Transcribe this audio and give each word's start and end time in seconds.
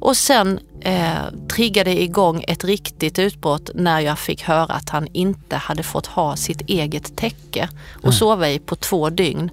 Och 0.00 0.16
sen 0.16 0.60
eh, 0.80 1.48
triggade 1.54 2.02
igång 2.02 2.44
ett 2.48 2.64
riktigt 2.64 3.18
utbrott 3.18 3.70
när 3.74 4.00
jag 4.00 4.18
fick 4.18 4.42
höra 4.42 4.74
att 4.74 4.88
han 4.88 5.08
inte 5.12 5.56
hade 5.56 5.82
fått 5.82 6.06
ha 6.06 6.36
sitt 6.36 6.60
eget 6.60 7.16
täcke 7.16 7.68
och 7.96 8.04
mm. 8.04 8.12
sova 8.12 8.48
i 8.48 8.58
på 8.58 8.76
två 8.76 9.10
dygn. 9.10 9.50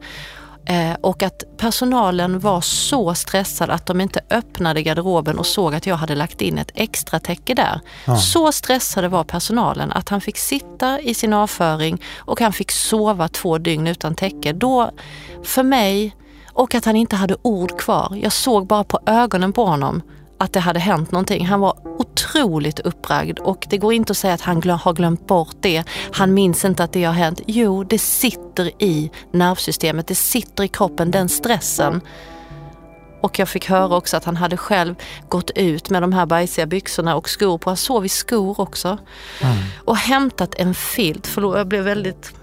Eh, 0.68 0.94
och 1.02 1.24
att 1.24 1.44
personalen 1.58 2.40
var 2.40 2.62
så 2.62 3.14
stressad 3.14 3.70
att 3.70 3.86
de 3.86 4.02
inte 4.02 4.22
öppnade 4.30 4.82
garderoben 4.82 5.40
och 5.40 5.46
såg 5.46 5.76
att 5.76 5.86
jag 5.86 5.96
hade 5.96 6.16
lagt 6.16 6.42
in 6.42 6.58
ett 6.58 6.72
extra 6.76 7.20
täcke 7.20 7.54
där. 7.54 7.80
Ja. 8.06 8.18
Så 8.18 8.52
stressade 8.52 9.08
var 9.08 9.24
personalen 9.24 9.92
att 9.92 10.10
han 10.10 10.22
fick 10.22 10.38
sitta 10.38 11.00
i 11.00 11.14
sin 11.14 11.34
avföring 11.34 12.02
och 12.18 12.40
han 12.40 12.54
fick 12.54 12.72
sova 12.72 13.28
två 13.28 13.58
dygn 13.58 13.88
utan 13.88 14.16
täcke. 14.16 14.54
Då, 14.54 14.92
för 15.44 15.64
mig, 15.64 16.16
och 16.54 16.76
att 16.76 16.86
han 16.86 16.96
inte 16.96 17.16
hade 17.16 17.38
ord 17.42 17.80
kvar. 17.80 18.18
Jag 18.22 18.32
såg 18.32 18.68
bara 18.68 18.84
på 18.84 19.00
ögonen 19.06 19.54
på 19.54 19.66
honom 19.66 20.02
att 20.38 20.54
det 20.54 20.60
hade 20.60 20.80
hänt 20.80 21.12
någonting. 21.12 21.46
Han 21.46 21.60
var 21.60 21.74
otroligt 22.00 22.80
uppragd 22.80 23.40
och 23.40 23.68
det 23.70 23.78
går 23.78 23.94
inte 23.94 24.12
att 24.12 24.18
säga 24.18 24.34
att 24.34 24.42
han 24.42 24.70
har 24.70 24.94
glömt 24.94 25.28
bort 25.28 25.56
det. 25.60 25.84
Han 26.12 26.34
minns 26.34 26.66
inte 26.66 26.84
att 26.84 26.94
det 26.94 27.04
har 27.04 27.14
hänt. 27.14 27.42
Jo, 27.48 27.84
det 27.84 28.00
sitter 28.00 28.84
i 28.84 29.12
nervsystemet, 29.32 30.08
det 30.08 30.16
sitter 30.16 30.64
i 30.64 30.68
kroppen, 30.68 31.12
den 31.12 31.30
stressen. 31.30 32.02
Och 33.22 33.40
jag 33.40 33.50
fick 33.50 33.70
höra 33.70 33.96
också 33.96 34.18
att 34.18 34.24
han 34.24 34.36
hade 34.36 34.58
själv 34.58 34.96
gått 35.30 35.52
ut 35.56 35.90
med 35.90 36.02
de 36.04 36.14
här 36.14 36.26
bajsiga 36.26 36.66
byxorna 36.66 37.16
och 37.16 37.30
skor 37.30 37.58
på. 37.58 37.70
Han 37.70 37.78
sov 37.78 38.06
i 38.06 38.10
skor 38.10 38.60
också. 38.60 38.98
Mm. 39.42 39.58
Och 39.86 39.98
hämtat 39.98 40.56
en 40.56 40.74
filt, 40.74 41.28
förlåt 41.28 41.58
jag 41.58 41.68
blev 41.68 41.84
väldigt... 41.84 42.34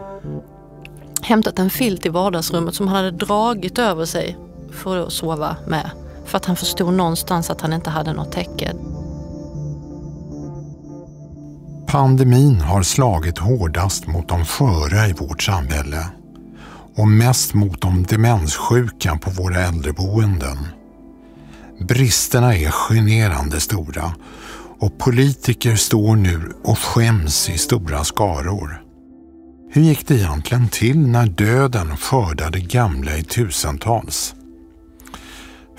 Hämtat 1.22 1.58
en 1.58 1.70
filt 1.70 2.06
i 2.06 2.08
vardagsrummet 2.08 2.74
som 2.74 2.88
han 2.88 2.96
hade 2.96 3.10
dragit 3.10 3.78
över 3.78 4.04
sig 4.04 4.36
för 4.72 5.06
att 5.06 5.12
sova 5.12 5.56
med. 5.66 5.90
För 6.32 6.36
att 6.36 6.44
han 6.44 6.56
förstod 6.56 6.94
någonstans 6.94 7.50
att 7.50 7.60
han 7.60 7.72
inte 7.72 7.90
hade 7.90 8.12
något 8.12 8.32
täcke. 8.32 8.72
Pandemin 11.86 12.60
har 12.60 12.82
slagit 12.82 13.38
hårdast 13.38 14.06
mot 14.06 14.28
de 14.28 14.44
sköra 14.44 15.08
i 15.08 15.12
vårt 15.12 15.42
samhälle 15.42 16.06
och 16.96 17.08
mest 17.08 17.54
mot 17.54 17.80
de 17.80 18.02
demenssjuka 18.02 19.18
på 19.18 19.30
våra 19.30 19.60
äldreboenden. 19.60 20.58
Bristerna 21.88 22.56
är 22.56 22.70
generande 22.70 23.60
stora 23.60 24.12
och 24.78 24.98
politiker 24.98 25.76
står 25.76 26.16
nu 26.16 26.52
och 26.64 26.78
skäms 26.78 27.50
i 27.50 27.58
stora 27.58 28.04
skaror. 28.04 28.82
Hur 29.70 29.82
gick 29.82 30.08
det 30.08 30.14
egentligen 30.14 30.68
till 30.68 30.98
när 30.98 31.26
döden 31.26 31.96
skördade 31.96 32.60
gamla 32.60 33.16
i 33.16 33.22
tusentals? 33.22 34.34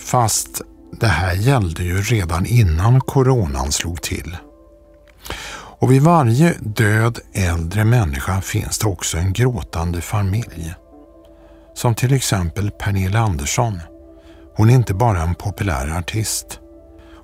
Fast 0.04 0.62
det 0.92 1.08
här 1.08 1.34
gällde 1.34 1.84
ju 1.84 2.02
redan 2.02 2.46
innan 2.46 3.02
coronan 3.02 3.72
slog 3.72 4.02
till. 4.02 4.38
Och 5.80 5.92
vid 5.92 6.02
varje 6.02 6.54
död 6.60 7.20
äldre 7.34 7.86
människa 7.86 8.42
finns 8.42 8.80
det 8.80 8.88
också 8.88 9.18
en 9.18 9.34
gråtande 9.34 10.02
familj. 10.02 10.74
Som 11.76 11.96
till 11.96 12.14
exempel 12.14 12.72
Pernilla 12.72 13.20
Andersson. 13.20 13.80
Hon 14.56 14.70
är 14.70 14.74
inte 14.74 14.94
bara 14.94 15.22
en 15.22 15.36
populär 15.36 15.98
artist. 15.98 16.60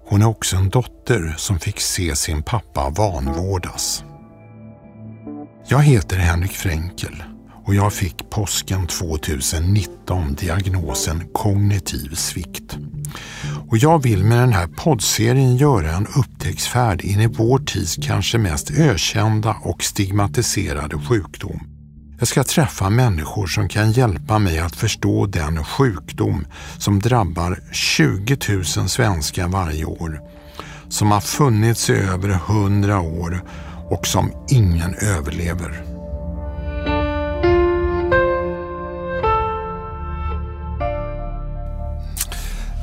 Hon 0.10 0.22
är 0.22 0.28
också 0.28 0.56
en 0.56 0.70
dotter 0.70 1.34
som 1.38 1.60
fick 1.60 1.80
se 1.80 2.16
sin 2.16 2.44
pappa 2.44 2.90
vanvårdas. 2.90 4.04
Jag 5.68 5.84
heter 5.84 6.18
Henrik 6.18 6.52
Fränkel 6.52 7.24
och 7.70 7.76
jag 7.76 7.94
fick 7.94 8.30
påsken 8.30 8.88
2019 8.88 10.36
diagnosen 10.36 11.24
kognitiv 11.34 12.16
svikt. 12.16 12.78
Och 13.70 13.78
jag 13.78 14.04
vill 14.04 14.24
med 14.24 14.40
den 14.40 14.54
här 14.54 14.68
poddserien 14.68 15.58
göra 15.58 15.92
en 15.92 16.08
upptäcktsfärd 16.08 17.02
in 17.02 17.22
i 17.22 17.28
vår 17.28 17.60
tids 17.60 17.98
kanske 18.02 18.38
mest 18.38 18.72
ökända 18.72 19.56
och 19.64 19.84
stigmatiserade 19.84 20.98
sjukdom. 20.98 21.60
Jag 22.20 22.28
ska 22.28 22.44
träffa 22.44 22.90
människor 22.90 23.48
som 23.48 23.70
kan 23.70 23.92
hjälpa 23.92 24.40
mig 24.40 24.60
att 24.60 24.76
förstå 24.76 25.26
den 25.26 25.64
sjukdom 25.64 26.46
som 26.78 27.00
drabbar 27.00 27.60
20 27.72 28.38
000 28.50 28.66
svenskar 28.66 29.48
varje 29.48 29.86
år, 29.86 30.22
som 30.88 31.12
har 31.12 31.22
funnits 31.22 31.90
i 31.90 31.94
över 31.94 32.30
100 32.30 33.00
år 33.00 33.44
och 33.90 34.08
som 34.08 34.32
ingen 34.50 34.96
överlever. 34.96 35.89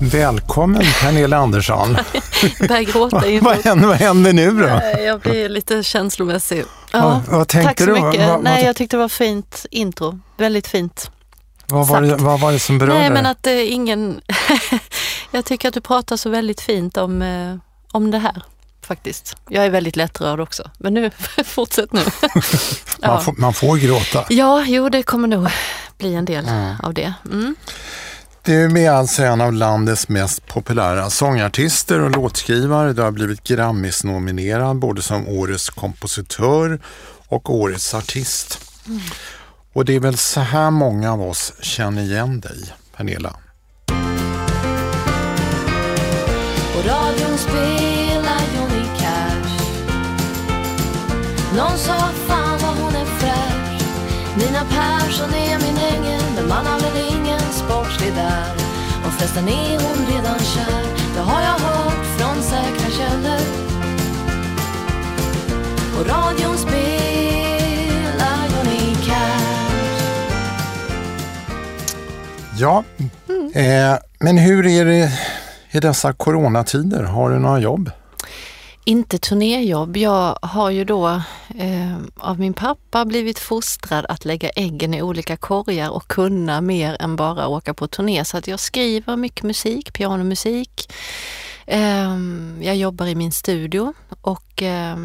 Välkommen 0.00 0.82
Pernilla 1.00 1.36
Andersson. 1.36 1.96
jag 2.58 2.68
börjar 2.68 2.82
gråta 2.82 3.16
vad, 3.40 3.56
händer, 3.56 3.88
vad 3.88 3.96
händer 3.96 4.32
nu 4.32 4.50
då? 4.50 5.00
Jag 5.02 5.20
blir 5.20 5.48
lite 5.48 5.82
känslomässig. 5.82 6.64
Ja, 6.92 7.22
vad, 7.28 7.38
vad 7.38 7.48
tack 7.48 7.78
så 7.78 7.86
du? 7.86 7.92
mycket. 7.92 8.28
Vad, 8.28 8.42
Nej, 8.42 8.64
jag 8.64 8.76
tyckte 8.76 8.96
det 8.96 9.00
var 9.00 9.08
fint 9.08 9.66
intro. 9.70 10.20
Väldigt 10.36 10.66
fint. 10.66 11.10
Vad 11.66 11.88
var, 11.88 12.02
det, 12.02 12.16
vad 12.16 12.40
var 12.40 12.52
det 12.52 12.58
som 12.58 12.78
berörde 12.78 12.98
Nej, 12.98 13.10
men 13.10 13.26
att 13.26 13.46
eh, 13.46 13.72
ingen... 13.72 14.20
jag 15.30 15.44
tycker 15.44 15.68
att 15.68 15.74
du 15.74 15.80
pratar 15.80 16.16
så 16.16 16.30
väldigt 16.30 16.60
fint 16.60 16.96
om, 16.96 17.22
eh, 17.22 17.56
om 17.92 18.10
det 18.10 18.18
här 18.18 18.42
faktiskt. 18.86 19.36
Jag 19.48 19.64
är 19.64 19.70
väldigt 19.70 19.96
lättrörd 19.96 20.40
också, 20.40 20.70
men 20.78 20.94
nu, 20.94 21.10
fortsätt 21.44 21.92
nu. 21.92 22.00
ja. 23.00 23.08
man, 23.08 23.24
får, 23.24 23.32
man, 23.38 23.54
får, 23.54 23.76
gråta. 23.76 24.24
Ja, 24.28 24.64
jo 24.66 24.88
det 24.88 25.02
kommer 25.02 25.28
nog 25.28 25.48
bli 25.98 26.14
en 26.14 26.24
del 26.24 26.48
mm. 26.48 26.74
av 26.82 26.94
det. 26.94 27.14
Mm. 27.24 27.56
Du 28.46 28.84
är 28.84 28.90
alltså 28.90 29.22
en 29.22 29.40
av 29.40 29.52
landets 29.52 30.08
mest 30.08 30.46
populära 30.46 31.10
sångartister 31.10 32.00
och 32.00 32.10
låtskrivare. 32.10 32.92
Du 32.92 33.02
har 33.02 33.10
blivit 33.10 33.42
Grammis-nominerad 33.42 34.78
både 34.78 35.02
som 35.02 35.28
Årets 35.28 35.70
kompositör 35.70 36.80
och 37.28 37.50
Årets 37.50 37.94
artist. 37.94 38.58
Mm. 38.86 39.00
Och 39.72 39.84
det 39.84 39.94
är 39.94 40.00
väl 40.00 40.16
så 40.16 40.40
här 40.40 40.70
många 40.70 41.12
av 41.12 41.22
oss 41.22 41.52
känner 41.60 42.02
igen 42.02 42.40
dig, 42.40 42.74
Pernilla? 42.96 43.36
På 46.72 46.88
radion 46.88 47.38
spelar 47.38 48.40
Johnny 48.56 48.86
Cash 48.98 49.62
Någon 51.56 51.78
sa 51.78 52.08
fan 52.26 52.58
vad 52.62 52.76
hon 52.76 52.94
är 52.94 53.04
fräsch 53.04 53.82
Nina 54.36 54.64
Persson 54.64 55.34
är 55.34 55.58
min 55.58 55.78
ängel 55.78 56.22
men 56.36 56.48
man 56.48 56.66
har 56.66 56.85
sportslig 57.66 58.14
där 58.14 58.52
Och 59.06 59.12
festen 59.12 59.48
är 59.48 59.70
hon 59.70 60.06
redan 60.06 60.38
kär 60.38 60.84
Det 61.14 61.20
har 61.20 61.40
jag 61.40 61.58
hört 61.58 62.06
från 62.18 62.42
säkra 62.42 62.90
källor 62.90 63.40
Och 65.98 66.06
radion 66.06 66.58
spelar 66.58 68.38
Johnny 68.56 68.94
Cash 69.06 69.46
Ja, 72.58 72.84
mm. 73.28 73.52
eh, 73.54 73.98
men 74.18 74.38
hur 74.38 74.66
är 74.66 74.84
det 74.84 75.10
i 75.70 75.80
dessa 75.80 76.12
coronatider? 76.12 77.02
Har 77.02 77.30
du 77.30 77.38
några 77.38 77.58
jobb? 77.58 77.90
Inte 78.88 79.18
turnéjobb. 79.18 79.96
Jag 79.96 80.38
har 80.42 80.70
ju 80.70 80.84
då 80.84 81.08
eh, 81.58 81.98
av 82.16 82.40
min 82.40 82.54
pappa 82.54 83.04
blivit 83.04 83.38
fostrad 83.38 84.06
att 84.08 84.24
lägga 84.24 84.48
äggen 84.48 84.94
i 84.94 85.02
olika 85.02 85.36
korgar 85.36 85.90
och 85.90 86.08
kunna 86.08 86.60
mer 86.60 86.96
än 87.00 87.16
bara 87.16 87.48
åka 87.48 87.74
på 87.74 87.88
turné. 87.88 88.24
Så 88.24 88.36
att 88.36 88.48
jag 88.48 88.60
skriver 88.60 89.16
mycket 89.16 89.42
musik, 89.42 89.92
pianomusik. 89.92 90.92
Eh, 91.66 92.16
jag 92.60 92.76
jobbar 92.76 93.06
i 93.06 93.14
min 93.14 93.32
studio 93.32 93.92
och 94.20 94.62
eh, 94.62 94.96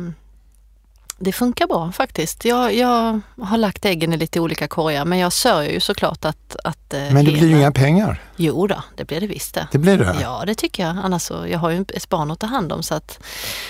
det 1.22 1.32
funkar 1.32 1.68
bra 1.68 1.92
faktiskt. 1.92 2.46
Jag, 2.46 2.74
jag 2.74 3.22
har 3.42 3.58
lagt 3.58 3.86
äggen 3.86 4.14
i 4.14 4.18
lite 4.18 4.40
olika 4.40 4.68
korgar 4.68 5.06
men 5.06 5.20
jag 5.20 5.34
sörjer 5.34 5.72
ju 5.72 5.80
såklart 5.80 6.26
att... 6.26 6.56
att 6.64 6.94
eh, 6.94 7.00
men 7.00 7.26
det 7.26 7.32
hela... 7.32 7.40
blir 7.40 7.50
ju 7.50 7.58
inga 7.58 7.72
pengar. 7.72 8.22
Jo 8.36 8.68
då, 8.68 8.84
det 8.96 9.06
blir 9.06 9.22
det 9.22 9.28
visst 9.28 9.54
det. 9.54 9.68
Det 9.72 9.78
blir 9.78 9.98
det? 9.98 10.18
Ja, 10.22 10.44
det 10.46 10.56
tycker 10.56 10.84
jag. 10.84 10.98
Annars 11.04 11.22
så, 11.22 11.48
jag 11.48 11.60
har 11.60 11.70
ju 11.70 11.82
ett 11.82 12.10
barn 12.10 12.32
att 12.32 12.40
ta 12.40 12.48
hand 12.48 12.72
om 12.72 12.84
så 12.84 12.96
att 12.96 13.20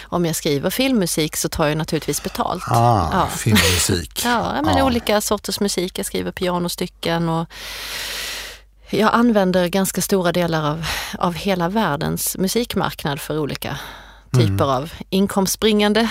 om 0.04 0.26
jag 0.26 0.36
skriver 0.36 0.70
filmmusik 0.70 1.36
så 1.36 1.50
tar 1.50 1.68
jag 1.68 1.78
naturligtvis 1.78 2.24
betalt. 2.24 2.64
Ah, 2.68 3.10
ja. 3.12 3.28
filmmusik. 3.28 4.22
ja, 4.26 4.62
men 4.64 4.78
ah. 4.78 4.86
olika 4.86 5.22
sorters 5.22 5.60
musik. 5.60 6.00
Jag 6.00 6.06
skriver 6.06 6.32
pianostycken 6.32 7.30
och 7.30 7.48
jag 8.90 9.14
använder 9.14 9.68
ganska 9.68 10.02
stora 10.02 10.32
delar 10.32 10.72
av, 10.72 10.86
av 11.20 11.34
hela 11.34 11.70
världens 11.70 12.38
musikmarknad 12.38 13.20
för 13.20 13.40
olika 13.40 13.78
typer 14.34 14.64
mm. 14.64 14.70
av 14.70 14.94
inkomstbringande 15.10 16.10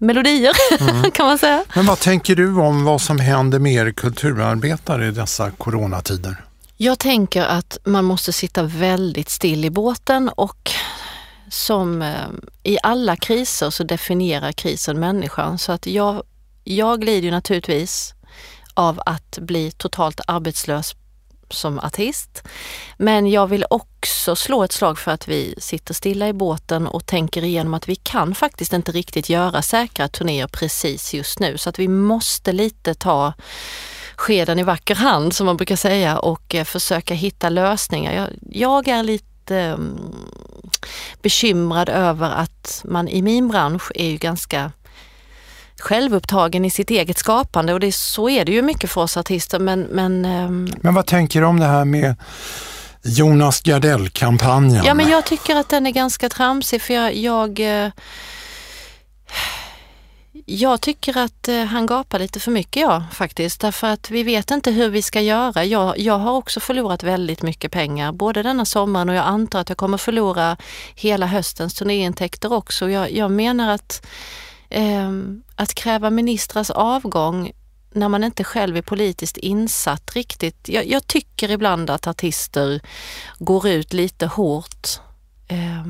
melodier 0.00 0.52
mm. 0.80 1.10
kan 1.14 1.26
man 1.26 1.38
säga. 1.38 1.64
Men 1.74 1.86
vad 1.86 1.98
tänker 1.98 2.36
du 2.36 2.56
om 2.56 2.84
vad 2.84 3.00
som 3.00 3.18
händer 3.18 3.58
med 3.58 3.72
er 3.72 3.92
kulturarbetare 3.92 5.06
i 5.06 5.10
dessa 5.10 5.50
coronatider? 5.50 6.44
Jag 6.76 6.98
tänker 6.98 7.42
att 7.42 7.78
man 7.84 8.04
måste 8.04 8.32
sitta 8.32 8.62
väldigt 8.62 9.28
still 9.28 9.64
i 9.64 9.70
båten 9.70 10.28
och 10.28 10.70
som 11.48 12.02
eh, 12.02 12.14
i 12.62 12.78
alla 12.82 13.16
kriser 13.16 13.70
så 13.70 13.84
definierar 13.84 14.52
krisen 14.52 15.00
människan. 15.00 15.58
Så 15.58 15.72
att 15.72 15.86
jag, 15.86 16.22
jag 16.64 17.04
lider 17.04 17.30
naturligtvis 17.30 18.14
av 18.74 19.02
att 19.06 19.38
bli 19.38 19.70
totalt 19.70 20.20
arbetslös 20.26 20.94
som 21.52 21.78
artist. 21.78 22.42
Men 22.96 23.30
jag 23.30 23.46
vill 23.46 23.64
också 23.70 24.36
slå 24.36 24.64
ett 24.64 24.72
slag 24.72 24.98
för 24.98 25.10
att 25.10 25.28
vi 25.28 25.54
sitter 25.58 25.94
stilla 25.94 26.28
i 26.28 26.32
båten 26.32 26.86
och 26.86 27.06
tänker 27.06 27.44
igenom 27.44 27.74
att 27.74 27.88
vi 27.88 27.94
kan 27.94 28.34
faktiskt 28.34 28.72
inte 28.72 28.92
riktigt 28.92 29.28
göra 29.28 29.62
säkra 29.62 30.08
turnéer 30.08 30.46
precis 30.46 31.14
just 31.14 31.38
nu. 31.38 31.58
Så 31.58 31.68
att 31.68 31.78
vi 31.78 31.88
måste 31.88 32.52
lite 32.52 32.94
ta 32.94 33.32
skeden 34.16 34.58
i 34.58 34.62
vacker 34.62 34.94
hand 34.94 35.34
som 35.34 35.46
man 35.46 35.56
brukar 35.56 35.76
säga 35.76 36.18
och 36.18 36.54
eh, 36.54 36.64
försöka 36.64 37.14
hitta 37.14 37.48
lösningar. 37.48 38.12
Jag, 38.12 38.28
jag 38.50 38.88
är 38.88 39.02
lite 39.02 39.56
mm, 39.56 40.14
bekymrad 41.22 41.88
över 41.88 42.30
att 42.30 42.82
man 42.84 43.08
i 43.08 43.22
min 43.22 43.48
bransch 43.48 43.92
är 43.94 44.10
ju 44.10 44.16
ganska 44.16 44.72
självupptagen 45.80 46.64
i 46.64 46.70
sitt 46.70 46.90
eget 46.90 47.18
skapande 47.18 47.72
och 47.72 47.80
det, 47.80 47.94
så 47.94 48.28
är 48.28 48.44
det 48.44 48.52
ju 48.52 48.62
mycket 48.62 48.90
för 48.90 49.00
oss 49.00 49.16
artister. 49.16 49.58
Men, 49.58 49.80
men, 49.80 50.24
um... 50.24 50.72
men 50.80 50.94
vad 50.94 51.06
tänker 51.06 51.40
du 51.40 51.46
om 51.46 51.60
det 51.60 51.66
här 51.66 51.84
med 51.84 52.16
Jonas 53.02 53.60
Gardell-kampanjen? 53.60 54.84
Ja, 54.84 54.94
men 54.94 55.08
jag 55.08 55.24
tycker 55.24 55.56
att 55.56 55.68
den 55.68 55.86
är 55.86 55.90
ganska 55.90 56.28
tramsig 56.28 56.82
för 56.82 56.94
jag, 56.94 57.14
jag 57.14 57.60
uh 57.60 57.90
jag 60.52 60.80
tycker 60.80 61.18
att 61.18 61.48
eh, 61.48 61.64
han 61.64 61.86
gapar 61.86 62.18
lite 62.18 62.40
för 62.40 62.50
mycket 62.50 62.82
ja, 62.82 63.04
faktiskt. 63.12 63.60
Därför 63.60 63.86
att 63.86 64.10
vi 64.10 64.22
vet 64.22 64.50
inte 64.50 64.70
hur 64.70 64.88
vi 64.88 65.02
ska 65.02 65.20
göra. 65.20 65.64
Jag, 65.64 65.98
jag 65.98 66.18
har 66.18 66.32
också 66.32 66.60
förlorat 66.60 67.02
väldigt 67.02 67.42
mycket 67.42 67.72
pengar, 67.72 68.12
både 68.12 68.42
denna 68.42 68.64
sommaren 68.64 69.08
och 69.08 69.14
jag 69.14 69.24
antar 69.24 69.60
att 69.60 69.68
jag 69.68 69.78
kommer 69.78 69.98
förlora 69.98 70.56
hela 70.94 71.26
höstens 71.26 71.74
turnéintäkter 71.74 72.52
också. 72.52 72.90
Jag, 72.90 73.12
jag 73.12 73.30
menar 73.30 73.74
att, 73.74 74.06
eh, 74.70 75.10
att 75.54 75.74
kräva 75.74 76.10
ministrars 76.10 76.70
avgång 76.70 77.52
när 77.92 78.08
man 78.08 78.24
inte 78.24 78.44
själv 78.44 78.76
är 78.76 78.82
politiskt 78.82 79.36
insatt 79.36 80.14
riktigt. 80.14 80.68
Jag, 80.68 80.86
jag 80.86 81.06
tycker 81.06 81.50
ibland 81.50 81.90
att 81.90 82.06
artister 82.06 82.80
går 83.38 83.68
ut 83.68 83.92
lite 83.92 84.26
hårt. 84.26 84.88
Eh, 85.48 85.84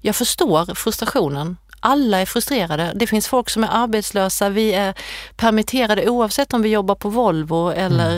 jag 0.00 0.16
förstår 0.16 0.74
frustrationen 0.74 1.56
alla 1.82 2.20
är 2.20 2.26
frustrerade. 2.26 2.92
Det 2.94 3.06
finns 3.06 3.28
folk 3.28 3.50
som 3.50 3.64
är 3.64 3.68
arbetslösa, 3.72 4.48
vi 4.48 4.72
är 4.72 4.94
permitterade 5.36 6.08
oavsett 6.08 6.52
om 6.52 6.62
vi 6.62 6.68
jobbar 6.68 6.94
på 6.94 7.08
Volvo 7.08 7.70
eller 7.70 8.10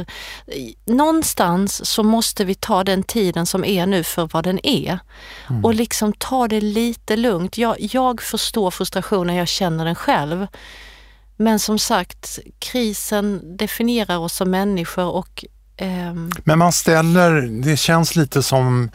mm. 0.46 0.74
någonstans 0.84 1.86
så 1.86 2.02
måste 2.02 2.44
vi 2.44 2.54
ta 2.54 2.84
den 2.84 3.02
tiden 3.02 3.46
som 3.46 3.64
är 3.64 3.86
nu 3.86 4.04
för 4.04 4.28
vad 4.32 4.44
den 4.44 4.66
är. 4.66 4.98
Mm. 5.50 5.64
Och 5.64 5.74
liksom 5.74 6.12
ta 6.12 6.48
det 6.48 6.60
lite 6.60 7.16
lugnt. 7.16 7.58
Jag, 7.58 7.76
jag 7.78 8.22
förstår 8.22 8.70
frustrationen, 8.70 9.36
jag 9.36 9.48
känner 9.48 9.84
den 9.84 9.94
själv. 9.94 10.46
Men 11.36 11.58
som 11.58 11.78
sagt, 11.78 12.38
krisen 12.58 13.56
definierar 13.56 14.18
oss 14.18 14.34
som 14.34 14.50
människor 14.50 15.06
och 15.06 15.44
ehm... 15.76 16.30
Men 16.44 16.58
man 16.58 16.72
ställer, 16.72 17.32
det 17.62 17.76
känns 17.76 18.16
lite 18.16 18.42
som 18.42 18.90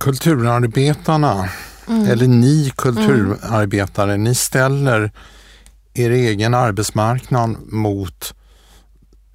kulturarbetarna 0.00 1.48
Mm. 1.88 2.10
Eller 2.10 2.26
ni 2.26 2.72
kulturarbetare, 2.76 4.12
mm. 4.12 4.24
ni 4.24 4.34
ställer 4.34 5.10
er 5.94 6.10
egen 6.10 6.54
arbetsmarknad 6.54 7.56
mot 7.72 8.34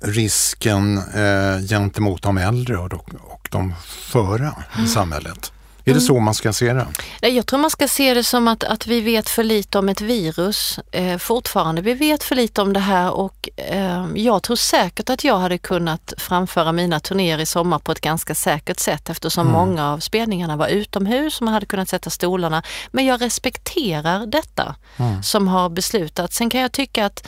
risken 0.01 0.97
eh, 0.97 1.67
gentemot 1.69 2.23
de 2.23 2.37
äldre 2.37 2.77
och, 2.77 2.93
och 3.19 3.47
de 3.51 3.73
före 3.85 4.51
i 4.73 4.77
mm. 4.77 4.87
samhället. 4.87 5.51
Är 5.87 5.93
det 5.93 5.99
mm. 5.99 6.07
så 6.07 6.19
man 6.19 6.33
ska 6.33 6.53
se 6.53 6.73
det? 6.73 6.87
Jag 7.29 7.45
tror 7.45 7.59
man 7.59 7.69
ska 7.69 7.87
se 7.87 8.13
det 8.13 8.23
som 8.23 8.47
att, 8.47 8.63
att 8.63 8.87
vi 8.87 9.01
vet 9.01 9.29
för 9.29 9.43
lite 9.43 9.79
om 9.79 9.89
ett 9.89 10.01
virus 10.01 10.79
eh, 10.91 11.17
fortfarande. 11.17 11.81
Vi 11.81 11.93
vet 11.93 12.23
för 12.23 12.35
lite 12.35 12.61
om 12.61 12.73
det 12.73 12.79
här 12.79 13.11
och 13.11 13.49
eh, 13.55 14.05
jag 14.15 14.43
tror 14.43 14.55
säkert 14.55 15.09
att 15.09 15.23
jag 15.23 15.37
hade 15.37 15.57
kunnat 15.57 16.13
framföra 16.17 16.71
mina 16.71 16.99
turnéer 16.99 17.39
i 17.39 17.45
sommar 17.45 17.79
på 17.79 17.91
ett 17.91 18.01
ganska 18.01 18.35
säkert 18.35 18.79
sätt 18.79 19.09
eftersom 19.09 19.47
mm. 19.47 19.59
många 19.59 19.93
av 19.93 19.99
spelningarna 19.99 20.55
var 20.55 20.67
utomhus 20.67 21.39
och 21.39 21.45
man 21.45 21.53
hade 21.53 21.65
kunnat 21.65 21.89
sätta 21.89 22.09
stolarna. 22.09 22.63
Men 22.91 23.05
jag 23.05 23.21
respekterar 23.21 24.25
detta 24.25 24.75
mm. 24.97 25.23
som 25.23 25.47
har 25.47 25.69
beslutats. 25.69 26.35
Sen 26.37 26.49
kan 26.49 26.61
jag 26.61 26.71
tycka 26.71 27.05
att 27.05 27.27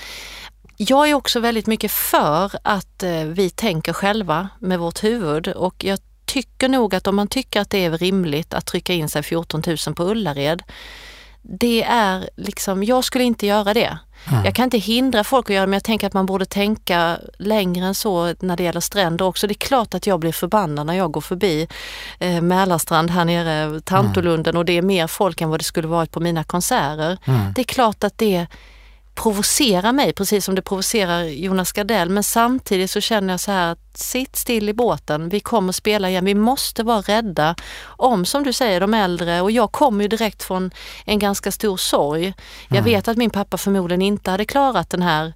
jag 0.78 1.10
är 1.10 1.14
också 1.14 1.40
väldigt 1.40 1.68
mycket 1.68 1.92
för 1.92 2.52
att 2.64 3.04
eh, 3.04 3.24
vi 3.24 3.50
tänker 3.50 3.94
själva 3.94 4.50
med 4.60 4.80
vårt 4.80 5.04
huvud 5.04 5.48
och 5.48 5.84
jag 5.84 6.00
tycker 6.30 6.70
nog 6.70 6.96
att 6.96 7.08
om 7.08 7.16
man 7.16 7.28
tycker 7.28 7.62
att 7.62 7.70
det 7.70 7.86
är 7.86 7.92
rimligt 7.92 8.54
att 8.54 8.66
trycka 8.66 8.94
in 8.94 9.10
sig 9.10 9.24
14 9.24 9.64
000 9.88 9.96
på 9.96 10.04
Ullared, 10.04 10.64
det 11.42 11.84
är 11.84 12.30
liksom, 12.36 12.84
jag 12.84 13.04
skulle 13.04 13.24
inte 13.24 13.48
göra 13.48 13.74
det. 13.74 13.98
Mm. 14.32 14.46
Jag 14.46 14.56
kan 14.56 14.64
inte 14.64 14.78
hindra 14.78 15.24
folk 15.24 15.50
att 15.50 15.54
göra 15.54 15.66
det 15.66 15.68
men 15.68 15.74
jag 15.74 15.84
tänker 15.84 16.08
att 16.08 16.14
man 16.14 16.26
borde 16.26 16.46
tänka 16.46 17.18
längre 17.38 17.86
än 17.86 17.96
så 17.96 18.34
när 18.40 18.58
det 18.58 18.64
gäller 18.64 18.80
stränder 18.80 19.26
också. 19.26 19.48
Det 19.48 19.54
är 19.54 19.68
klart 19.68 19.94
att 19.94 20.08
jag 20.08 20.20
blir 20.20 20.32
förbannad 20.32 20.88
när 20.88 20.94
jag 20.94 21.12
går 21.12 21.22
förbi 21.22 21.68
eh, 22.20 22.42
Mälarstrand 22.42 23.12
här 23.12 23.26
nere, 23.26 23.82
Tantolunden 23.82 24.52
mm. 24.52 24.60
och 24.60 24.66
det 24.66 24.78
är 24.78 24.82
mer 24.82 25.08
folk 25.08 25.42
än 25.42 25.50
vad 25.50 25.60
det 25.60 25.64
skulle 25.64 25.88
varit 25.88 26.12
på 26.12 26.20
mina 26.20 26.44
konserter. 26.44 27.18
Mm. 27.26 27.54
Det 27.56 27.62
är 27.62 27.64
klart 27.64 28.04
att 28.04 28.18
det 28.18 28.48
provocerar 29.24 29.94
mig 29.94 30.14
precis 30.14 30.46
som 30.46 30.56
det 30.56 30.62
provocerar 30.62 31.24
Jonas 31.24 31.72
Gardell. 31.72 32.10
Men 32.10 32.24
samtidigt 32.24 32.92
så 32.92 33.02
känner 33.02 33.34
jag 33.34 33.40
så 33.40 33.52
här 33.52 33.72
att 33.72 33.98
sitt 33.98 34.36
still 34.36 34.70
i 34.70 34.74
båten, 34.74 35.30
vi 35.30 35.40
kommer 35.40 35.74
spela 35.74 36.10
igen. 36.10 36.26
Vi 36.26 36.36
måste 36.36 36.84
vara 36.84 37.02
rädda 37.02 37.56
om, 37.86 38.26
som 38.26 38.44
du 38.44 38.54
säger, 38.54 38.80
de 38.80 38.94
äldre. 38.94 39.42
Och 39.42 39.52
jag 39.52 39.72
kommer 39.72 40.04
ju 40.04 40.08
direkt 40.08 40.44
från 40.44 40.72
en 41.06 41.20
ganska 41.20 41.52
stor 41.52 41.78
sorg. 41.78 42.34
Jag 42.68 42.78
mm. 42.78 42.84
vet 42.84 43.08
att 43.08 43.18
min 43.18 43.30
pappa 43.30 43.58
förmodligen 43.58 44.02
inte 44.02 44.32
hade 44.32 44.46
klarat 44.46 44.90
den 44.90 45.02
här 45.02 45.24
mm. 45.24 45.34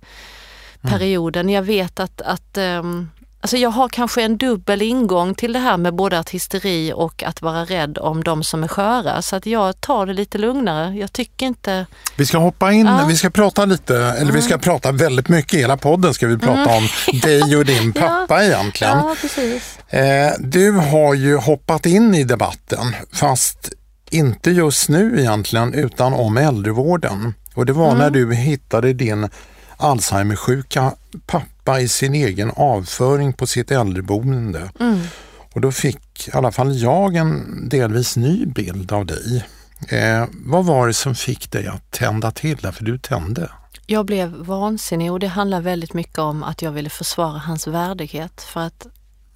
perioden. 0.81 1.49
Jag 1.49 1.63
vet 1.63 1.99
att, 1.99 2.21
att 2.21 2.57
um, 2.57 3.09
Alltså 3.43 3.57
jag 3.57 3.69
har 3.69 3.89
kanske 3.89 4.21
en 4.21 4.37
dubbel 4.37 4.81
ingång 4.81 5.35
till 5.35 5.53
det 5.53 5.59
här 5.59 5.77
med 5.77 5.95
både 5.95 6.19
artisteri 6.19 6.93
och 6.95 7.23
att 7.23 7.41
vara 7.41 7.65
rädd 7.65 7.97
om 7.97 8.23
de 8.23 8.43
som 8.43 8.63
är 8.63 8.67
sköra. 8.67 9.21
Så 9.21 9.35
att 9.35 9.45
jag 9.45 9.81
tar 9.81 10.05
det 10.05 10.13
lite 10.13 10.37
lugnare. 10.37 10.95
Jag 10.95 11.13
tycker 11.13 11.45
inte... 11.45 11.85
Vi 12.15 12.25
ska 12.25 12.37
hoppa 12.37 12.71
in, 12.71 12.85
ja. 12.85 13.05
vi 13.07 13.15
ska 13.15 13.29
prata 13.29 13.65
lite, 13.65 13.97
eller 13.97 14.21
mm. 14.21 14.35
vi 14.35 14.41
ska 14.41 14.57
prata 14.57 14.91
väldigt 14.91 15.29
mycket, 15.29 15.59
hela 15.59 15.77
podden 15.77 16.13
ska 16.13 16.27
vi 16.27 16.37
prata 16.37 16.71
mm. 16.71 16.77
om 16.77 16.89
dig 17.19 17.57
och 17.57 17.65
din 17.65 17.93
pappa 17.99 18.25
ja. 18.29 18.43
egentligen. 18.43 18.97
Ja, 18.97 19.15
precis. 19.21 19.79
Eh, 19.87 20.31
du 20.39 20.71
har 20.71 21.13
ju 21.13 21.37
hoppat 21.37 21.85
in 21.85 22.15
i 22.15 22.23
debatten, 22.23 22.95
fast 23.13 23.69
inte 24.11 24.51
just 24.51 24.89
nu 24.89 25.19
egentligen, 25.19 25.73
utan 25.73 26.13
om 26.13 26.37
äldrevården. 26.37 27.33
Och 27.53 27.65
det 27.65 27.73
var 27.73 27.87
mm. 27.87 27.97
när 27.97 28.09
du 28.09 28.33
hittade 28.33 28.93
din 28.93 29.29
Alzheimersjuka 29.77 30.93
pappa 31.25 31.52
i 31.69 31.87
sin 31.87 32.15
egen 32.15 32.51
avföring 32.55 33.33
på 33.33 33.47
sitt 33.47 33.71
äldreboende. 33.71 34.71
Mm. 34.79 34.99
Och 35.53 35.61
då 35.61 35.71
fick 35.71 36.27
i 36.27 36.31
alla 36.33 36.51
fall 36.51 36.75
jag 36.77 37.15
en 37.15 37.69
delvis 37.69 38.17
ny 38.17 38.45
bild 38.45 38.91
av 38.91 39.05
dig. 39.05 39.45
Eh, 39.89 40.25
vad 40.31 40.65
var 40.65 40.87
det 40.87 40.93
som 40.93 41.15
fick 41.15 41.51
dig 41.51 41.67
att 41.67 41.91
tända 41.91 42.31
till? 42.31 42.57
För 42.57 42.83
du 42.83 42.97
tände. 42.97 43.49
Jag 43.85 44.05
blev 44.05 44.29
vansinnig 44.33 45.11
och 45.11 45.19
det 45.19 45.27
handlar 45.27 45.61
väldigt 45.61 45.93
mycket 45.93 46.19
om 46.19 46.43
att 46.43 46.61
jag 46.61 46.71
ville 46.71 46.89
försvara 46.89 47.37
hans 47.37 47.67
värdighet. 47.67 48.41
För 48.41 48.59
att 48.61 48.87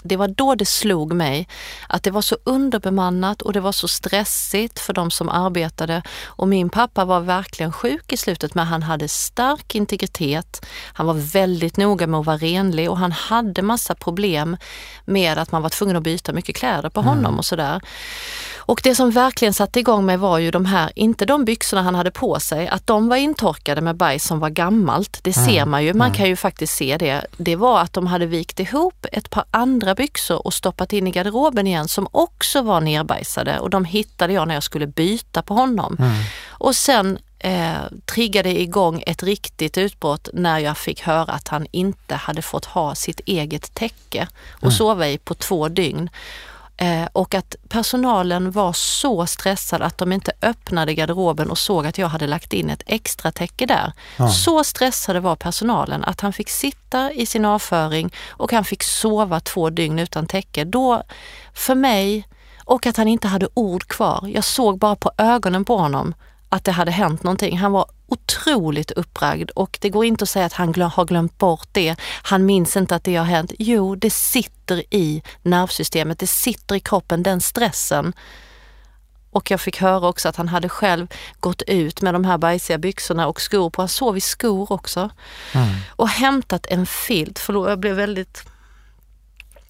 det 0.08 0.18
var 0.18 0.28
då 0.28 0.56
det 0.56 0.66
slog 0.66 1.14
mig 1.14 1.48
att 1.90 2.04
det 2.04 2.12
var 2.12 2.22
så 2.22 2.38
underbemannat 2.44 3.42
och 3.42 3.54
det 3.54 3.60
var 3.60 3.72
så 3.72 3.88
stressigt 3.88 4.80
för 4.80 4.94
de 4.94 5.12
som 5.12 5.30
arbetade. 5.30 6.04
Och 6.26 6.48
min 6.48 6.70
pappa 6.70 7.06
var 7.06 7.20
verkligen 7.20 7.72
sjuk 7.72 8.14
i 8.14 8.18
slutet 8.18 8.56
men 8.56 8.68
han 8.68 8.84
hade 8.84 9.08
stark 9.08 9.76
integritet. 9.76 10.66
Han 10.94 11.06
var 11.06 11.14
väldigt 11.14 11.78
noga 11.78 12.08
med 12.08 12.20
att 12.20 12.26
vara 12.26 12.38
renlig 12.38 12.90
och 12.90 12.98
han 12.98 13.12
hade 13.12 13.62
massa 13.62 13.96
problem 13.96 14.58
med 15.06 15.38
att 15.38 15.52
man 15.52 15.62
var 15.62 15.70
tvungen 15.70 15.96
att 15.96 16.04
byta 16.04 16.34
mycket 16.34 16.56
kläder 16.56 16.90
på 16.90 17.02
honom 17.02 17.26
mm. 17.26 17.38
och 17.38 17.46
sådär. 17.46 17.82
Och 18.68 18.82
det 18.84 18.96
som 18.96 19.12
verkligen 19.12 19.54
satte 19.54 19.80
igång 19.80 20.06
mig 20.06 20.18
var 20.18 20.38
ju 20.38 20.52
de 20.52 20.66
här, 20.66 20.92
inte 20.96 21.26
de 21.26 21.46
byxorna 21.46 21.82
han 21.82 21.96
hade 21.96 22.12
på 22.12 22.40
sig, 22.40 22.68
att 22.68 22.88
de 22.88 23.08
var 23.08 23.16
intorkade 23.16 23.82
med 23.82 23.96
bajs 23.96 24.24
som 24.26 24.40
var 24.40 24.50
gammalt. 24.50 25.20
Det 25.24 25.34
ser 25.34 25.66
man 25.66 25.84
ju, 25.84 25.94
man 25.94 26.14
kan 26.14 26.28
ju 26.28 26.36
faktiskt 26.36 26.74
se 26.74 26.98
det. 26.98 27.26
Det 27.38 27.56
var 27.56 27.82
att 27.82 27.94
de 27.94 28.08
hade 28.08 28.26
vikt 28.26 28.60
ihop 28.60 29.06
ett 29.12 29.30
par 29.30 29.46
andra 29.52 29.96
byxor 29.98 30.46
och 30.46 30.54
stoppat 30.54 30.94
in 30.94 31.08
i 31.08 31.12
garderoben 31.12 31.68
igen 31.68 31.88
som 31.88 32.08
också 32.12 32.62
var 32.62 32.82
nerbajsade 32.82 33.60
och 33.60 33.70
de 33.70 33.86
hittade 33.86 34.34
jag 34.34 34.48
när 34.48 34.54
jag 34.54 34.64
skulle 34.64 34.88
byta 34.88 35.42
på 35.42 35.54
honom. 35.54 35.96
Mm. 36.00 36.12
Och 36.48 36.76
sen 36.76 37.20
eh, 37.40 37.76
triggade 38.06 38.62
igång 38.62 39.04
ett 39.08 39.24
riktigt 39.24 39.78
utbrott 39.78 40.30
när 40.34 40.60
jag 40.60 40.78
fick 40.78 41.02
höra 41.02 41.34
att 41.34 41.48
han 41.48 41.68
inte 41.72 42.16
hade 42.16 42.42
fått 42.42 42.66
ha 42.66 42.96
sitt 42.96 43.20
eget 43.26 43.74
täcke 43.74 44.28
och 44.52 44.64
mm. 44.64 44.76
sova 44.76 45.08
i 45.08 45.18
på 45.18 45.34
två 45.34 45.68
dygn. 45.68 46.10
Eh, 46.78 47.08
och 47.14 47.36
att 47.36 47.56
personalen 47.70 48.52
var 48.52 48.74
så 48.74 49.26
stressad 49.26 49.82
att 49.82 49.98
de 49.98 50.12
inte 50.12 50.32
öppnade 50.42 50.94
garderoben 50.94 51.50
och 51.50 51.58
såg 51.58 51.88
att 51.88 51.98
jag 51.98 52.08
hade 52.08 52.28
lagt 52.28 52.54
in 52.54 52.70
ett 52.70 52.84
extra 52.86 53.32
täcke 53.32 53.66
där. 53.66 53.94
Ja. 54.18 54.30
Så 54.30 54.64
stressade 54.64 55.20
var 55.20 55.36
personalen 55.36 56.04
att 56.04 56.22
han 56.22 56.34
fick 56.34 56.50
sitta 56.50 57.12
i 57.12 57.26
sin 57.26 57.46
avföring 57.46 58.14
och 58.30 58.52
han 58.52 58.66
fick 58.66 58.84
sova 58.84 59.40
två 59.40 59.70
dygn 59.70 60.00
utan 60.00 60.28
täcke. 60.28 60.64
Då, 60.64 61.04
för 61.54 61.76
mig, 61.76 62.28
och 62.66 62.86
att 62.86 62.98
han 62.98 63.08
inte 63.08 63.28
hade 63.28 63.48
ord 63.54 63.88
kvar. 63.88 64.30
Jag 64.34 64.44
såg 64.44 64.78
bara 64.80 64.96
på 64.96 65.12
ögonen 65.18 65.66
på 65.66 65.78
honom 65.78 66.14
att 66.50 66.64
det 66.64 66.72
hade 66.72 66.92
hänt 66.92 67.24
någonting. 67.24 67.58
Han 67.58 67.72
var 67.72 67.86
otroligt 68.08 68.92
uppragd 68.92 69.50
och 69.50 69.78
det 69.82 69.90
går 69.90 70.06
inte 70.06 70.24
att 70.24 70.30
säga 70.30 70.46
att 70.46 70.54
han 70.54 70.72
glöm, 70.72 70.90
har 70.90 71.06
glömt 71.06 71.38
bort 71.38 71.68
det. 71.72 71.96
Han 72.24 72.46
minns 72.46 72.78
inte 72.78 72.96
att 72.96 73.04
det 73.04 73.16
har 73.16 73.26
hänt. 73.26 73.52
Jo, 73.60 73.96
det 73.96 74.14
sitter 74.14 74.94
i 74.94 75.24
nervsystemet, 75.42 76.20
det 76.20 76.28
sitter 76.28 76.76
i 76.76 76.80
kroppen, 76.80 77.24
den 77.24 77.42
stressen. 77.42 78.14
Och 79.32 79.52
jag 79.52 79.62
fick 79.62 79.82
höra 79.82 80.08
också 80.08 80.30
att 80.30 80.36
han 80.36 80.48
hade 80.48 80.70
själv 80.70 81.08
gått 81.40 81.62
ut 81.62 82.02
med 82.02 82.14
de 82.14 82.26
här 82.26 82.38
bajsiga 82.38 82.78
byxorna 82.78 83.28
och 83.28 83.42
skor 83.42 83.70
på. 83.70 83.82
Han 83.82 83.90
sov 83.90 84.18
i 84.18 84.22
skor 84.22 84.72
också. 84.72 85.10
Mm. 85.54 85.68
Och 85.90 86.10
hämtat 86.10 86.66
en 86.66 86.86
filt, 86.86 87.40
förlåt 87.40 87.70
jag 87.70 87.80
blev 87.80 87.96
väldigt... 87.96 88.44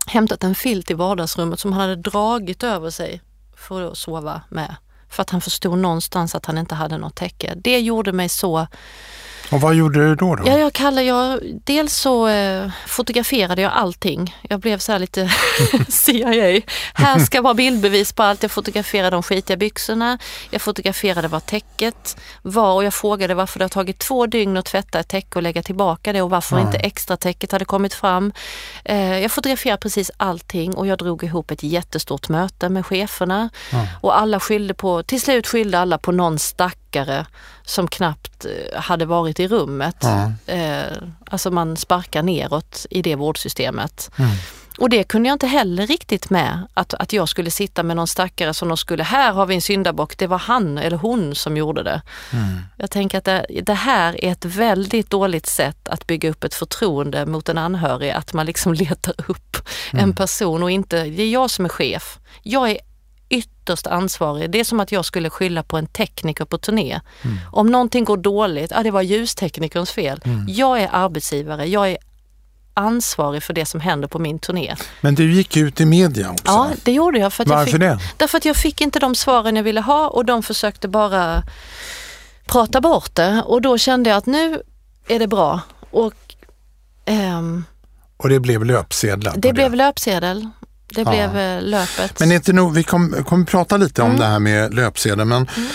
Hämtat 0.08 0.44
en 0.44 0.56
filt 0.56 0.92
i 0.92 0.94
vardagsrummet 0.94 1.60
som 1.60 1.74
han 1.74 1.82
hade 1.82 1.96
dragit 1.96 2.64
över 2.64 2.90
sig 2.90 3.22
för 3.56 3.92
att 3.92 3.98
sova 3.98 4.42
med. 4.50 4.76
För 5.10 5.22
att 5.22 5.30
han 5.30 5.42
förstod 5.42 5.78
någonstans 5.78 6.36
att 6.36 6.46
han 6.46 6.58
inte 6.58 6.76
hade 6.76 6.98
något 6.98 7.16
täcke. 7.16 7.54
Det 7.56 7.80
gjorde 7.80 8.14
mig 8.14 8.30
så 8.30 8.68
och 9.52 9.62
vad 9.62 9.76
gjorde 9.76 10.00
du 10.00 10.16
då? 10.16 10.36
då? 10.36 10.44
Ja, 10.48 10.58
jag 10.58 10.74
kallar, 10.74 11.02
jag, 11.02 11.40
dels 11.64 11.96
så 11.96 12.28
eh, 12.28 12.70
fotograferade 12.88 13.62
jag 13.62 13.72
allting. 13.72 14.36
Jag 14.42 14.60
blev 14.60 14.78
så 14.78 14.92
här 14.92 15.00
lite 15.00 15.30
CIA. 15.90 16.62
Här 16.94 17.20
ska 17.20 17.42
vara 17.42 17.54
bildbevis 17.54 18.14
på 18.14 18.24
allt. 18.24 18.44
Jag 18.44 18.52
fotograferade 18.52 19.10
de 19.10 19.24
skitiga 19.24 19.58
byxorna. 19.58 20.18
Jag 20.50 20.62
fotograferade 20.62 21.28
vad 21.28 21.46
täcket 21.46 22.18
var 22.42 22.74
och 22.74 22.84
jag 22.84 22.94
frågade 22.94 23.34
varför 23.34 23.60
det 23.60 23.66
har 23.66 23.70
tagit 23.70 24.00
två 24.00 24.26
dygn 24.26 24.58
att 24.58 24.66
tvätta 24.66 25.00
ett 25.00 25.08
täcke 25.08 25.40
och 25.40 25.44
lägga 25.44 25.64
tillbaka 25.64 26.14
det 26.14 26.22
och 26.22 26.30
varför 26.30 26.58
ja. 26.58 26.66
inte 26.66 26.78
extra 26.78 27.18
täcket 27.18 27.52
hade 27.52 27.66
kommit 27.66 27.94
fram. 27.94 28.34
Eh, 28.86 29.20
jag 29.20 29.32
fotograferade 29.32 29.80
precis 29.82 30.12
allting 30.18 30.76
och 30.76 30.88
jag 30.88 30.98
drog 30.98 31.24
ihop 31.24 31.52
ett 31.52 31.64
jättestort 31.64 32.30
möte 32.30 32.70
med 32.70 32.86
cheferna. 32.86 33.50
Ja. 33.72 33.88
Och 34.02 34.20
alla 34.20 34.40
skyllde 34.40 34.74
på, 34.74 35.04
till 35.04 35.22
slut 35.22 35.48
skyllde 35.48 35.80
alla 35.80 35.98
på 35.98 36.12
någon 36.12 36.40
stackare 36.88 37.26
som 37.66 37.88
knappt 37.88 38.46
eh, 38.46 38.80
hade 38.80 39.06
varit 39.06 39.40
i 39.40 39.48
rummet. 39.48 39.98
Ja. 40.00 40.54
Eh, 40.54 40.98
alltså 41.30 41.52
man 41.52 41.78
sparkar 41.78 42.24
neråt 42.24 42.86
i 42.90 43.02
det 43.02 43.16
vårdsystemet. 43.16 44.12
Mm. 44.18 44.32
Och 44.80 44.90
det 44.90 45.04
kunde 45.04 45.30
jag 45.30 45.36
inte 45.36 45.48
heller 45.48 45.88
riktigt 45.88 46.30
med, 46.30 46.68
att, 46.74 46.94
att 46.94 47.14
jag 47.14 47.30
skulle 47.30 47.52
sitta 47.52 47.84
med 47.84 47.96
någon 47.96 48.08
stackare 48.08 48.54
som 48.54 48.68
de 48.68 48.78
skulle, 48.78 49.04
här 49.04 49.34
har 49.34 49.46
vi 49.46 49.56
en 49.56 49.62
syndabock, 49.62 50.18
det 50.18 50.28
var 50.28 50.38
han 50.38 50.78
eller 50.78 50.98
hon 50.98 51.36
som 51.36 51.58
gjorde 51.58 51.84
det. 51.84 52.02
Mm. 52.34 52.60
Jag 52.78 52.92
tänker 52.92 53.18
att 53.18 53.26
det, 53.26 53.46
det, 53.64 53.74
här 53.74 54.26
är 54.26 54.32
ett 54.32 54.46
väldigt 54.46 55.10
dåligt 55.10 55.46
sätt 55.46 55.88
att 55.90 56.08
bygga 56.08 56.30
upp 56.30 56.44
ett 56.44 56.54
förtroende 56.54 57.26
mot 57.26 57.50
en 57.50 57.58
anhörig, 57.58 58.12
att 58.12 58.34
man 58.34 58.46
liksom 58.46 58.74
letar 58.84 59.14
upp 59.28 59.58
mm. 59.94 60.04
en 60.04 60.16
person 60.16 60.64
och 60.64 60.72
inte, 60.72 61.04
det 61.04 61.24
är 61.24 61.30
jag 61.30 61.50
som 61.50 61.66
är 61.66 61.70
chef. 61.70 62.20
Jag 62.44 62.70
är 62.72 62.78
ytterst 63.30 63.88
ansvarig. 63.88 64.52
Det 64.52 64.60
är 64.60 64.64
som 64.64 64.80
att 64.80 64.92
jag 64.92 65.06
skulle 65.06 65.30
skylla 65.30 65.64
på 65.64 65.78
en 65.78 65.88
tekniker 65.88 66.46
på 66.46 66.58
turné. 66.58 67.00
Mm. 67.22 67.38
Om 67.52 67.68
någonting 67.68 68.04
går 68.04 68.18
dåligt, 68.18 68.72
ja 68.76 68.84
det 68.84 68.92
var 68.92 69.02
ljusteknikerns 69.02 69.92
fel. 69.92 70.22
Mm. 70.26 70.46
Jag 70.50 70.82
är 70.82 70.90
arbetsgivare, 70.92 71.66
jag 71.66 71.90
är 71.92 71.98
ansvarig 72.74 73.44
för 73.44 73.54
det 73.54 73.66
som 73.66 73.80
händer 73.80 74.08
på 74.08 74.20
min 74.20 74.40
turné. 74.40 74.76
Men 75.02 75.16
du 75.16 75.32
gick 75.32 75.58
ut 75.58 75.82
i 75.82 75.86
media 75.86 76.32
också? 76.32 76.44
Ja, 76.46 76.70
det 76.84 76.92
gjorde 76.92 77.20
jag. 77.20 77.34
För 77.34 77.46
Varför 77.46 77.62
jag 77.62 77.72
fick, 77.72 77.80
det? 77.80 78.00
Därför 78.18 78.38
att 78.38 78.46
jag 78.46 78.56
fick 78.56 78.82
inte 78.82 79.00
de 79.00 79.16
svaren 79.16 79.56
jag 79.56 79.64
ville 79.64 79.82
ha 79.82 80.08
och 80.08 80.26
de 80.26 80.44
försökte 80.44 80.88
bara 80.88 81.44
prata 82.46 82.82
bort 82.82 83.16
det 83.16 83.44
och 83.46 83.62
då 83.62 83.78
kände 83.78 84.10
jag 84.10 84.18
att 84.18 84.26
nu 84.26 84.62
är 85.08 85.20
det 85.20 85.28
bra. 85.28 85.62
Och, 85.92 86.36
ehm, 87.06 87.66
och 88.18 88.30
det 88.30 88.40
blev 88.40 88.66
löpsedlar? 88.66 89.34
Det, 89.34 89.40
det 89.40 89.54
blev 89.54 89.76
löpsedel 89.76 90.50
det 90.88 91.06
blev 91.06 91.38
eh, 91.38 91.62
löpet. 91.62 92.20
Men 92.20 92.32
inte 92.32 92.54
nog, 92.54 92.74
vi 92.74 92.84
kommer 92.84 93.24
kom 93.24 93.46
prata 93.46 93.78
lite 93.78 94.02
om 94.02 94.08
mm. 94.08 94.20
det 94.20 94.26
här 94.26 94.40
med 94.40 94.74
löpsedeln, 94.74 95.30
men, 95.30 95.48
mm. 95.58 95.70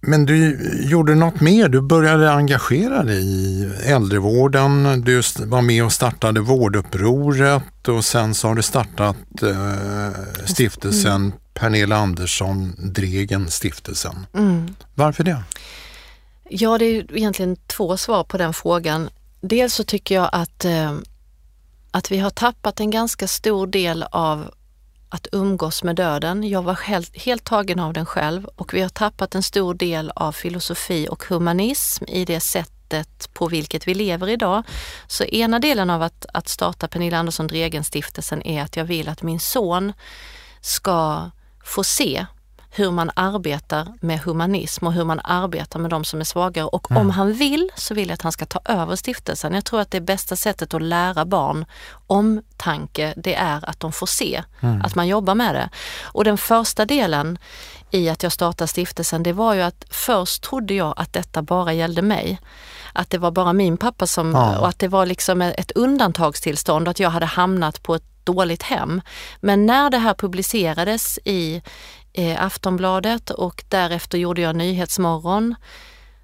men 0.00 0.26
du 0.26 0.58
gjorde 0.90 1.14
något 1.14 1.40
mer. 1.40 1.68
Du 1.68 1.80
började 1.80 2.32
engagera 2.32 3.02
dig 3.02 3.24
i 3.24 3.72
äldrevården. 3.84 5.02
Du 5.04 5.22
var 5.38 5.62
med 5.62 5.84
och 5.84 5.92
startade 5.92 6.40
Vårdupproret 6.40 7.88
och 7.88 8.04
sen 8.04 8.34
så 8.34 8.48
har 8.48 8.54
du 8.54 8.62
startat 8.62 9.16
eh, 9.42 10.44
stiftelsen 10.44 11.16
mm. 11.16 11.32
Pernilla 11.54 11.96
Andersson 11.96 12.74
Dregen 12.78 13.50
stiftelsen. 13.50 14.26
Mm. 14.34 14.74
Varför 14.94 15.24
det? 15.24 15.42
Ja, 16.50 16.78
det 16.78 16.84
är 16.84 17.16
egentligen 17.16 17.56
två 17.56 17.96
svar 17.96 18.24
på 18.24 18.38
den 18.38 18.52
frågan. 18.52 19.08
Dels 19.40 19.74
så 19.74 19.84
tycker 19.84 20.14
jag 20.14 20.28
att 20.32 20.64
eh, 20.64 20.92
att 21.90 22.10
vi 22.10 22.18
har 22.18 22.30
tappat 22.30 22.80
en 22.80 22.90
ganska 22.90 23.28
stor 23.28 23.66
del 23.66 24.02
av 24.02 24.54
att 25.08 25.26
umgås 25.32 25.82
med 25.82 25.96
döden. 25.96 26.48
Jag 26.48 26.62
var 26.62 26.74
helt, 26.74 27.16
helt 27.16 27.44
tagen 27.44 27.80
av 27.80 27.92
den 27.92 28.06
själv 28.06 28.44
och 28.44 28.74
vi 28.74 28.80
har 28.80 28.88
tappat 28.88 29.34
en 29.34 29.42
stor 29.42 29.74
del 29.74 30.12
av 30.14 30.32
filosofi 30.32 31.08
och 31.10 31.24
humanism 31.24 32.04
i 32.08 32.24
det 32.24 32.40
sättet 32.40 33.34
på 33.34 33.48
vilket 33.48 33.88
vi 33.88 33.94
lever 33.94 34.28
idag. 34.28 34.62
Så 35.06 35.24
ena 35.24 35.58
delen 35.58 35.90
av 35.90 36.02
att, 36.02 36.26
att 36.34 36.48
starta 36.48 36.88
Pernilla 36.88 37.18
Andersson 37.18 37.46
Dregen 37.46 37.84
stiftelsen 37.84 38.42
är 38.42 38.62
att 38.62 38.76
jag 38.76 38.84
vill 38.84 39.08
att 39.08 39.22
min 39.22 39.40
son 39.40 39.92
ska 40.60 41.30
få 41.64 41.84
se 41.84 42.26
hur 42.70 42.90
man 42.90 43.10
arbetar 43.14 43.94
med 44.00 44.20
humanism 44.20 44.86
och 44.86 44.92
hur 44.92 45.04
man 45.04 45.20
arbetar 45.24 45.78
med 45.78 45.90
de 45.90 46.04
som 46.04 46.20
är 46.20 46.24
svagare. 46.24 46.66
Och 46.66 46.90
mm. 46.90 47.00
om 47.00 47.10
han 47.10 47.32
vill 47.32 47.70
så 47.76 47.94
vill 47.94 48.08
jag 48.08 48.14
att 48.14 48.22
han 48.22 48.32
ska 48.32 48.46
ta 48.46 48.60
över 48.64 48.96
stiftelsen. 48.96 49.54
Jag 49.54 49.64
tror 49.64 49.80
att 49.80 49.90
det 49.90 50.00
bästa 50.00 50.36
sättet 50.36 50.74
att 50.74 50.82
lära 50.82 51.24
barn 51.24 51.64
omtanke, 52.06 53.14
det 53.16 53.34
är 53.34 53.68
att 53.68 53.80
de 53.80 53.92
får 53.92 54.06
se 54.06 54.42
mm. 54.60 54.82
att 54.82 54.94
man 54.94 55.08
jobbar 55.08 55.34
med 55.34 55.54
det. 55.54 55.68
Och 56.02 56.24
den 56.24 56.38
första 56.38 56.84
delen 56.84 57.38
i 57.90 58.08
att 58.08 58.22
jag 58.22 58.32
startade 58.32 58.68
stiftelsen, 58.68 59.22
det 59.22 59.32
var 59.32 59.54
ju 59.54 59.60
att 59.60 59.84
först 59.90 60.42
trodde 60.42 60.74
jag 60.74 60.94
att 60.96 61.12
detta 61.12 61.42
bara 61.42 61.72
gällde 61.72 62.02
mig. 62.02 62.40
Att 62.92 63.10
det 63.10 63.18
var 63.18 63.30
bara 63.30 63.52
min 63.52 63.76
pappa 63.76 64.06
som, 64.06 64.32
ja. 64.32 64.58
och 64.58 64.68
att 64.68 64.78
det 64.78 64.88
var 64.88 65.06
liksom 65.06 65.40
ett 65.42 65.70
undantagstillstånd, 65.70 66.88
att 66.88 67.00
jag 67.00 67.10
hade 67.10 67.26
hamnat 67.26 67.82
på 67.82 67.94
ett 67.94 68.04
dåligt 68.24 68.62
hem. 68.62 69.00
Men 69.40 69.66
när 69.66 69.90
det 69.90 69.98
här 69.98 70.14
publicerades 70.14 71.18
i, 71.24 71.62
eh, 72.12 72.44
Aftonbladet 72.44 73.30
och 73.30 73.64
därefter 73.68 74.18
gjorde 74.18 74.40
jag 74.40 74.56
Nyhetsmorgon 74.56 75.54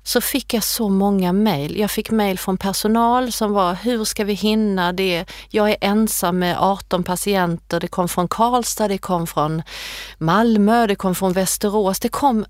så 0.02 0.20
fick 0.20 0.54
jag 0.54 0.64
så 0.64 0.88
många 0.88 1.32
mejl. 1.32 1.78
Jag 1.78 1.90
fick 1.90 2.10
mejl 2.10 2.38
från 2.38 2.58
personal 2.58 3.32
som 3.32 3.52
var, 3.52 3.74
hur 3.74 4.04
ska 4.04 4.24
vi 4.24 4.32
hinna 4.32 4.92
det? 4.92 5.24
Jag 5.50 5.70
är 5.70 5.76
ensam 5.80 6.38
med 6.38 6.56
18 6.58 7.04
patienter. 7.04 7.80
Det 7.80 7.88
kom 7.88 8.08
från 8.08 8.28
Karlstad, 8.28 8.88
det 8.88 8.98
kom 8.98 9.26
från 9.26 9.62
Malmö, 10.18 10.86
det 10.86 10.96
kom 10.96 11.14
från 11.14 11.32
Västerås. 11.32 12.00
Det 12.00 12.08
kom 12.08 12.46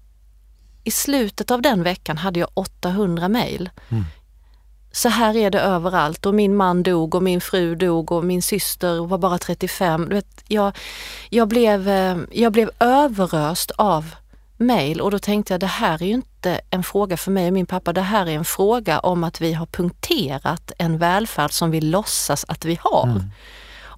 i 0.84 0.90
slutet 0.90 1.50
av 1.50 1.62
den 1.62 1.82
veckan 1.82 2.18
hade 2.18 2.40
jag 2.40 2.48
800 2.54 3.28
mejl. 3.28 3.70
Mm 3.88 4.04
så 4.96 5.08
här 5.08 5.36
är 5.36 5.50
det 5.50 5.60
överallt 5.60 6.26
och 6.26 6.34
min 6.34 6.56
man 6.56 6.82
dog 6.82 7.14
och 7.14 7.22
min 7.22 7.40
fru 7.40 7.74
dog 7.74 8.12
och 8.12 8.24
min 8.24 8.42
syster 8.42 9.06
var 9.06 9.18
bara 9.18 9.38
35. 9.38 10.06
Du 10.08 10.14
vet, 10.14 10.44
jag, 10.48 10.76
jag, 11.30 11.48
blev, 11.48 11.88
eh, 11.88 12.16
jag 12.32 12.52
blev 12.52 12.70
överöst 12.80 13.70
av 13.70 14.14
mejl 14.56 15.00
och 15.00 15.10
då 15.10 15.18
tänkte 15.18 15.52
jag 15.52 15.60
det 15.60 15.66
här 15.66 16.02
är 16.02 16.06
ju 16.06 16.12
inte 16.12 16.60
en 16.70 16.82
fråga 16.82 17.16
för 17.16 17.30
mig 17.30 17.46
och 17.46 17.52
min 17.52 17.66
pappa. 17.66 17.92
Det 17.92 18.00
här 18.00 18.26
är 18.26 18.32
en 18.32 18.44
fråga 18.44 18.98
om 18.98 19.24
att 19.24 19.40
vi 19.40 19.52
har 19.52 19.66
punkterat 19.66 20.72
en 20.78 20.98
välfärd 20.98 21.52
som 21.52 21.70
vi 21.70 21.80
låtsas 21.80 22.44
att 22.48 22.64
vi 22.64 22.78
har. 22.80 23.04
Mm. 23.04 23.22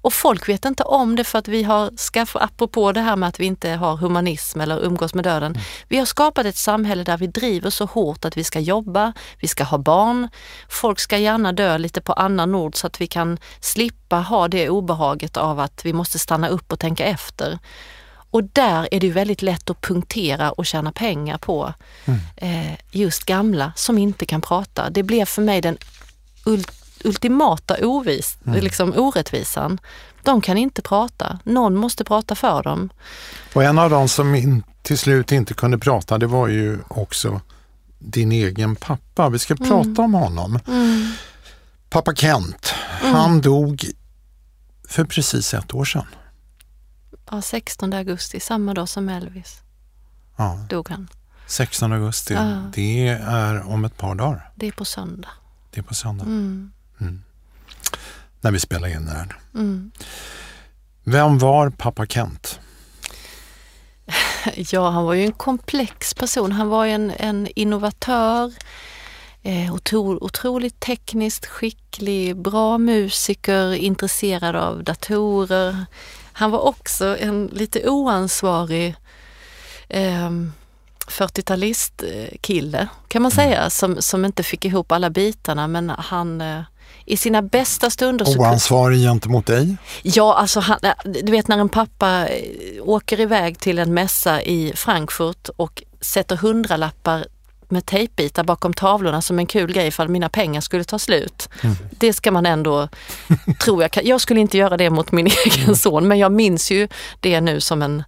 Och 0.01 0.13
folk 0.13 0.49
vet 0.49 0.65
inte 0.65 0.83
om 0.83 1.15
det 1.15 1.23
för 1.23 1.39
att 1.39 1.47
vi 1.47 1.63
har 1.63 1.97
skaffat, 1.97 2.41
apropå 2.41 2.91
det 2.91 3.01
här 3.01 3.15
med 3.15 3.29
att 3.29 3.39
vi 3.39 3.45
inte 3.45 3.69
har 3.69 3.97
humanism 3.97 4.61
eller 4.61 4.83
umgås 4.83 5.13
med 5.13 5.23
döden. 5.23 5.51
Mm. 5.51 5.61
Vi 5.87 5.97
har 5.97 6.05
skapat 6.05 6.45
ett 6.45 6.57
samhälle 6.57 7.03
där 7.03 7.17
vi 7.17 7.27
driver 7.27 7.69
så 7.69 7.85
hårt 7.85 8.25
att 8.25 8.37
vi 8.37 8.43
ska 8.43 8.59
jobba, 8.59 9.13
vi 9.39 9.47
ska 9.47 9.63
ha 9.63 9.77
barn. 9.77 10.29
Folk 10.69 10.99
ska 10.99 11.17
gärna 11.17 11.51
dö 11.51 11.77
lite 11.77 12.01
på 12.01 12.13
annan 12.13 12.55
ord 12.55 12.75
så 12.75 12.87
att 12.87 13.01
vi 13.01 13.07
kan 13.07 13.37
slippa 13.59 14.15
ha 14.15 14.47
det 14.47 14.69
obehaget 14.69 15.37
av 15.37 15.59
att 15.59 15.85
vi 15.85 15.93
måste 15.93 16.19
stanna 16.19 16.49
upp 16.49 16.71
och 16.71 16.79
tänka 16.79 17.05
efter. 17.05 17.59
Och 18.31 18.43
där 18.43 18.87
är 18.91 18.99
det 18.99 19.09
väldigt 19.09 19.41
lätt 19.41 19.69
att 19.69 19.81
punktera 19.81 20.51
och 20.51 20.65
tjäna 20.65 20.91
pengar 20.91 21.37
på 21.37 21.73
mm. 22.05 22.19
eh, 22.35 22.77
just 22.91 23.25
gamla 23.25 23.73
som 23.75 23.97
inte 23.97 24.25
kan 24.25 24.41
prata. 24.41 24.89
Det 24.89 25.03
blev 25.03 25.25
för 25.25 25.41
mig 25.41 25.61
den 25.61 25.77
ult 26.45 26.78
ultimata 27.03 27.77
ovis, 27.81 28.37
mm. 28.45 28.63
liksom 28.63 28.93
orättvisan. 28.97 29.79
De 30.23 30.41
kan 30.41 30.57
inte 30.57 30.81
prata. 30.81 31.39
Någon 31.43 31.75
måste 31.75 32.03
prata 32.03 32.35
för 32.35 32.63
dem. 32.63 32.89
Och 33.53 33.63
en 33.63 33.79
av 33.79 33.89
dem 33.89 34.09
som 34.09 34.35
in, 34.35 34.63
till 34.81 34.97
slut 34.97 35.31
inte 35.31 35.53
kunde 35.53 35.77
prata, 35.77 36.17
det 36.17 36.27
var 36.27 36.47
ju 36.47 36.79
också 36.87 37.41
din 37.99 38.31
egen 38.31 38.75
pappa. 38.75 39.29
Vi 39.29 39.39
ska 39.39 39.53
mm. 39.53 39.69
prata 39.69 40.01
om 40.01 40.13
honom. 40.13 40.59
Mm. 40.67 41.11
Pappa 41.89 42.15
Kent, 42.15 42.73
mm. 43.01 43.13
han 43.13 43.41
dog 43.41 43.85
för 44.87 45.05
precis 45.05 45.53
ett 45.53 45.73
år 45.73 45.85
sedan. 45.85 46.05
Ja, 47.31 47.41
16 47.41 47.93
augusti, 47.93 48.39
samma 48.39 48.73
dag 48.73 48.89
som 48.89 49.09
Elvis 49.09 49.61
ja. 50.35 50.65
dog 50.69 50.89
han. 50.89 51.07
16 51.47 51.93
augusti, 51.93 52.33
ja. 52.33 52.71
det 52.73 53.07
är 53.07 53.61
om 53.61 53.85
ett 53.85 53.97
par 53.97 54.15
dagar. 54.15 54.51
Det 54.55 54.67
är 54.67 54.71
på 54.71 54.85
söndag. 54.85 55.29
Det 55.71 55.79
är 55.79 55.83
på 55.83 55.95
söndag. 55.95 56.23
Mm. 56.23 56.71
Mm. 57.01 57.23
När 58.41 58.51
vi 58.51 58.59
spelade 58.59 58.93
in 58.93 59.07
här. 59.07 59.35
Mm. 59.55 59.91
Vem 61.03 61.37
var 61.37 61.69
pappa 61.69 62.05
Kent? 62.05 62.59
Ja, 64.55 64.89
han 64.89 65.03
var 65.03 65.13
ju 65.13 65.25
en 65.25 65.31
komplex 65.31 66.13
person. 66.13 66.51
Han 66.51 66.69
var 66.69 66.85
en, 66.85 67.11
en 67.11 67.47
innovatör. 67.55 68.53
Eh, 69.43 69.73
otro, 69.73 70.17
otroligt 70.21 70.79
tekniskt 70.79 71.45
skicklig, 71.45 72.37
bra 72.37 72.77
musiker, 72.77 73.73
intresserad 73.73 74.55
av 74.55 74.83
datorer. 74.83 75.85
Han 76.33 76.51
var 76.51 76.59
också 76.59 77.17
en 77.17 77.49
lite 77.53 77.89
oansvarig 77.89 78.95
eh, 79.87 80.31
40-talistkille 81.07 82.87
kan 83.07 83.21
man 83.21 83.31
säga, 83.31 83.57
mm. 83.57 83.69
som, 83.69 84.01
som 84.01 84.25
inte 84.25 84.43
fick 84.43 84.65
ihop 84.65 84.91
alla 84.91 85.09
bitarna 85.09 85.67
men 85.67 85.89
han 85.89 86.41
eh, 86.41 86.61
i 87.09 87.17
sina 87.17 87.41
bästa 87.41 87.89
stunder... 87.89 88.39
Oansvarig 88.39 88.99
gentemot 88.99 89.45
dig? 89.45 89.77
Ja, 90.01 90.35
alltså 90.35 90.59
han, 90.59 90.79
eh, 90.83 90.93
du 91.03 91.31
vet 91.31 91.47
när 91.47 91.57
en 91.57 91.69
pappa 91.69 92.27
eh, 92.27 92.43
åker 92.83 93.19
iväg 93.19 93.59
till 93.59 93.79
en 93.79 93.93
mässa 93.93 94.41
i 94.41 94.73
Frankfurt 94.75 95.49
och 95.55 95.83
sätter 96.01 96.35
hundralappar 96.35 97.25
med 97.69 97.85
tejpbitar 97.85 98.43
bakom 98.43 98.73
tavlorna 98.73 99.21
som 99.21 99.39
en 99.39 99.45
kul 99.45 99.73
grej 99.73 99.87
ifall 99.87 100.09
mina 100.09 100.29
pengar 100.29 100.61
skulle 100.61 100.83
ta 100.83 100.99
slut. 100.99 101.49
Mm. 101.61 101.75
Det 101.91 102.13
ska 102.13 102.31
man 102.31 102.45
ändå, 102.45 102.87
tror 103.63 103.81
jag, 103.81 104.05
jag 104.05 104.21
skulle 104.21 104.39
inte 104.39 104.57
göra 104.57 104.77
det 104.77 104.89
mot 104.89 105.11
min 105.11 105.27
egen 105.45 105.63
mm. 105.63 105.75
son 105.75 106.07
men 106.07 106.17
jag 106.17 106.31
minns 106.31 106.71
ju 106.71 106.87
det 107.19 107.41
nu 107.41 107.61
som 107.61 107.81
en 107.81 108.03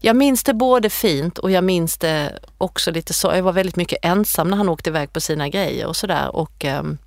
jag 0.00 0.16
minns 0.16 0.44
det 0.44 0.54
både 0.54 0.90
fint 0.90 1.38
och 1.38 1.50
jag 1.50 1.64
minns 1.64 1.98
det 1.98 2.38
också 2.58 2.90
lite 2.90 3.14
så. 3.14 3.32
Jag 3.34 3.42
var 3.42 3.52
väldigt 3.52 3.76
mycket 3.76 3.98
ensam 4.02 4.48
när 4.48 4.56
han 4.56 4.68
åkte 4.68 4.90
iväg 4.90 5.12
på 5.12 5.20
sina 5.20 5.48
grejer 5.48 5.86
och 5.86 5.96
sådär. 5.96 6.30
um, 6.78 6.98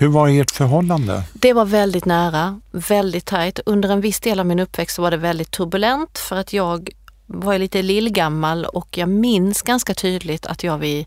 hur 0.00 0.08
var 0.08 0.28
ert 0.28 0.50
förhållande? 0.50 1.22
Det 1.32 1.52
var 1.52 1.64
väldigt 1.64 2.04
nära, 2.04 2.60
väldigt 2.70 3.26
tajt. 3.26 3.60
Under 3.66 3.88
en 3.88 4.00
viss 4.00 4.20
del 4.20 4.40
av 4.40 4.46
min 4.46 4.58
uppväxt 4.58 4.98
var 4.98 5.10
det 5.10 5.16
väldigt 5.16 5.50
turbulent 5.50 6.18
för 6.18 6.36
att 6.36 6.52
jag 6.52 6.90
var 7.26 7.58
lite 7.58 7.82
lillgammal 7.82 8.64
och 8.64 8.98
jag 8.98 9.08
minns 9.08 9.62
ganska 9.62 9.94
tydligt 9.94 10.46
att 10.46 10.64
jag 10.64 10.78
vid 10.78 11.06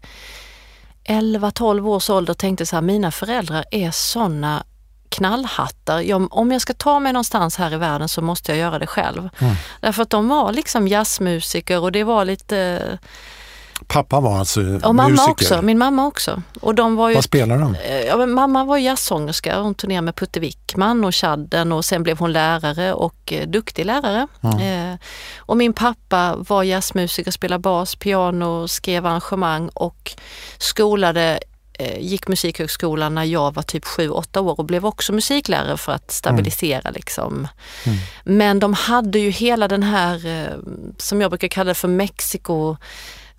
11-12 1.05 1.87
års 1.87 2.09
ålder 2.09 2.33
tänkte 2.33 2.65
så 2.65 2.75
här, 2.75 2.81
mina 2.81 3.11
föräldrar 3.11 3.65
är 3.71 3.91
sådana 3.91 4.63
knallhattar. 5.09 6.01
Jag, 6.01 6.37
om 6.37 6.51
jag 6.51 6.61
ska 6.61 6.73
ta 6.73 6.99
mig 6.99 7.13
någonstans 7.13 7.57
här 7.57 7.73
i 7.73 7.77
världen 7.77 8.09
så 8.09 8.21
måste 8.21 8.51
jag 8.51 8.59
göra 8.59 8.79
det 8.79 8.87
själv. 8.87 9.29
Mm. 9.39 9.55
Därför 9.81 10.03
att 10.03 10.09
de 10.09 10.27
var 10.27 10.51
liksom 10.51 10.87
jazzmusiker 10.87 11.79
och 11.79 11.91
det 11.91 12.03
var 12.03 12.25
lite 12.25 12.81
Pappa 13.87 14.19
var 14.19 14.39
alltså 14.39 14.61
och 14.61 14.95
mamma 14.95 15.09
musiker? 15.09 15.31
också, 15.31 15.61
min 15.61 15.77
mamma 15.77 16.07
också. 16.07 16.41
Och 16.61 16.75
de 16.75 16.95
var 16.95 17.09
ju, 17.09 17.15
Vad 17.15 17.23
spelar 17.23 17.57
de? 17.57 17.75
Eh, 17.75 18.01
ja, 18.01 18.25
mamma 18.25 18.63
var 18.63 18.77
jazzsångerska, 18.77 19.59
hon 19.59 19.75
turnerade 19.75 20.05
med 20.05 20.15
Putte 20.15 20.39
Wickman 20.39 21.05
och 21.05 21.15
Chadden 21.15 21.71
och 21.71 21.85
sen 21.85 22.03
blev 22.03 22.19
hon 22.19 22.31
lärare 22.31 22.93
och 22.93 23.33
eh, 23.33 23.47
duktig 23.47 23.85
lärare. 23.85 24.27
Mm. 24.41 24.91
Eh, 24.91 24.99
och 25.37 25.57
min 25.57 25.73
pappa 25.73 26.35
var 26.35 26.63
jazzmusiker, 26.63 27.31
spelade 27.31 27.61
bas, 27.61 27.95
piano, 27.95 28.67
skrev 28.67 29.05
arrangemang 29.05 29.69
och 29.73 30.11
skolade 30.57 31.39
eh, 31.79 31.99
gick 31.99 32.27
musikhögskolan 32.27 33.15
när 33.15 33.23
jag 33.23 33.53
var 33.53 33.63
typ 33.63 33.85
7-8 33.85 34.39
år 34.39 34.59
och 34.59 34.65
blev 34.65 34.85
också 34.85 35.13
musiklärare 35.13 35.77
för 35.77 35.91
att 35.91 36.11
stabilisera 36.11 36.79
mm. 36.79 36.93
liksom. 36.93 37.47
Mm. 37.85 37.97
Men 38.23 38.59
de 38.59 38.73
hade 38.73 39.19
ju 39.19 39.29
hela 39.29 39.67
den 39.67 39.83
här, 39.83 40.49
som 40.97 41.21
jag 41.21 41.31
brukar 41.31 41.47
kalla 41.47 41.67
det 41.67 41.75
för 41.75 41.87
Mexiko 41.87 42.77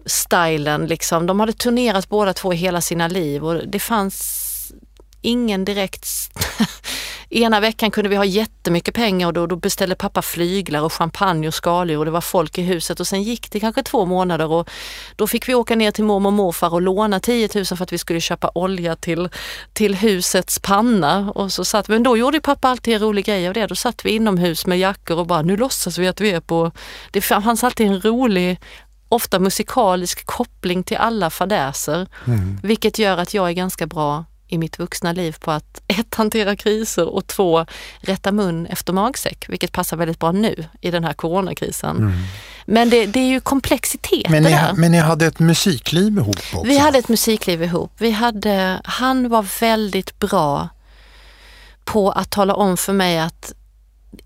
stylen 0.07 0.87
liksom. 0.87 1.27
De 1.27 1.41
hade 1.41 1.53
turnerat 1.53 2.09
båda 2.09 2.33
två 2.33 2.53
hela 2.53 2.81
sina 2.81 3.09
liv 3.09 3.45
och 3.45 3.69
det 3.69 3.79
fanns 3.79 4.41
ingen 5.25 5.65
direkt... 5.65 6.07
Ena 7.31 7.61
veckan 7.61 7.91
kunde 7.91 8.09
vi 8.11 8.17
ha 8.17 8.25
jättemycket 8.25 8.95
pengar 8.95 9.27
och 9.27 9.33
då, 9.33 9.47
då 9.47 9.57
beställde 9.57 9.95
pappa 9.95 10.23
flyglar 10.23 10.81
och 10.83 10.93
champagne 10.93 11.49
och 11.49 11.55
skaldjur 11.55 11.99
och 11.99 12.05
det 12.05 12.11
var 12.11 12.21
folk 12.21 12.59
i 12.59 12.63
huset 12.63 13.01
och 13.01 13.07
sen 13.07 13.23
gick 13.23 13.51
det 13.51 13.61
kanske 13.61 13.83
två 13.83 14.05
månader 14.05 14.51
och 14.51 14.69
då 15.17 15.27
fick 15.27 15.49
vi 15.49 15.55
åka 15.55 15.77
ner 15.77 15.91
till 15.91 16.05
mormor 16.05 16.29
och 16.29 16.33
morfar 16.33 16.75
och 16.75 16.83
låna 16.83 17.21
10 17.21 17.49
000 17.55 17.65
för 17.65 17.83
att 17.83 17.93
vi 17.93 17.99
skulle 17.99 18.21
köpa 18.21 18.51
olja 18.55 18.97
till, 18.97 19.29
till 19.73 19.95
husets 19.95 20.59
panna. 20.59 21.33
Och 21.35 21.53
så 21.53 21.65
satt, 21.65 21.89
men 21.89 22.03
då 22.03 22.17
gjorde 22.17 22.41
pappa 22.41 22.69
alltid 22.69 22.95
en 22.95 23.01
rolig 23.01 23.25
grej 23.25 23.49
av 23.49 23.55
det. 23.55 23.67
Då 23.67 23.75
satt 23.75 24.05
vi 24.05 24.11
inomhus 24.11 24.67
med 24.67 24.79
jackor 24.79 25.19
och 25.19 25.27
bara 25.27 25.43
nu 25.43 25.57
låtsas 25.57 25.99
vi 25.99 26.09
att 26.09 26.21
vi 26.21 26.31
är 26.31 26.41
på... 26.41 26.73
Det 27.11 27.21
fanns 27.21 27.65
alltid 27.65 27.87
en 27.87 28.01
rolig 28.01 28.61
ofta 29.09 29.39
musikalisk 29.39 30.27
koppling 30.27 30.83
till 30.83 30.97
alla 30.97 31.31
fadäser. 31.31 32.07
Mm. 32.27 32.61
Vilket 32.63 32.99
gör 32.99 33.19
att 33.19 33.35
jag 33.35 33.49
är 33.49 33.53
ganska 33.53 33.87
bra 33.87 34.25
i 34.49 34.59
mitt 34.59 34.79
vuxna 34.79 35.13
liv 35.13 35.37
på 35.41 35.51
att 35.51 35.83
ett, 35.89 36.15
hantera 36.15 36.57
kriser 36.57 37.09
och 37.09 37.27
två, 37.27 37.67
rätta 38.01 38.33
mun 38.33 38.67
efter 38.67 38.93
magsäck, 38.93 39.45
vilket 39.49 39.73
passar 39.73 39.97
väldigt 39.97 40.19
bra 40.19 40.33
nu 40.33 40.65
i 40.81 40.91
den 40.91 41.05
här 41.05 41.13
coronakrisen. 41.13 41.97
Mm. 41.97 42.13
Men 42.67 42.91
det, 42.91 43.07
det, 43.07 43.21
är 43.21 43.29
ju 43.29 43.41
komplexitet 43.41 44.31
men 44.31 44.43
ni, 44.43 44.51
där. 44.51 44.73
Men 44.73 44.93
ni 44.93 44.99
hade 44.99 45.27
ett 45.27 45.39
musikliv 45.39 46.19
ihop 46.19 46.37
också? 46.37 46.63
Vi 46.63 46.79
hade 46.79 46.99
ett 46.99 47.09
musikliv 47.09 47.63
ihop. 47.63 47.93
Vi 47.99 48.11
hade, 48.11 48.81
han 48.85 49.29
var 49.29 49.61
väldigt 49.61 50.19
bra 50.19 50.69
på 51.85 52.11
att 52.11 52.31
tala 52.31 52.55
om 52.55 52.77
för 52.77 52.93
mig 52.93 53.19
att 53.19 53.53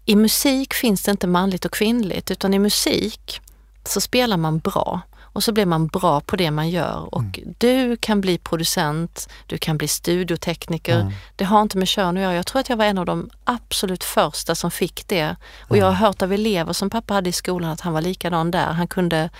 i 0.04 0.16
musik 0.16 0.74
finns 0.74 1.02
det 1.02 1.10
inte 1.10 1.26
manligt 1.26 1.64
och 1.64 1.72
kvinnligt 1.72 2.30
utan 2.30 2.54
i 2.54 2.58
musik 2.58 3.40
så 3.88 4.00
spelar 4.00 4.36
man 4.36 4.58
bra 4.58 5.00
och 5.38 5.44
så 5.44 5.52
blir 5.52 5.66
man 5.66 5.86
bra 5.86 6.20
på 6.20 6.36
det 6.36 6.50
man 6.50 6.70
gör. 6.70 7.14
Och 7.14 7.38
mm. 7.38 7.54
du 7.58 7.96
kan 7.96 8.20
bli 8.20 8.38
producent, 8.38 9.28
du 9.46 9.58
kan 9.58 9.78
bli 9.78 9.88
studiotekniker. 9.88 11.00
Mm. 11.00 11.12
Det 11.36 11.44
har 11.44 11.62
inte 11.62 11.78
med 11.78 11.88
kön 11.88 12.16
att 12.16 12.22
göra. 12.22 12.34
Jag 12.34 12.46
tror 12.46 12.60
att 12.60 12.68
jag 12.68 12.76
var 12.76 12.84
en 12.84 12.98
av 12.98 13.06
de 13.06 13.30
absolut 13.44 14.04
första 14.04 14.54
som 14.54 14.70
fick 14.70 15.08
det. 15.08 15.36
Och 15.60 15.76
jag 15.76 15.86
har 15.86 15.92
hört 15.92 16.22
av 16.22 16.32
elever 16.32 16.72
som 16.72 16.90
pappa 16.90 17.14
hade 17.14 17.30
i 17.30 17.32
skolan 17.32 17.70
att 17.70 17.80
han 17.80 17.92
var 17.92 18.02
likadan 18.02 18.50
där. 18.50 18.66
Han 18.66 18.88
kunde 18.88 19.30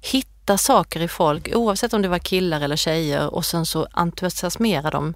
hitta 0.00 0.58
saker 0.58 1.00
i 1.00 1.08
folk 1.08 1.48
oavsett 1.54 1.94
om 1.94 2.02
det 2.02 2.08
var 2.08 2.18
killar 2.18 2.60
eller 2.60 2.76
tjejer 2.76 3.34
och 3.34 3.44
sen 3.44 3.66
så 3.66 3.86
entusiasmera 3.92 4.90
dem 4.90 5.14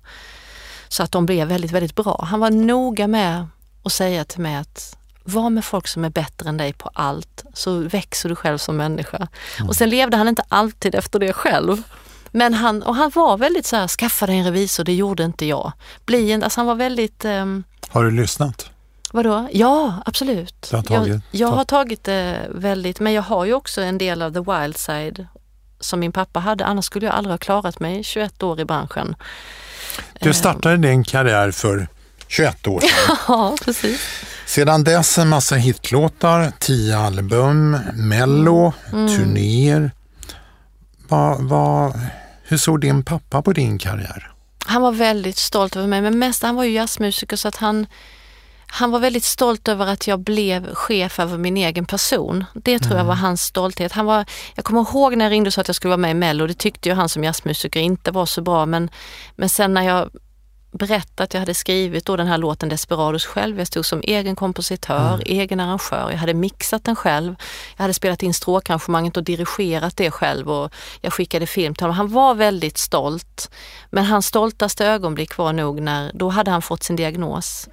så 0.89 1.03
att 1.03 1.13
de 1.13 1.27
blev 1.27 1.49
väldigt, 1.49 1.71
väldigt 1.71 1.95
bra. 1.95 2.25
Han 2.31 2.41
var 2.41 2.51
noga 2.51 3.07
med 3.07 3.47
att 3.83 3.93
säga 3.93 4.25
till 4.25 4.41
mig 4.41 4.57
att 4.57 4.99
var 5.27 5.51
med 5.51 5.65
folk 5.65 5.89
som 5.89 6.05
är 6.05 6.11
bättre 6.11 6.49
än 6.49 6.57
dig 6.57 6.73
på 6.73 6.91
allt 6.95 7.45
så 7.55 7.79
växer 7.79 8.29
du 8.29 8.37
själv 8.37 8.59
som 8.59 8.77
människa. 8.77 9.29
Mm. 9.57 9.69
Och 9.69 9.77
sen 9.77 9.91
levde 9.91 10.17
han 10.17 10.29
inte 10.29 10.43
alltid 10.49 10.95
efter 10.95 11.19
det 11.19 11.33
själv. 11.33 11.83
Men 12.31 12.55
han, 12.55 12.83
och 12.83 12.97
han 12.97 13.11
var 13.15 13.37
väldigt 13.37 13.67
så 13.67 13.77
här, 13.77 13.89
skaffa 13.89 14.27
dig 14.27 14.39
en 14.39 14.45
revisor, 14.45 14.85
det 14.85 14.95
gjorde 14.95 15.25
inte 15.25 15.47
jag. 15.47 15.73
Bli 16.05 16.33
en, 16.33 16.43
alltså 16.43 16.61
han 16.61 16.67
var 16.67 16.75
väldigt... 16.75 17.25
Um, 17.25 17.65
har 17.89 18.05
du 18.05 18.11
lyssnat? 18.11 18.71
Vadå? 19.13 19.49
Ja, 19.53 20.03
absolut. 20.07 20.69
Har 20.73 20.83
tagit, 20.83 21.09
jag, 21.09 21.21
jag 21.31 21.49
har 21.49 21.65
tagit 21.65 22.05
det 22.05 22.47
väldigt, 22.51 23.01
men 23.01 23.13
jag 23.13 23.23
har 23.23 23.45
ju 23.45 23.55
också 23.55 23.83
en 23.83 23.99
del 23.99 24.23
av 24.23 24.33
the 24.33 24.53
wild 24.53 24.77
side 24.77 25.27
som 25.81 26.01
min 26.01 26.13
pappa 26.13 26.41
hade, 26.41 26.65
annars 26.65 26.85
skulle 26.85 27.07
jag 27.07 27.15
aldrig 27.15 27.33
ha 27.33 27.39
klarat 27.39 27.81
mig 27.81 28.05
21 28.05 28.43
år 28.43 28.61
i 28.61 28.65
branschen. 28.65 29.17
Du 30.21 30.35
startade 30.35 30.77
din 30.77 31.05
karriär 31.05 31.51
för 31.51 31.89
21 32.29 32.67
år 32.67 32.81
sedan. 32.81 33.17
ja, 33.29 33.57
precis. 33.65 34.01
Sedan 34.47 34.85
dess 34.85 35.19
en 35.19 35.29
massa 35.29 35.57
hitlåtar, 35.57 36.53
tio 36.59 36.99
album, 36.99 37.79
mello, 37.95 38.73
mm. 38.93 39.09
turnéer. 39.09 39.91
Va, 41.09 41.37
va, 41.41 41.95
hur 42.43 42.57
såg 42.57 42.81
din 42.81 43.05
pappa 43.05 43.43
på 43.43 43.53
din 43.53 43.79
karriär? 43.79 44.33
Han 44.67 44.83
var 44.83 44.93
väldigt 44.93 45.37
stolt 45.37 45.77
över 45.77 45.87
mig, 45.87 46.01
men 46.01 46.19
mest 46.19 46.43
han 46.43 46.57
var 46.57 46.65
ju 46.65 46.71
jazzmusiker 46.71 47.37
så 47.37 47.49
att 47.49 47.57
han, 47.57 47.87
han 48.67 48.91
var 48.91 48.99
väldigt 48.99 49.25
stolt 49.25 49.69
över 49.69 49.87
att 49.87 50.07
jag 50.07 50.21
blev 50.21 50.75
chef 50.75 51.21
över 51.21 51.39
min 51.39 51.57
egen 51.57 51.87
person. 51.87 52.45
Det 52.55 52.79
tror 52.79 52.93
mm. 52.93 52.99
jag 52.99 53.05
var 53.05 53.15
hans 53.15 53.43
stolthet. 53.43 53.93
Han 53.93 54.07
var, 54.07 54.25
jag 54.55 54.65
kommer 54.65 54.81
ihåg 54.81 55.17
när 55.17 55.25
jag 55.25 55.33
ringde 55.33 55.49
och 55.49 55.55
sa 55.55 55.61
att 55.61 55.69
jag 55.69 55.77
skulle 55.77 55.91
vara 55.91 55.97
med 55.97 56.11
i 56.11 56.15
Mello, 56.15 56.47
det 56.47 56.59
tyckte 56.59 56.89
ju 56.89 56.95
han 56.95 57.09
som 57.09 57.25
jazzmusiker 57.25 57.81
inte 57.81 58.11
var 58.11 58.27
så 58.27 58.43
bra 58.43 58.67
men, 58.67 58.91
men 59.37 59.49
sen 59.49 59.75
när 59.75 59.83
jag 59.83 60.11
berätta 60.77 61.23
att 61.23 61.35
jag 61.35 61.41
hade 61.41 61.55
skrivit 61.55 62.05
då 62.05 62.17
den 62.17 62.27
här 62.27 62.39
låten 62.39 62.69
Desperados 62.69 63.27
själv. 63.27 63.59
Jag 63.59 63.67
stod 63.67 63.87
som 63.87 64.01
egen 64.05 64.37
kompositör, 64.37 65.15
mm. 65.15 65.23
egen 65.27 65.61
arrangör. 65.61 66.11
Jag 66.11 66.19
hade 66.19 66.35
mixat 66.35 66.85
den 66.85 66.97
själv. 66.97 67.35
Jag 67.77 67.83
hade 67.83 67.95
spelat 67.95 68.23
in 68.23 68.35
stråkarrangemanget 68.35 69.17
och 69.17 69.25
dirigerat 69.25 69.97
det 69.97 70.11
själv 70.11 70.51
och 70.51 70.75
jag 71.01 71.13
skickade 71.13 71.47
film 71.47 71.75
till 71.75 71.85
honom. 71.85 71.97
Han 71.97 72.13
var 72.13 72.35
väldigt 72.35 72.79
stolt. 72.79 73.51
Men 73.91 74.05
hans 74.05 74.27
stoltaste 74.27 74.87
ögonblick 74.87 75.37
var 75.37 75.53
nog 75.53 75.81
när, 75.81 76.11
då 76.15 76.29
hade 76.29 76.51
han 76.51 76.63
fått 76.63 76.83
sin 76.83 76.97
diagnos 76.97 77.69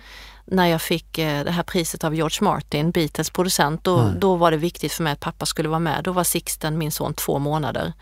när 0.45 0.67
jag 0.67 0.81
fick 0.81 1.17
eh, 1.17 1.43
det 1.43 1.51
här 1.51 1.63
priset 1.63 2.03
av 2.03 2.15
George 2.15 2.37
Martin, 2.41 2.91
Beatles 2.91 3.29
producent, 3.29 3.83
då, 3.83 3.99
mm. 3.99 4.19
då 4.19 4.35
var 4.35 4.51
det 4.51 4.57
viktigt 4.57 4.93
för 4.93 5.03
mig 5.03 5.13
att 5.13 5.19
pappa 5.19 5.45
skulle 5.45 5.69
vara 5.69 5.79
med. 5.79 6.03
Då 6.03 6.11
var 6.11 6.23
Sixten, 6.23 6.77
min 6.77 6.91
son, 6.91 7.13
två 7.13 7.39
månader. 7.39 7.93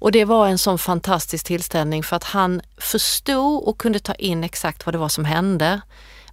Och 0.00 0.12
det 0.12 0.24
var 0.24 0.48
en 0.48 0.58
sån 0.58 0.78
fantastisk 0.78 1.46
tillställning 1.46 2.02
för 2.02 2.16
att 2.16 2.24
han 2.24 2.60
förstod 2.78 3.62
och 3.62 3.78
kunde 3.78 3.98
ta 3.98 4.14
in 4.14 4.44
exakt 4.44 4.86
vad 4.86 4.94
det 4.94 4.98
var 4.98 5.08
som 5.08 5.24
hände. 5.24 5.80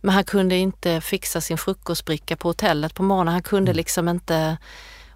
Men 0.01 0.15
han 0.15 0.23
kunde 0.23 0.55
inte 0.55 1.01
fixa 1.01 1.41
sin 1.41 1.57
frukostbricka 1.57 2.35
på 2.35 2.49
hotellet 2.49 2.93
på 2.93 3.03
morgonen. 3.03 3.33
Han 3.33 3.43
kunde 3.43 3.71
mm. 3.71 3.77
liksom 3.77 4.09
inte 4.09 4.57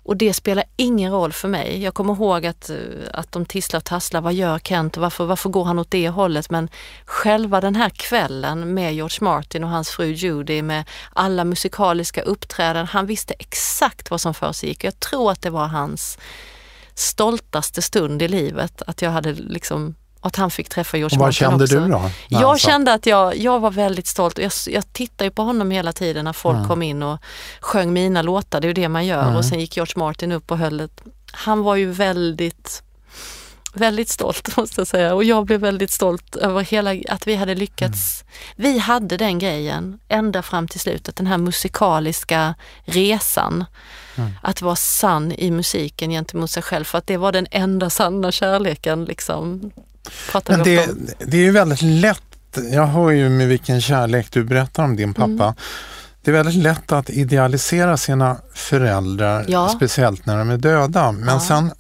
och 0.04 0.18
det 0.18 0.34
spelar 0.34 0.64
ingen 0.76 1.12
roll 1.12 1.34
för 1.34 1.48
mig. 1.48 1.84
Jag 1.84 1.94
kommer 1.94 2.14
ihåg 2.14 2.46
att, 2.46 2.70
eh, 2.70 2.76
att 3.14 3.32
de 3.32 3.46
tisslar 3.46 3.78
och 3.78 3.84
tasslar. 3.84 4.22
Vad 4.22 4.34
gör 4.34 4.60
Kent? 4.60 4.98
Varför, 4.98 5.26
varför 5.26 5.50
går 5.50 5.64
han 5.64 5.80
åt 5.80 5.92
det 5.92 6.10
hållet? 6.10 6.50
Men 6.50 6.70
själva 7.06 7.62
den 7.62 7.76
här 7.76 7.90
kvällen 7.90 8.74
med 8.74 8.96
George 8.96 9.18
Martin 9.22 9.64
och 9.64 9.70
hans 9.70 9.90
fru 9.90 10.06
Judy 10.06 10.62
med 10.62 10.90
alla 11.14 11.44
musikaliska 11.44 12.22
uppträdanden. 12.22 12.88
Han 12.88 13.06
visste 13.06 13.34
exakt 13.34 14.12
vad 14.12 14.22
som 14.22 14.34
för 14.34 14.52
sig 14.52 14.70
gick. 14.70 14.84
Jag 14.84 15.00
tror 15.00 15.32
att 15.32 15.42
det 15.42 15.50
var 15.50 15.68
hans 15.68 16.18
stoltaste 17.02 17.82
stund 17.82 18.22
i 18.22 18.28
livet. 18.28 18.82
Att 18.88 19.02
jag 19.02 19.12
hade 19.12 19.34
liksom 19.34 19.96
att 20.24 20.36
han 20.36 20.52
fick 20.52 20.70
träffa 20.70 20.98
George 20.98 21.16
Och 21.16 21.20
vad 21.20 21.28
Martin 21.28 21.34
kände 21.50 21.64
också. 21.64 21.80
du 21.80 21.88
då? 21.88 22.10
Jag 22.28 22.60
sa- 22.60 22.68
kände 22.70 22.94
att 22.94 23.06
jag, 23.06 23.38
jag 23.38 23.60
var 23.60 23.72
väldigt 23.72 24.08
stolt. 24.08 24.38
Jag, 24.38 24.52
jag 24.68 24.94
tittade 24.94 25.24
ju 25.24 25.32
på 25.32 25.42
honom 25.42 25.72
hela 25.72 25.94
tiden 25.94 26.26
när 26.26 26.34
folk 26.34 26.56
Mm. 26.56 26.68
kom 26.68 26.82
in 26.82 27.04
och 27.04 27.18
sjöng 27.60 27.94
mina 27.94 28.22
låtar. 28.22 28.62
Det 28.62 28.66
är 28.66 28.70
ju 28.70 28.74
det 28.74 28.90
man 28.90 29.06
gör. 29.06 29.24
Mm. 29.24 29.36
Och 29.36 29.46
sen 29.46 29.60
gick 29.60 29.78
George 29.78 29.94
Martin 29.96 30.32
upp 30.32 30.52
och 30.52 30.58
höll 30.58 30.80
ett... 30.80 31.02
Han 31.32 31.62
var 31.64 31.76
ju 31.76 31.92
väldigt, 31.92 32.84
väldigt 33.74 34.10
stolt 34.10 34.58
måste 34.58 34.82
jag 34.82 34.88
säga. 34.88 35.14
Och 35.16 35.24
jag 35.24 35.46
blev 35.46 35.60
väldigt 35.60 35.92
stolt 35.92 36.36
över 36.36 36.62
hela, 36.62 36.96
att 37.10 37.28
vi 37.28 37.36
hade 37.36 37.56
lyckats. 37.56 38.24
Vi 38.56 38.78
hade 38.80 39.18
den 39.18 39.40
grejen 39.40 40.00
ända 40.08 40.42
fram 40.42 40.68
till 40.68 40.80
slutet. 40.80 41.16
Den 41.16 41.28
här 41.28 41.38
musikaliska 41.38 42.56
resan. 42.86 43.66
Mm. 44.16 44.32
Att 44.44 44.62
vara 44.62 44.76
sann 44.76 45.32
i 45.32 45.52
musiken 45.52 46.10
gentemot 46.12 46.52
sig 46.52 46.64
själv. 46.64 46.84
För 46.84 46.98
att 46.98 47.08
det 47.08 47.18
var 47.18 47.32
den 47.32 47.48
enda 47.52 47.90
sanna 47.90 48.32
kärleken. 48.32 49.06
Liksom, 49.06 49.72
pratar 50.32 50.58
Men 50.58 50.64
det, 50.66 50.90
om. 50.90 51.08
det 51.20 51.38
är 51.38 51.42
ju 51.42 51.52
väldigt 51.52 51.82
lätt, 51.82 52.58
jag 52.72 52.88
hör 52.88 53.10
ju 53.10 53.30
med 53.30 53.48
vilken 53.48 53.82
kärlek 53.82 54.28
du 54.32 54.44
berättar 54.44 54.84
om 54.84 54.96
din 54.96 55.14
pappa. 55.14 55.28
Mm. 55.44 55.54
Det 56.24 56.32
är 56.32 56.36
väldigt 56.36 56.56
lätt 56.64 56.92
att 56.92 57.10
idealisera 57.10 57.98
sina 57.98 58.38
föräldrar, 58.54 59.46
Ja. 59.48 59.70
speciellt 59.70 60.26
när 60.26 60.38
de 60.38 60.50
är 60.50 60.58
döda. 60.58 61.12
Men 61.12 61.34
Ja. 61.34 61.40
sen 61.40 61.72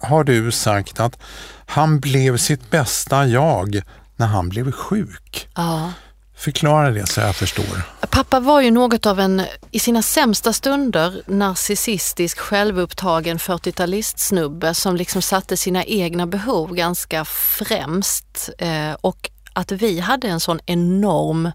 har 0.00 0.24
du 0.24 0.52
sagt 0.52 1.00
att 1.00 1.18
han 1.66 2.00
blev 2.00 2.36
sitt 2.36 2.70
bästa 2.70 3.26
jag 3.26 3.82
när 4.16 4.26
han 4.26 4.48
blev 4.48 4.72
sjuk. 4.72 5.48
Ja. 5.54 5.92
Förklara 6.36 6.90
det 6.90 7.06
så 7.06 7.20
jag 7.20 7.36
förstår. 7.36 7.82
Pappa 8.10 8.40
var 8.40 8.60
ju 8.60 8.70
något 8.70 9.06
av 9.06 9.20
en, 9.20 9.42
i 9.70 9.78
sina 9.78 10.02
sämsta 10.02 10.52
stunder, 10.52 11.22
narcissistisk, 11.26 12.38
självupptagen 12.38 13.38
40-talistsnubbe 13.38 14.72
som 14.72 14.96
liksom 14.96 15.22
satte 15.22 15.56
sina 15.56 15.84
egna 15.84 16.26
behov 16.26 16.74
ganska 16.74 17.24
främst. 17.24 18.50
Eh, 18.58 18.92
och 19.00 19.30
att 19.52 19.72
vi 19.72 20.00
hade 20.00 20.28
en 20.28 20.40
sån 20.40 20.60
enorm 20.66 21.50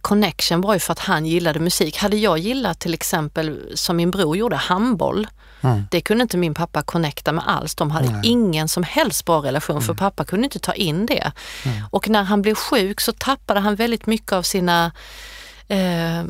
connection 0.00 0.60
var 0.60 0.74
ju 0.74 0.80
för 0.80 0.92
att 0.92 0.98
han 0.98 1.26
gillade 1.26 1.60
musik. 1.60 1.96
Hade 1.96 2.16
jag 2.16 2.38
gillat 2.38 2.78
till 2.78 2.94
exempel, 2.94 3.72
som 3.74 3.96
min 3.96 4.10
bror 4.10 4.36
gjorde, 4.36 4.56
handboll, 4.56 5.26
Mm. 5.64 5.84
det 5.90 6.00
kunde 6.00 6.22
inte 6.22 6.36
min 6.36 6.54
pappa 6.54 6.82
connecta 6.82 7.32
med 7.32 7.44
alls. 7.48 7.74
De 7.74 7.90
hade 7.90 8.10
Nej. 8.10 8.20
ingen 8.24 8.68
som 8.68 8.82
helst 8.82 9.24
bra 9.24 9.42
relation 9.42 9.82
för 9.82 9.94
pappa 9.94 10.24
kunde 10.24 10.44
inte 10.44 10.58
ta 10.58 10.72
in 10.72 11.06
det. 11.06 11.32
Och 11.90 12.08
när 12.08 12.22
han 12.22 12.42
blev 12.42 12.54
sjuk 12.54 13.00
så 13.00 13.12
tappade 13.12 13.60
han 13.60 13.74
väldigt 13.74 14.06
mycket 14.06 14.32
av 14.32 14.42
sina 14.42 14.92
eh, 15.68 16.24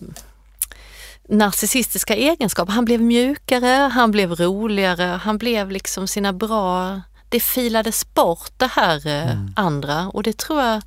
narcissistiska 1.29 2.15
egenskaper. 2.15 2.73
Han 2.73 2.85
blev 2.85 3.01
mjukare, 3.01 3.91
han 3.95 4.11
blev 4.11 4.33
roligare, 4.33 5.21
han 5.23 5.39
blev 5.39 5.71
liksom 5.71 6.09
sina 6.09 6.33
bra... 6.33 7.01
Det 7.29 7.41
filades 7.41 8.15
bort 8.15 8.51
det 8.57 8.71
här 8.73 9.07
eh, 9.07 9.37
andra 9.57 10.09
och 10.09 10.23
det 10.23 10.39
tror 10.39 10.63
jag... 10.63 10.83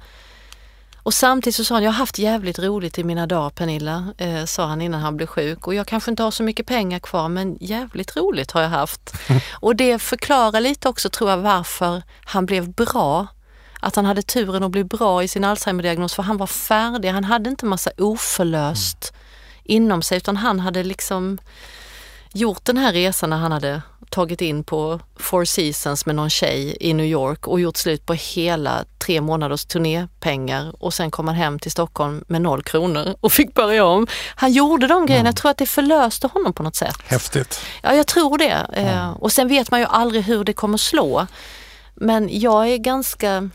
Och 1.06 1.14
samtidigt 1.14 1.56
så 1.56 1.64
sa 1.64 1.76
han, 1.76 1.84
jag 1.84 1.92
har 1.92 1.98
haft 1.98 2.20
jävligt 2.20 2.60
roligt 2.60 2.98
i 2.98 3.04
mina 3.04 3.28
dagar 3.28 3.50
Pernilla, 3.50 4.14
eh, 4.18 4.46
sa 4.46 4.66
han 4.66 4.82
innan 4.82 5.02
han 5.02 5.18
blev 5.18 5.28
sjuk. 5.28 5.68
Och 5.68 5.76
jag 5.76 5.88
kanske 5.88 6.12
inte 6.12 6.24
har 6.24 6.32
så 6.32 6.44
mycket 6.44 6.68
pengar 6.68 7.00
kvar 7.00 7.30
men 7.30 7.58
jävligt 7.62 8.16
roligt 8.18 8.52
har 8.52 8.62
jag 8.62 8.70
haft. 8.70 9.14
och 9.54 9.76
det 9.76 10.00
förklarar 10.00 10.62
lite 10.62 10.90
också 10.90 11.10
tror 11.10 11.30
jag 11.30 11.38
varför 11.38 12.04
han 12.26 12.46
blev 12.46 12.70
bra. 12.70 13.28
Att 13.80 13.96
han 13.96 14.06
hade 14.06 14.22
turen 14.22 14.64
att 14.64 14.72
bli 14.72 14.84
bra 14.84 15.24
i 15.24 15.28
sin 15.28 15.44
Alzheimer-diagnos 15.44 16.14
för 16.14 16.24
han 16.24 16.38
var 16.38 16.48
färdig, 16.48 17.10
han 17.10 17.24
hade 17.24 17.50
inte 17.50 17.66
massa 17.66 17.92
oförlöst 17.98 19.14
inom 19.64 20.02
sig 20.02 20.18
utan 20.18 20.38
han 20.38 20.60
hade 20.60 20.84
liksom 20.84 21.38
gjort 22.34 22.66
den 22.66 22.78
här 22.78 22.94
resan 22.94 23.30
när 23.30 23.38
han 23.38 23.52
hade 23.52 23.82
tagit 24.16 24.42
in 24.42 24.64
på 24.64 25.00
Four 25.20 25.46
Seasons 25.46 26.06
med 26.06 26.16
någon 26.16 26.30
tjej 26.30 26.78
i 26.80 26.94
New 26.94 27.06
York 27.06 27.48
och 27.48 27.60
gjort 27.60 27.78
slut 27.78 28.06
på 28.06 28.14
hela 28.14 28.86
tre 29.06 29.22
månaders 29.22 29.66
turnépengar 29.66 30.84
och 30.84 30.94
sen 30.94 31.12
kom 31.12 31.28
han 31.28 31.36
hem 31.36 31.60
till 31.60 31.72
Stockholm 31.72 32.24
med 32.28 32.42
noll 32.42 32.64
kronor 32.64 33.16
och 33.22 33.32
fick 33.32 33.54
börja 33.54 33.86
om. 33.86 34.08
Han 34.36 34.52
gjorde 34.52 34.88
de 34.88 35.06
grejerna, 35.06 35.28
jag 35.28 35.36
tror 35.36 35.52
att 35.52 35.58
det 35.58 35.66
förlöste 35.66 36.28
honom 36.28 36.54
på 36.54 36.64
något 36.64 36.76
sätt. 36.76 36.96
Häftigt. 37.06 37.60
Ja, 37.84 37.94
jag 37.94 38.08
tror 38.08 38.38
det. 38.38 38.68
Eh, 38.74 39.12
Och 39.12 39.32
sen 39.32 39.48
vet 39.48 39.72
man 39.72 39.80
ju 39.80 39.86
aldrig 39.86 40.24
hur 40.24 40.44
det 40.44 40.54
kommer 40.54 40.78
slå. 40.78 41.28
Men 41.96 42.30
jag 42.40 42.68
är 42.70 42.78
ganska 42.78 43.50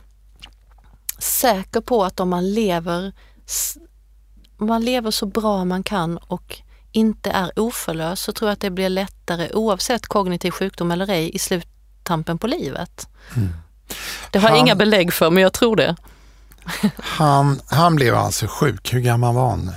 säker 1.19 1.81
på 1.81 2.05
att 2.05 2.21
om 2.21 2.29
man 2.29 2.55
lever, 2.55 3.13
om 4.59 4.67
man 4.67 4.85
lever 4.85 5.11
så 5.11 5.27
bra 5.27 5.65
man 5.65 5.83
kan 5.83 6.17
och 6.19 6.61
inte 6.93 7.31
är 7.31 7.59
oförlös 7.59 8.21
så 8.21 8.33
tror 8.33 8.49
jag 8.49 8.53
att 8.53 8.61
det 8.61 8.71
blir 8.71 8.89
lättare 8.89 9.51
oavsett 9.53 10.07
kognitiv 10.07 10.51
sjukdom 10.51 10.91
eller 10.91 11.11
ej 11.11 11.31
i 11.35 11.39
sluttampen 11.39 12.39
på 12.39 12.47
livet. 12.47 13.09
Det 14.31 14.39
har 14.39 14.49
jag 14.49 14.57
Han- 14.57 14.67
inga 14.67 14.75
belägg 14.75 15.13
för 15.13 15.31
men 15.31 15.43
jag 15.43 15.53
tror 15.53 15.77
det. 15.77 15.97
Han, 16.99 17.61
han 17.67 17.97
blev 17.97 18.15
alltså 18.15 18.47
sjuk. 18.47 18.93
Hur 18.95 19.01
gammal 19.01 19.35
var 19.35 19.51
han? 19.51 19.73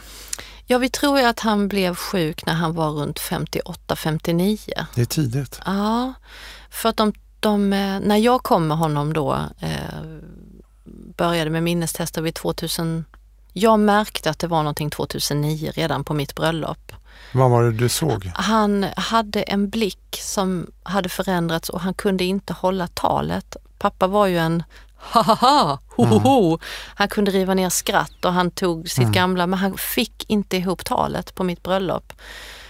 Ja, 0.65 0.77
vi 0.77 0.89
tror 0.89 1.19
ju 1.19 1.25
att 1.25 1.39
han 1.39 1.67
blev 1.67 1.95
sjuk 1.95 2.45
när 2.45 2.53
han 2.53 2.73
var 2.73 2.89
runt 2.89 3.19
58-59. 3.19 4.85
Det 4.95 5.01
är 5.01 5.05
tidigt. 5.05 5.59
Ja, 5.65 6.13
för 6.69 6.89
att 6.89 6.97
de, 6.97 7.13
de, 7.39 7.73
eh, 7.73 7.99
när 7.99 8.17
jag 8.17 8.43
kom 8.43 8.67
med 8.67 8.77
honom 8.77 9.13
då, 9.13 9.39
eh, 9.59 9.69
började 11.17 11.49
med 11.49 11.63
minnestester 11.63 12.21
vid 12.21 12.35
2000, 12.35 13.05
jag 13.53 13.79
märkte 13.79 14.29
att 14.29 14.39
det 14.39 14.47
var 14.47 14.57
någonting 14.63 14.89
2009 14.89 15.71
redan 15.75 16.03
på 16.03 16.13
mitt 16.13 16.35
bröllop. 16.35 16.91
Vad 17.33 17.49
var 17.49 17.63
det 17.63 17.71
du 17.71 17.89
såg? 17.89 18.31
Han 18.35 18.85
hade 18.95 19.41
en 19.41 19.69
blick 19.69 20.19
som 20.21 20.67
hade 20.83 21.09
förändrats 21.09 21.69
och 21.69 21.81
han 21.81 21.93
kunde 21.93 22.23
inte 22.23 22.53
hålla 22.53 22.87
talet. 22.87 23.55
Pappa 23.77 24.07
var 24.07 24.27
ju 24.27 24.37
en 24.37 24.63
ha 24.95 25.21
ha 25.21 25.35
ha, 25.35 25.79
ho 25.89 26.05
ho 26.05 26.19
ho. 26.19 26.59
Han 26.95 27.07
kunde 27.07 27.31
riva 27.31 27.53
ner 27.53 27.69
skratt 27.69 28.25
och 28.25 28.33
han 28.33 28.51
tog 28.51 28.89
sitt 28.89 29.07
gamla, 29.11 29.47
men 29.47 29.59
han 29.59 29.77
fick 29.77 30.29
inte 30.29 30.57
ihop 30.57 30.85
talet 30.85 31.35
på 31.35 31.43
mitt 31.43 31.63
bröllop. 31.63 32.13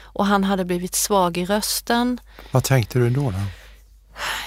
Och 0.02 0.26
han 0.26 0.44
hade 0.44 0.66
blivit 0.66 0.96
svag 0.96 1.38
i 1.38 1.46
rösten. 1.46 2.20
Vad 2.52 2.64
tänkte 2.64 3.00
du 3.00 3.10
då? 3.10 3.32
då? 3.32 3.38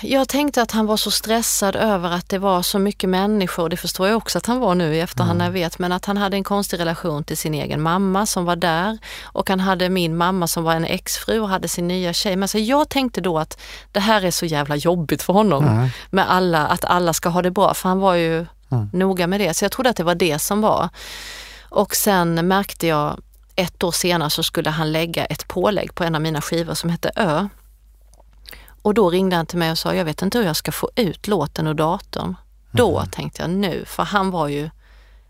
Jag 0.03 0.29
tänkte 0.29 0.63
att 0.63 0.71
han 0.71 0.87
var 0.87 0.97
så 0.97 1.11
stressad 1.11 1.77
över 1.77 2.11
att 2.11 2.29
det 2.29 2.39
var 2.39 2.63
så 2.63 2.79
mycket 2.79 3.11
människor, 3.11 3.69
det 3.69 3.77
förstår 3.77 4.09
jag 4.09 4.17
också 4.17 4.39
att 4.39 4.47
han 4.47 4.61
var 4.61 4.75
nu 4.75 4.95
i 4.95 5.01
efterhand 5.01 5.39
när 5.39 5.45
jag 5.45 5.53
vet, 5.53 5.79
men 5.79 5.93
att 5.93 6.05
han 6.05 6.17
hade 6.17 6.37
en 6.37 6.45
konstig 6.45 6.81
relation 6.81 7.25
till 7.25 7.37
sin 7.37 7.55
egen 7.55 7.83
mamma 7.83 8.27
som 8.27 8.45
var 8.45 8.57
där 8.57 8.99
och 9.23 9.49
han 9.49 9.61
hade 9.61 9.89
min 9.89 10.17
mamma 10.17 10.47
som 10.47 10.65
var 10.65 10.75
en 10.75 10.85
exfru 10.85 11.41
och 11.41 11.49
hade 11.49 11.69
sin 11.69 11.89
nya 11.89 12.13
tjej. 12.13 12.37
Men 12.37 12.49
så 12.49 12.59
jag 12.59 12.89
tänkte 12.89 13.21
då 13.21 13.39
att 13.39 13.61
det 13.93 14.01
här 14.01 14.25
är 14.25 14.31
så 14.31 14.47
jävla 14.47 14.77
jobbigt 14.77 15.23
för 15.23 15.33
honom 15.33 15.91
med 16.11 16.31
alla, 16.31 16.67
att 16.67 16.85
alla 16.85 17.13
ska 17.13 17.29
ha 17.29 17.43
det 17.43 17.51
bra, 17.51 17.75
för 17.75 17.89
han 17.89 18.01
var 18.01 18.15
ju 18.15 18.47
noga 18.93 19.27
med 19.27 19.41
det. 19.41 19.55
Så 19.55 19.65
jag 19.65 19.73
trodde 19.73 19.91
att 19.91 19.97
det 19.97 20.05
var 20.05 20.15
det 20.15 20.39
som 20.39 20.61
var. 20.61 20.89
Och 21.69 21.95
sen 21.95 22.49
märkte 22.49 22.87
jag 22.87 23.21
ett 23.57 23.83
år 23.83 23.93
senare 23.93 24.31
så 24.31 24.43
skulle 24.43 24.71
han 24.71 24.93
lägga 24.93 25.25
ett 25.25 25.49
pålägg 25.49 25.95
på 25.95 26.05
en 26.05 26.15
av 26.15 26.21
mina 26.21 26.41
skivor 26.41 26.75
som 26.75 26.91
hette 26.91 27.11
Ö. 27.17 27.49
Och 28.87 28.95
då 28.95 29.11
ringde 29.11 29.37
han 29.37 29.47
till 29.47 29.59
mig 29.59 29.71
och 29.71 29.79
sa, 29.79 29.95
jag 29.95 30.05
vet 30.05 30.23
inte 30.23 30.39
hur 30.39 30.45
jag 30.45 30.57
ska 30.57 30.73
få 30.73 30.91
ut 30.97 31.29
låten 31.29 31.67
ur 31.67 31.75
datorn. 31.75 32.37
Då 32.71 33.05
tänkte 33.11 33.43
jag 33.43 33.51
nu, 33.51 33.85
för 33.87 34.03
han 34.03 34.31
var 34.31 34.49
ju 34.49 34.71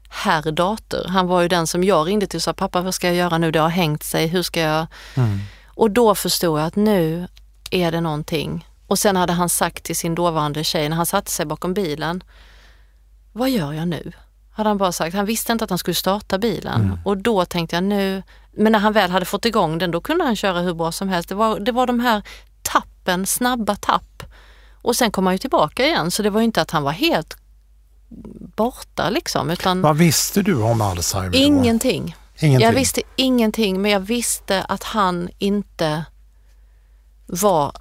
herr 0.09 0.53
dator. 0.53 1.09
Han 1.09 1.27
var 1.27 1.41
ju 1.41 1.49
den 1.49 1.67
som 1.67 1.85
jag 1.85 2.07
ringde 2.09 2.27
till 2.27 2.37
och 2.37 2.43
sa, 2.43 2.53
pappa 2.53 2.81
vad 2.81 2.95
ska 2.95 3.07
jag 3.07 3.17
göra 3.17 3.39
nu? 3.39 3.51
Det 3.51 3.59
har 3.59 3.69
hängt 3.69 4.03
sig, 4.03 4.27
hur 4.27 4.43
ska 4.43 4.61
jag? 4.61 4.87
Och 5.67 5.91
då 5.91 6.15
förstod 6.15 6.61
jag 6.61 6.67
att 6.67 6.77
nu 6.77 7.29
är 7.71 7.93
det 7.93 8.01
någonting. 8.01 8.69
Och 8.87 8.99
sen 8.99 9.17
hade 9.17 9.33
han 9.33 9.49
sagt 9.49 9.85
till 9.85 9.97
sin 9.97 10.15
dåvarande 10.15 10.65
tjej 10.65 10.89
när 10.89 10.97
han 10.97 11.07
satte 11.07 11.31
sig 11.31 11.47
bakom 11.47 11.75
bilen, 11.75 12.23
vad 13.33 13.51
gör 13.51 13.73
jag 13.73 13.89
nu? 13.89 14.13
Hade 14.51 14.69
han 14.71 14.79
bara 14.79 14.93
sagt. 14.93 15.17
Han 15.17 15.27
visste 15.27 15.53
inte 15.53 15.65
att 15.65 15.71
han 15.71 15.79
skulle 15.79 15.95
starta 15.95 16.39
bilen 16.39 16.99
och 17.05 17.17
då 17.17 17.45
tänkte 17.45 17.77
jag 17.77 17.85
nu, 17.85 18.23
men 18.53 18.73
när 18.73 18.79
han 18.79 18.93
väl 18.93 19.11
hade 19.11 19.27
fått 19.27 19.45
igång 19.45 19.79
den 19.79 19.91
då 19.91 20.01
kunde 20.01 20.25
han 20.25 20.37
köra 20.37 20.61
hur 20.61 20.75
bra 20.75 20.93
som 20.93 21.09
helst. 21.09 21.29
Det 21.29 21.35
var, 21.35 21.61
det 21.61 21.73
var 21.73 21.87
de 21.87 22.01
här 22.01 22.23
tappen, 22.63 22.96
snabba 23.27 23.77
tapp. 23.77 24.23
Och 24.83 24.97
sen 24.97 25.11
kom 25.11 25.27
han 25.27 25.35
ju 25.35 25.39
tillbaka 25.39 25.87
igen 25.87 26.11
så 26.11 26.23
det 26.23 26.31
var 26.31 26.41
ju 26.41 26.45
inte 26.45 26.63
att 26.63 26.71
han 26.71 26.83
var 26.83 26.93
helt 26.93 27.37
borta 28.57 29.11
liksom 29.11 29.51
utan 29.51 29.83
Vad 29.83 29.97
visste 29.97 30.43
du 30.43 30.63
om 30.63 30.81
Alzheimer 30.81 31.31
då? 31.31 31.39
ingenting. 31.39 32.17
Ingenting. 32.39 32.67
Jag 32.67 32.73
visste 32.73 33.03
ingenting 33.17 33.83
men 33.83 33.91
jag 33.91 34.01
visste 34.01 34.63
att 34.63 34.83
han 34.83 35.29
inte 35.39 36.05
var 37.27 37.73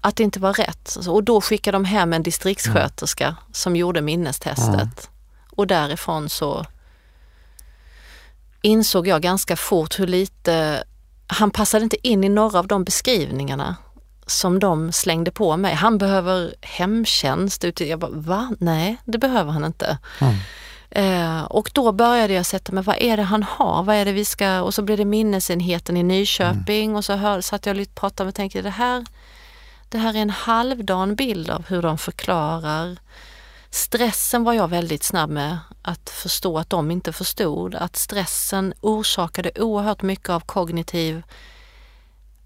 att 0.00 0.16
det 0.16 0.22
inte 0.22 0.40
var 0.40 0.52
rätt. 0.52 0.96
Och 1.08 1.24
då 1.24 1.40
skickade 1.40 1.76
de 1.76 1.84
hem 1.84 2.12
en 2.12 2.22
distriktssköterska 2.22 3.36
som 3.52 3.76
gjorde 3.76 4.00
minnestestet. 4.00 5.10
Och 5.50 5.66
därifrån 5.66 6.28
så 6.28 6.66
insåg 8.62 9.06
jag 9.06 9.22
ganska 9.22 9.56
fort 9.56 9.98
hur 9.98 10.06
lite, 10.06 10.84
han 11.26 11.50
passade 11.50 11.84
inte 11.84 12.08
in 12.08 12.24
i 12.24 12.28
några 12.28 12.58
av 12.58 12.66
de 12.66 12.84
beskrivningarna 12.84 13.76
som 14.30 14.58
de 14.58 14.92
slängde 14.92 15.30
på 15.30 15.56
mig. 15.56 15.74
Han 15.74 15.98
behöver 15.98 16.54
hemtjänst. 16.60 17.64
Jag 17.80 17.98
bara, 17.98 18.10
va? 18.10 18.50
Nej, 18.58 18.96
det 19.04 19.18
behöver 19.18 19.52
han 19.52 19.64
inte. 19.64 19.98
Eh, 20.90 21.42
och 21.42 21.70
då 21.74 21.92
började 21.92 22.34
jag 22.34 22.46
sätta 22.46 22.72
mig, 22.72 22.84
vad 22.84 22.96
är 22.98 23.16
det 23.16 23.22
han 23.22 23.42
har? 23.42 23.82
Vad 23.82 23.96
är 23.96 24.04
det 24.04 24.12
vi 24.12 24.24
ska... 24.24 24.62
Och 24.62 24.74
så 24.74 24.82
blev 24.82 24.98
det 24.98 25.04
minnesenheten 25.04 25.96
i 25.96 26.02
Nyköping 26.02 26.96
och 26.96 27.04
så 27.04 27.12
hör, 27.12 27.40
satt 27.40 27.66
jag 27.66 27.76
lite 27.76 27.90
och 27.90 28.00
pratade 28.00 28.28
och 28.28 28.34
tänkte 28.34 28.62
det 28.62 28.70
här, 28.70 29.06
det 29.88 29.98
här 29.98 30.14
är 30.14 30.22
en 30.22 30.30
halvdan 30.30 31.14
bild 31.14 31.50
av 31.50 31.64
hur 31.68 31.82
de 31.82 31.98
förklarar 31.98 32.96
stressen 33.70 34.44
var 34.44 34.52
jag 34.52 34.68
väldigt 34.68 35.02
snabb 35.02 35.30
med 35.30 35.58
att 35.82 36.10
förstå 36.10 36.58
att 36.58 36.70
de 36.70 36.90
inte 36.90 37.12
förstod. 37.12 37.74
Att 37.74 37.96
stressen 37.96 38.74
orsakade 38.80 39.50
oerhört 39.56 40.02
mycket 40.02 40.28
av 40.28 40.40
kognitiv 40.40 41.22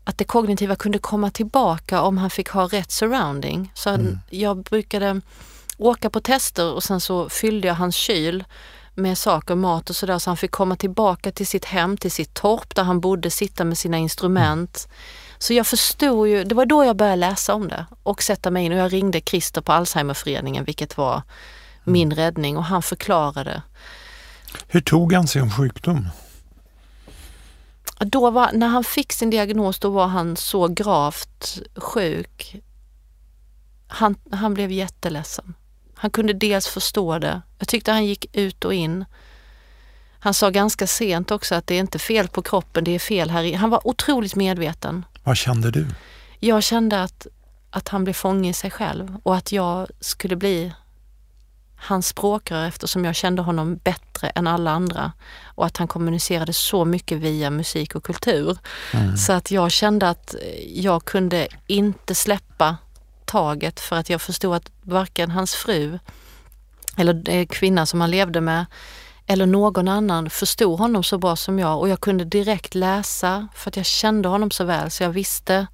att 0.04 0.18
det 0.18 0.24
kognitiva 0.24 0.76
kunde 0.76 0.98
komma 0.98 1.30
tillbaka 1.30 2.02
om 2.02 2.18
han 2.18 2.30
fick 2.30 2.48
ha 2.48 2.66
rätt 2.66 2.90
surrounding. 2.90 3.72
Så 3.74 3.90
mm. 3.90 4.18
jag 4.30 4.62
brukade 4.62 5.20
åka 5.78 6.10
på 6.10 6.20
tester 6.20 6.72
och 6.72 6.82
sen 6.82 7.00
så 7.00 7.28
fyllde 7.28 7.68
jag 7.68 7.74
hans 7.74 7.94
kyl 7.94 8.44
med 8.94 9.18
saker, 9.18 9.54
mat 9.54 9.90
och 9.90 9.96
sådär 9.96 10.18
så 10.18 10.30
han 10.30 10.36
fick 10.36 10.50
komma 10.50 10.76
tillbaka 10.76 11.32
till 11.32 11.46
sitt 11.46 11.64
hem, 11.64 11.96
till 11.96 12.10
sitt 12.10 12.34
torp 12.34 12.74
där 12.74 12.82
han 12.82 13.00
bodde, 13.00 13.30
sitta 13.30 13.64
med 13.64 13.78
sina 13.78 13.98
instrument. 13.98 14.88
Så 15.38 15.54
jag 15.54 15.66
förstod 15.66 16.28
ju, 16.28 16.44
det 16.44 16.54
var 16.54 16.66
då 16.66 16.84
jag 16.84 16.96
började 16.96 17.16
läsa 17.16 17.54
om 17.54 17.68
det 17.68 17.86
och 18.02 18.22
sätta 18.22 18.50
mig 18.50 18.64
in 18.64 18.72
och 18.72 18.78
jag 18.78 18.92
ringde 18.92 19.20
Christer 19.20 19.60
på 19.60 19.72
Alzheimerföreningen 19.72 20.64
vilket 20.64 20.96
var 20.96 21.22
min 21.84 22.12
räddning 22.14 22.56
och 22.56 22.64
han 22.64 22.82
förklarade. 22.82 23.62
Hur 24.68 24.80
tog 24.80 25.12
han 25.12 25.26
sin 25.26 25.50
sjukdom? 25.50 26.08
Då 28.04 28.30
var, 28.30 28.52
när 28.52 28.68
han 28.68 28.84
fick 28.84 29.12
sin 29.12 29.30
diagnos 29.30 29.78
då 29.78 29.90
var 29.90 30.06
han 30.06 30.36
så 30.36 30.68
gravt 30.68 31.58
sjuk. 31.76 32.62
Han, 33.86 34.14
han 34.30 34.54
blev 34.54 34.72
jätteledsen. 34.72 35.54
Han 35.94 36.10
kunde 36.10 36.32
dels 36.32 36.66
förstå 36.66 37.18
det. 37.18 37.42
Jag 37.58 37.68
tyckte 37.68 37.92
han 37.92 38.06
gick 38.06 38.36
ut 38.36 38.64
och 38.64 38.74
in. 38.74 39.04
Han 40.18 40.34
sa 40.34 40.50
ganska 40.50 40.86
sent 40.86 41.30
också 41.30 41.54
att 41.54 41.66
det 41.66 41.74
är 41.74 41.80
inte 41.80 41.98
fel 41.98 42.28
på 42.28 42.42
kroppen, 42.42 42.84
det 42.84 42.90
är 42.90 42.98
fel 42.98 43.30
här 43.30 43.42
i. 43.42 43.52
Han 43.52 43.70
var 43.70 43.86
otroligt 43.86 44.36
medveten. 44.36 45.04
Vad 45.24 45.36
kände 45.36 45.70
du? 45.70 45.86
Jag 46.38 46.62
kände 46.62 47.02
att, 47.02 47.26
att 47.70 47.88
han 47.88 48.04
blev 48.04 48.14
fånge 48.14 48.50
i 48.50 48.52
sig 48.52 48.70
själv 48.70 49.16
och 49.22 49.36
att 49.36 49.52
jag 49.52 49.88
skulle 50.00 50.36
bli 50.36 50.72
hans 51.82 52.08
språkrör 52.08 52.66
eftersom 52.66 53.04
jag 53.04 53.14
kände 53.14 53.42
honom 53.42 53.76
bättre 53.76 54.28
än 54.28 54.46
alla 54.46 54.70
andra 54.70 55.12
och 55.44 55.66
att 55.66 55.76
han 55.76 55.88
kommunicerade 55.88 56.52
så 56.52 56.84
mycket 56.84 57.18
via 57.18 57.50
musik 57.50 57.94
och 57.94 58.04
kultur. 58.04 58.58
Mm. 58.92 59.16
Så 59.16 59.32
att 59.32 59.50
jag 59.50 59.72
kände 59.72 60.08
att 60.08 60.34
jag 60.66 61.04
kunde 61.04 61.48
inte 61.66 62.14
släppa 62.14 62.76
taget 63.24 63.80
för 63.80 63.96
att 63.96 64.10
jag 64.10 64.20
förstod 64.20 64.54
att 64.54 64.70
varken 64.82 65.30
hans 65.30 65.54
fru 65.54 65.98
eller 66.96 67.44
kvinna 67.44 67.86
som 67.86 68.00
han 68.00 68.10
levde 68.10 68.40
med 68.40 68.66
eller 69.26 69.46
någon 69.46 69.88
annan 69.88 70.30
förstod 70.30 70.78
honom 70.78 71.04
så 71.04 71.18
bra 71.18 71.36
som 71.36 71.58
jag 71.58 71.78
och 71.78 71.88
jag 71.88 72.00
kunde 72.00 72.24
direkt 72.24 72.74
läsa 72.74 73.48
för 73.54 73.70
att 73.70 73.76
jag 73.76 73.86
kände 73.86 74.28
honom 74.28 74.50
så 74.50 74.64
väl 74.64 74.90
så 74.90 75.02
jag 75.02 75.10
visste. 75.10 75.66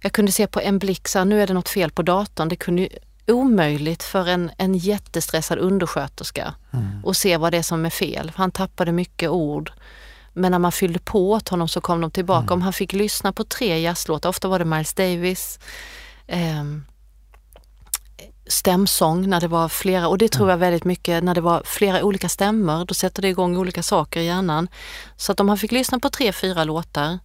Jag 0.00 0.12
kunde 0.12 0.32
se 0.32 0.46
på 0.46 0.60
en 0.60 0.78
blick 0.78 1.08
så 1.08 1.24
nu 1.24 1.42
är 1.42 1.46
det 1.46 1.54
något 1.54 1.68
fel 1.68 1.90
på 1.90 2.02
datorn. 2.02 2.48
Det 2.48 2.56
kunde 2.56 2.88
omöjligt 3.26 4.02
för 4.02 4.28
en, 4.28 4.50
en 4.58 4.74
jättestressad 4.74 5.58
undersköterska 5.58 6.54
mm. 6.72 7.04
att 7.06 7.16
se 7.16 7.36
vad 7.36 7.52
det 7.52 7.58
är 7.58 7.62
som 7.62 7.86
är 7.86 7.90
fel. 7.90 8.32
Han 8.34 8.50
tappade 8.50 8.92
mycket 8.92 9.30
ord. 9.30 9.72
Men 10.32 10.52
när 10.52 10.58
man 10.58 10.72
fyllde 10.72 10.98
på 10.98 11.30
åt 11.32 11.48
honom 11.48 11.68
så 11.68 11.80
kom 11.80 12.00
de 12.00 12.10
tillbaka. 12.10 12.42
Mm. 12.42 12.52
Om 12.52 12.62
han 12.62 12.72
fick 12.72 12.92
lyssna 12.92 13.32
på 13.32 13.44
tre 13.44 13.80
jazzlåtar, 13.80 14.28
ofta 14.28 14.48
var 14.48 14.58
det 14.58 14.64
Miles 14.64 14.94
Davis, 14.94 15.58
eh, 16.26 16.64
stämsång 18.46 19.28
när 19.28 19.40
det 19.40 19.48
var 19.48 19.68
flera, 19.68 20.08
och 20.08 20.18
det 20.18 20.28
tror 20.28 20.50
jag 20.50 20.56
väldigt 20.56 20.84
mycket, 20.84 21.24
när 21.24 21.34
det 21.34 21.40
var 21.40 21.62
flera 21.64 22.04
olika 22.04 22.28
stämmor, 22.28 22.84
då 22.84 22.94
sätter 22.94 23.22
det 23.22 23.28
igång 23.28 23.56
olika 23.56 23.82
saker 23.82 24.20
i 24.20 24.26
hjärnan. 24.26 24.68
Så 25.16 25.32
att 25.32 25.40
om 25.40 25.48
han 25.48 25.58
fick 25.58 25.72
lyssna 25.72 25.98
på 25.98 26.10
tre, 26.10 26.32
fyra 26.32 26.64
låtar 26.64 27.18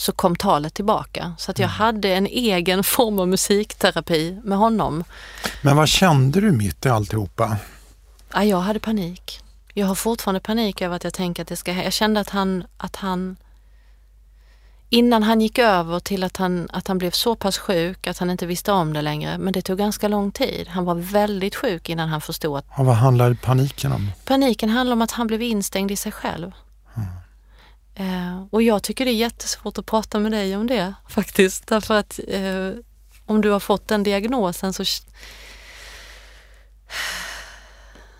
så 0.00 0.12
kom 0.12 0.36
talet 0.36 0.74
tillbaka. 0.74 1.32
Så 1.38 1.50
att 1.50 1.58
jag 1.58 1.66
mm. 1.66 1.78
hade 1.78 2.08
en 2.08 2.26
egen 2.26 2.84
form 2.84 3.18
av 3.18 3.28
musikterapi 3.28 4.40
med 4.44 4.58
honom. 4.58 5.04
Men 5.62 5.76
vad 5.76 5.88
kände 5.88 6.40
du 6.40 6.52
mitt 6.52 6.86
i 6.86 6.88
alltihopa? 6.88 7.56
Ja, 8.32 8.44
jag 8.44 8.60
hade 8.60 8.80
panik. 8.80 9.40
Jag 9.74 9.86
har 9.86 9.94
fortfarande 9.94 10.40
panik 10.40 10.80
över 10.82 10.96
att 10.96 11.04
jag 11.04 11.14
tänker 11.14 11.42
att 11.42 11.48
det 11.48 11.56
ska 11.56 11.72
Jag 11.72 11.92
kände 11.92 12.20
att 12.20 12.30
han, 12.30 12.64
att 12.76 12.96
han 12.96 13.36
innan 14.88 15.22
han 15.22 15.40
gick 15.40 15.58
över 15.58 16.00
till 16.00 16.24
att 16.24 16.36
han, 16.36 16.68
att 16.72 16.88
han 16.88 16.98
blev 16.98 17.10
så 17.10 17.36
pass 17.36 17.58
sjuk 17.58 18.06
att 18.06 18.18
han 18.18 18.30
inte 18.30 18.46
visste 18.46 18.72
om 18.72 18.92
det 18.92 19.02
längre. 19.02 19.38
Men 19.38 19.52
det 19.52 19.62
tog 19.62 19.78
ganska 19.78 20.08
lång 20.08 20.32
tid. 20.32 20.68
Han 20.68 20.84
var 20.84 20.94
väldigt 20.94 21.54
sjuk 21.54 21.88
innan 21.88 22.08
han 22.08 22.20
förstod 22.20 22.58
att... 22.58 22.64
Och 22.76 22.86
vad 22.86 22.96
handlade 22.96 23.34
paniken 23.34 23.92
om? 23.92 24.10
Paniken 24.24 24.70
handlade 24.70 24.92
om 24.92 25.02
att 25.02 25.12
han 25.12 25.26
blev 25.26 25.42
instängd 25.42 25.90
i 25.90 25.96
sig 25.96 26.12
själv. 26.12 26.52
Eh, 28.00 28.44
och 28.50 28.62
jag 28.62 28.82
tycker 28.82 29.04
det 29.04 29.10
är 29.10 29.14
jättesvårt 29.14 29.78
att 29.78 29.86
prata 29.86 30.18
med 30.18 30.32
dig 30.32 30.56
om 30.56 30.66
det 30.66 30.94
faktiskt. 31.08 31.66
Därför 31.66 31.94
att 31.94 32.20
eh, 32.28 32.70
om 33.26 33.40
du 33.40 33.50
har 33.50 33.60
fått 33.60 33.88
den 33.88 34.02
diagnosen 34.02 34.72
så, 34.72 34.84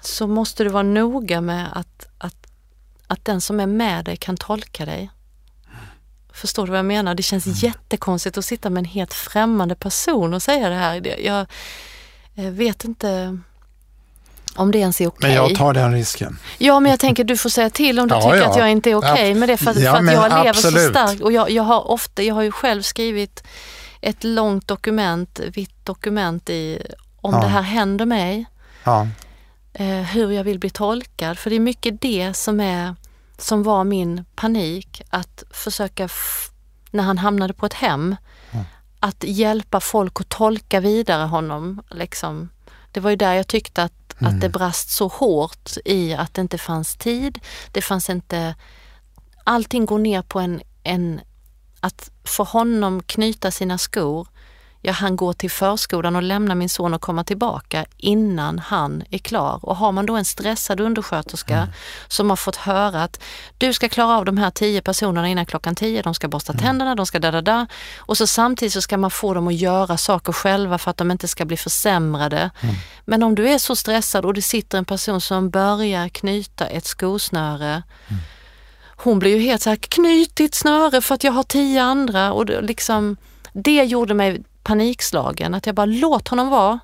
så 0.00 0.26
måste 0.26 0.64
du 0.64 0.70
vara 0.70 0.82
noga 0.82 1.40
med 1.40 1.68
att, 1.72 2.06
att, 2.18 2.46
att 3.06 3.24
den 3.24 3.40
som 3.40 3.60
är 3.60 3.66
med 3.66 4.04
dig 4.04 4.16
kan 4.16 4.36
tolka 4.36 4.84
dig. 4.84 5.10
Förstår 6.32 6.66
du 6.66 6.70
vad 6.70 6.78
jag 6.78 6.86
menar? 6.86 7.14
Det 7.14 7.22
känns 7.22 7.46
mm. 7.46 7.58
jättekonstigt 7.58 8.38
att 8.38 8.44
sitta 8.44 8.70
med 8.70 8.80
en 8.80 8.84
helt 8.84 9.14
främmande 9.14 9.74
person 9.74 10.34
och 10.34 10.42
säga 10.42 10.68
det 10.68 10.74
här. 10.74 11.20
Jag 11.20 11.46
vet 12.52 12.84
inte 12.84 13.38
om 14.56 14.70
det 14.70 14.78
ens 14.78 15.00
är 15.00 15.06
okej. 15.06 15.16
Okay. 15.16 15.28
Men 15.28 15.48
jag 15.48 15.56
tar 15.58 15.72
den 15.72 15.92
risken. 15.92 16.38
Ja, 16.58 16.80
men 16.80 16.90
jag 16.90 17.00
tänker 17.00 17.24
du 17.24 17.36
får 17.36 17.50
säga 17.50 17.70
till 17.70 18.00
om 18.00 18.08
du 18.08 18.14
ja, 18.14 18.22
tycker 18.22 18.36
ja. 18.36 18.50
att 18.50 18.56
jag 18.56 18.70
inte 18.70 18.90
är 18.90 18.94
okej 18.94 19.12
okay 19.12 19.34
med 19.34 19.48
det. 19.48 19.56
För, 19.56 19.80
ja, 19.80 19.92
för 19.92 19.98
att 19.98 20.12
jag 20.12 20.28
lever 20.28 20.48
absolut. 20.48 20.82
så 20.82 20.90
starkt. 20.90 21.20
Och 21.20 21.32
jag, 21.32 21.50
jag, 21.50 21.62
har 21.62 21.90
ofta, 21.90 22.22
jag 22.22 22.34
har 22.34 22.42
ju 22.42 22.52
själv 22.52 22.82
skrivit 22.82 23.44
ett 24.00 24.24
långt 24.24 24.68
dokument, 24.68 25.40
vitt 25.54 25.86
dokument 25.86 26.50
i 26.50 26.82
om 27.20 27.32
det 27.32 27.46
här 27.46 27.62
händer 27.62 28.06
mig. 28.06 28.46
Eh, 29.72 29.86
hur 29.86 30.30
jag 30.30 30.44
vill 30.44 30.58
bli 30.58 30.70
tolkad. 30.70 31.38
För 31.38 31.50
det 31.50 31.56
är 31.56 31.60
mycket 31.60 32.00
det 32.00 32.36
som 32.36 32.60
är 32.60 32.94
som 33.38 33.62
var 33.62 33.84
min 33.84 34.24
panik. 34.34 35.02
Att 35.10 35.44
försöka, 35.50 36.08
när 36.90 37.04
han 37.04 37.18
hamnade 37.18 37.52
på 37.52 37.66
ett 37.66 37.74
hem, 37.74 38.16
att 39.00 39.24
hjälpa 39.24 39.80
folk 39.80 40.20
att 40.20 40.28
tolka 40.28 40.80
vidare 40.80 41.26
honom. 41.26 41.82
Liksom. 41.90 42.48
Det 42.92 43.00
var 43.00 43.10
ju 43.10 43.16
där 43.16 43.34
jag 43.34 43.46
tyckte 43.46 43.82
att 43.82 43.99
Mm. 44.20 44.34
Att 44.34 44.40
det 44.40 44.48
brast 44.48 44.90
så 44.90 45.08
hårt 45.08 45.70
i 45.84 46.14
att 46.14 46.34
det 46.34 46.40
inte 46.40 46.58
fanns 46.58 46.96
tid. 46.96 47.38
Det 47.72 47.82
fanns 47.82 48.10
inte... 48.10 48.54
Allting 49.44 49.86
går 49.86 49.98
ner 49.98 50.22
på 50.22 50.40
en, 50.40 50.62
en 50.82 51.20
att 51.80 52.10
för 52.24 52.44
honom 52.44 53.02
knyta 53.02 53.50
sina 53.50 53.78
skor 53.78 54.28
jag 54.82 54.92
hann 54.92 55.16
gå 55.16 55.32
till 55.32 55.50
förskolan 55.50 56.16
och 56.16 56.22
lämna 56.22 56.54
min 56.54 56.68
son 56.68 56.94
och 56.94 57.00
komma 57.00 57.24
tillbaka 57.24 57.84
innan 57.96 58.58
han 58.58 59.02
är 59.10 59.18
klar. 59.18 59.60
Och 59.62 59.76
har 59.76 59.92
man 59.92 60.06
då 60.06 60.16
en 60.16 60.24
stressad 60.24 60.80
undersköterska 60.80 61.56
mm. 61.56 61.68
som 62.08 62.30
har 62.30 62.36
fått 62.36 62.56
höra 62.56 63.02
att 63.02 63.20
du 63.58 63.72
ska 63.72 63.88
klara 63.88 64.18
av 64.18 64.24
de 64.24 64.36
här 64.36 64.50
tio 64.50 64.82
personerna 64.82 65.28
innan 65.28 65.46
klockan 65.46 65.74
tio, 65.74 66.02
de 66.02 66.14
ska 66.14 66.28
borsta 66.28 66.52
mm. 66.52 66.64
tänderna, 66.64 66.94
de 66.94 67.06
ska 67.06 67.18
da 67.18 67.30
da 67.30 67.40
da. 67.40 67.66
Och 67.98 68.16
så 68.16 68.26
samtidigt 68.26 68.72
så 68.72 68.80
ska 68.80 68.98
man 68.98 69.10
få 69.10 69.34
dem 69.34 69.48
att 69.48 69.54
göra 69.54 69.96
saker 69.96 70.32
själva 70.32 70.78
för 70.78 70.90
att 70.90 70.96
de 70.96 71.10
inte 71.10 71.28
ska 71.28 71.44
bli 71.44 71.56
försämrade. 71.56 72.50
Mm. 72.60 72.74
Men 73.04 73.22
om 73.22 73.34
du 73.34 73.48
är 73.48 73.58
så 73.58 73.76
stressad 73.76 74.24
och 74.24 74.34
det 74.34 74.42
sitter 74.42 74.78
en 74.78 74.84
person 74.84 75.20
som 75.20 75.50
börjar 75.50 76.08
knyta 76.08 76.66
ett 76.66 76.86
skosnöre 76.86 77.82
mm. 78.08 78.20
hon 78.96 79.18
blir 79.18 79.36
ju 79.36 79.42
helt 79.42 79.62
så 79.62 79.70
här, 79.70 79.76
knyt 79.76 80.36
ditt 80.36 80.54
snöre 80.54 81.00
för 81.00 81.14
att 81.14 81.24
jag 81.24 81.32
har 81.32 81.42
tio 81.42 81.82
andra. 81.82 82.32
Och 82.32 82.62
liksom, 82.62 83.16
det 83.52 83.84
gjorde 83.84 84.14
mig 84.14 84.42
panikslagen. 84.62 85.54
Att 85.54 85.66
jag 85.66 85.74
bara, 85.74 85.86
låt 85.86 86.28
honom 86.28 86.48
vara. 86.48 86.80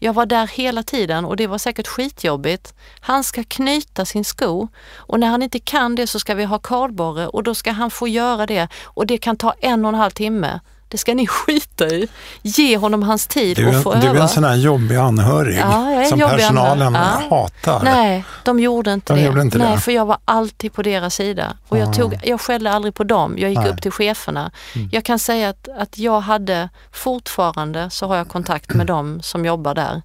Jag 0.00 0.12
var 0.12 0.26
där 0.26 0.46
hela 0.46 0.82
tiden 0.82 1.24
och 1.24 1.36
det 1.36 1.46
var 1.46 1.58
säkert 1.58 1.86
skitjobbigt. 1.86 2.74
Han 3.00 3.24
ska 3.24 3.44
knyta 3.44 4.04
sin 4.04 4.24
sko 4.24 4.68
och 4.96 5.20
när 5.20 5.26
han 5.26 5.42
inte 5.42 5.58
kan 5.58 5.94
det 5.94 6.06
så 6.06 6.18
ska 6.18 6.34
vi 6.34 6.44
ha 6.44 6.58
kardborre 6.58 7.26
och 7.26 7.42
då 7.42 7.54
ska 7.54 7.70
han 7.70 7.90
få 7.90 8.08
göra 8.08 8.46
det 8.46 8.68
och 8.84 9.06
det 9.06 9.18
kan 9.18 9.36
ta 9.36 9.52
en 9.60 9.84
och 9.84 9.88
en 9.88 9.94
halv 9.94 10.10
timme. 10.10 10.60
Det 10.88 10.98
ska 10.98 11.14
ni 11.14 11.26
skita 11.26 11.86
i. 11.86 12.08
Ge 12.42 12.76
honom 12.76 13.02
hans 13.02 13.26
tid 13.26 13.56
du, 13.56 13.66
och 13.66 13.82
få 13.82 13.92
öva. 13.92 14.00
Du 14.00 14.18
är 14.18 14.22
en 14.22 14.28
sån 14.28 14.44
här 14.44 14.56
jobbig 14.56 14.96
anhörig 14.96 15.58
ja, 15.58 16.04
som 16.08 16.20
jobbig 16.20 16.36
personalen 16.36 16.94
ja. 16.94 17.22
hatar. 17.30 17.80
Nej, 17.84 18.24
de 18.44 18.60
gjorde 18.60 18.92
inte 18.92 19.12
de 19.12 19.20
det. 19.20 19.26
Gjorde 19.26 19.40
inte 19.40 19.58
Nej, 19.58 19.74
det. 19.74 19.80
för 19.80 19.92
jag 19.92 20.06
var 20.06 20.18
alltid 20.24 20.72
på 20.72 20.82
deras 20.82 21.14
sida. 21.14 21.56
Och 21.68 21.78
jag, 21.78 21.94
tog, 21.94 22.20
jag 22.22 22.40
skällde 22.40 22.72
aldrig 22.72 22.94
på 22.94 23.04
dem. 23.04 23.34
Jag 23.38 23.50
gick 23.50 23.58
Nej. 23.58 23.70
upp 23.70 23.82
till 23.82 23.92
cheferna. 23.92 24.50
Mm. 24.74 24.88
Jag 24.92 25.04
kan 25.04 25.18
säga 25.18 25.48
att, 25.48 25.68
att 25.78 25.98
jag 25.98 26.20
hade, 26.20 26.68
fortfarande 26.92 27.90
så 27.90 28.06
har 28.06 28.16
jag 28.16 28.28
kontakt 28.28 28.74
med 28.74 28.86
dem 28.86 29.22
som 29.22 29.44
jobbar 29.44 29.74
där. 29.74 30.02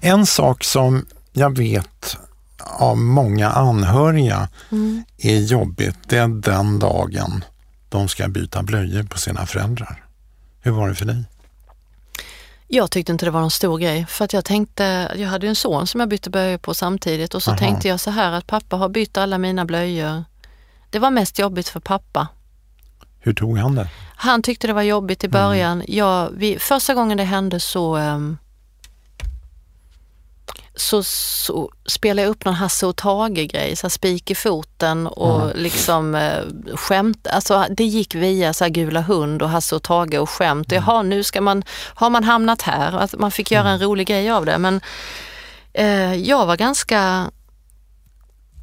En 0.00 0.26
sak 0.26 0.64
som 0.64 1.06
jag 1.32 1.56
vet 1.56 2.16
av 2.78 2.96
många 2.96 3.50
anhöriga 3.50 4.48
mm. 4.70 5.04
är 5.18 5.38
jobbigt, 5.38 5.96
det 6.08 6.16
är 6.16 6.28
den 6.28 6.78
dagen 6.78 7.44
de 7.88 8.08
ska 8.08 8.28
byta 8.28 8.62
blöjor 8.62 9.02
på 9.02 9.18
sina 9.18 9.46
föräldrar. 9.46 10.07
Hur 10.68 10.72
var 10.74 10.88
det 10.88 10.94
för 10.94 11.04
dig? 11.04 11.24
Jag 12.66 12.90
tyckte 12.90 13.12
inte 13.12 13.24
det 13.24 13.30
var 13.30 13.40
någon 13.40 13.50
stor 13.50 13.78
grej 13.78 14.06
för 14.06 14.24
att 14.24 14.32
jag 14.32 14.44
tänkte, 14.44 15.12
jag 15.16 15.28
hade 15.28 15.48
en 15.48 15.56
son 15.56 15.86
som 15.86 16.00
jag 16.00 16.08
bytte 16.08 16.30
blöjor 16.30 16.58
på 16.58 16.74
samtidigt 16.74 17.34
och 17.34 17.42
så 17.42 17.50
Aha. 17.50 17.58
tänkte 17.58 17.88
jag 17.88 18.00
så 18.00 18.10
här 18.10 18.32
att 18.32 18.46
pappa 18.46 18.76
har 18.76 18.88
bytt 18.88 19.16
alla 19.16 19.38
mina 19.38 19.64
blöjor. 19.64 20.24
Det 20.90 20.98
var 20.98 21.10
mest 21.10 21.38
jobbigt 21.38 21.68
för 21.68 21.80
pappa. 21.80 22.28
Hur 23.20 23.34
tog 23.34 23.58
han 23.58 23.74
det? 23.74 23.88
Han 24.16 24.42
tyckte 24.42 24.66
det 24.66 24.72
var 24.72 24.82
jobbigt 24.82 25.24
i 25.24 25.28
början. 25.28 25.72
Mm. 25.72 25.86
Jag, 25.88 26.30
vi, 26.34 26.58
första 26.58 26.94
gången 26.94 27.16
det 27.16 27.24
hände 27.24 27.60
så 27.60 27.96
um, 27.98 28.38
så, 30.80 31.02
så 31.02 31.70
spelade 31.86 32.22
jag 32.22 32.30
upp 32.30 32.44
någon 32.44 32.54
Hasse 32.54 32.86
och 32.86 32.96
Tage-grej, 32.96 33.76
så 33.76 33.90
spik 33.90 34.30
i 34.30 34.34
foten 34.34 35.06
och 35.06 35.42
mm. 35.42 35.56
liksom 35.56 36.14
eh, 36.14 36.76
skämt. 36.76 37.26
Alltså 37.26 37.66
det 37.70 37.84
gick 37.84 38.14
via 38.14 38.54
så 38.54 38.64
här 38.64 38.70
Gula 38.70 39.00
hund 39.00 39.42
och 39.42 39.48
Hasse 39.48 39.76
och 39.76 39.82
Tage 39.82 40.14
och 40.14 40.30
skämt. 40.30 40.72
Mm. 40.72 40.84
Jaha, 40.84 41.02
nu 41.02 41.22
ska 41.22 41.40
man, 41.40 41.64
har 41.94 42.10
man 42.10 42.24
hamnat 42.24 42.62
här? 42.62 42.92
Att 42.92 43.18
man 43.18 43.30
fick 43.30 43.50
göra 43.50 43.68
en 43.68 43.76
mm. 43.76 43.88
rolig 43.88 44.06
grej 44.06 44.30
av 44.30 44.44
det. 44.44 44.58
Men 44.58 44.80
eh, 45.72 46.14
jag 46.14 46.46
var 46.46 46.56
ganska 46.56 47.30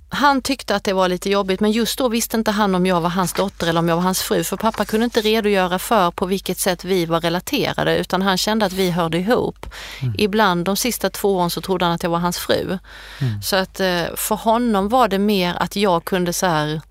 han 0.10 0.42
tyckte 0.42 0.76
att 0.76 0.84
det 0.84 0.94
var 0.94 1.10
lite 1.10 1.30
jobbigt 1.30 1.60
men 1.60 1.72
just 1.72 1.98
då 1.98 2.10
visste 2.10 2.38
inte 2.38 2.52
han 2.52 2.76
om 2.76 2.86
jag 2.86 3.02
var 3.02 3.10
hans 3.10 3.34
dotter 3.34 3.68
eller 3.68 3.80
om 3.80 3.90
jag 3.90 3.96
var 3.96 4.04
hans 4.04 4.22
fru 4.22 4.44
för 4.44 4.58
pappa 4.58 4.86
kunde 4.86 5.04
inte 5.04 5.22
redogöra 5.22 5.80
för 5.80 6.12
på 6.12 6.26
vilket 6.26 6.58
sätt 6.58 6.84
vi 6.84 7.06
var 7.06 7.22
relaterade 7.22 7.98
utan 7.98 8.22
han 8.22 8.38
kände 8.38 8.66
att 8.66 8.74
vi 8.74 8.92
hörde 8.92 9.18
ihop. 9.18 9.66
Mm. 10.02 10.16
Ibland 10.18 10.66
de 10.66 10.78
sista 10.78 11.10
två 11.10 11.36
åren 11.36 11.50
så 11.50 11.62
trodde 11.62 11.86
han 11.86 11.94
att 11.94 12.04
jag 12.04 12.10
var 12.10 12.20
hans 12.20 12.38
fru. 12.38 12.78
Mm. 13.22 13.42
Så 13.42 13.56
att 13.56 13.80
eh, 13.80 14.04
för 14.16 14.36
honom 14.36 14.90
var 14.90 15.08
det 15.08 15.20
mer 15.20 15.56
att 15.60 15.76
jag 15.76 16.06
kunde 16.06 16.34
så 16.34 16.46
här 16.46 16.82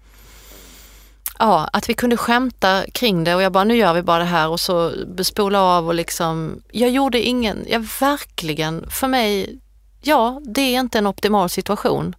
Ja, 1.38 1.68
att 1.72 1.88
vi 1.88 1.94
kunde 1.94 2.16
skämta 2.16 2.84
kring 2.92 3.24
det 3.24 3.34
och 3.34 3.42
jag 3.42 3.52
bara, 3.52 3.64
nu 3.64 3.76
gör 3.76 3.94
vi 3.94 4.02
bara 4.02 4.18
det 4.18 4.24
här 4.24 4.48
och 4.48 4.60
så 4.60 4.92
spola 5.22 5.60
av 5.60 5.86
och 5.86 5.94
liksom, 5.94 6.62
jag 6.72 6.90
gjorde 6.90 7.20
ingen, 7.20 7.66
jag 7.68 7.86
verkligen, 8.00 8.90
för 8.90 9.08
mig, 9.08 9.58
ja, 10.02 10.40
det 10.44 10.60
är 10.60 10.80
inte 10.80 10.98
en 10.98 11.06
optimal 11.06 11.50
situation. 11.50 12.14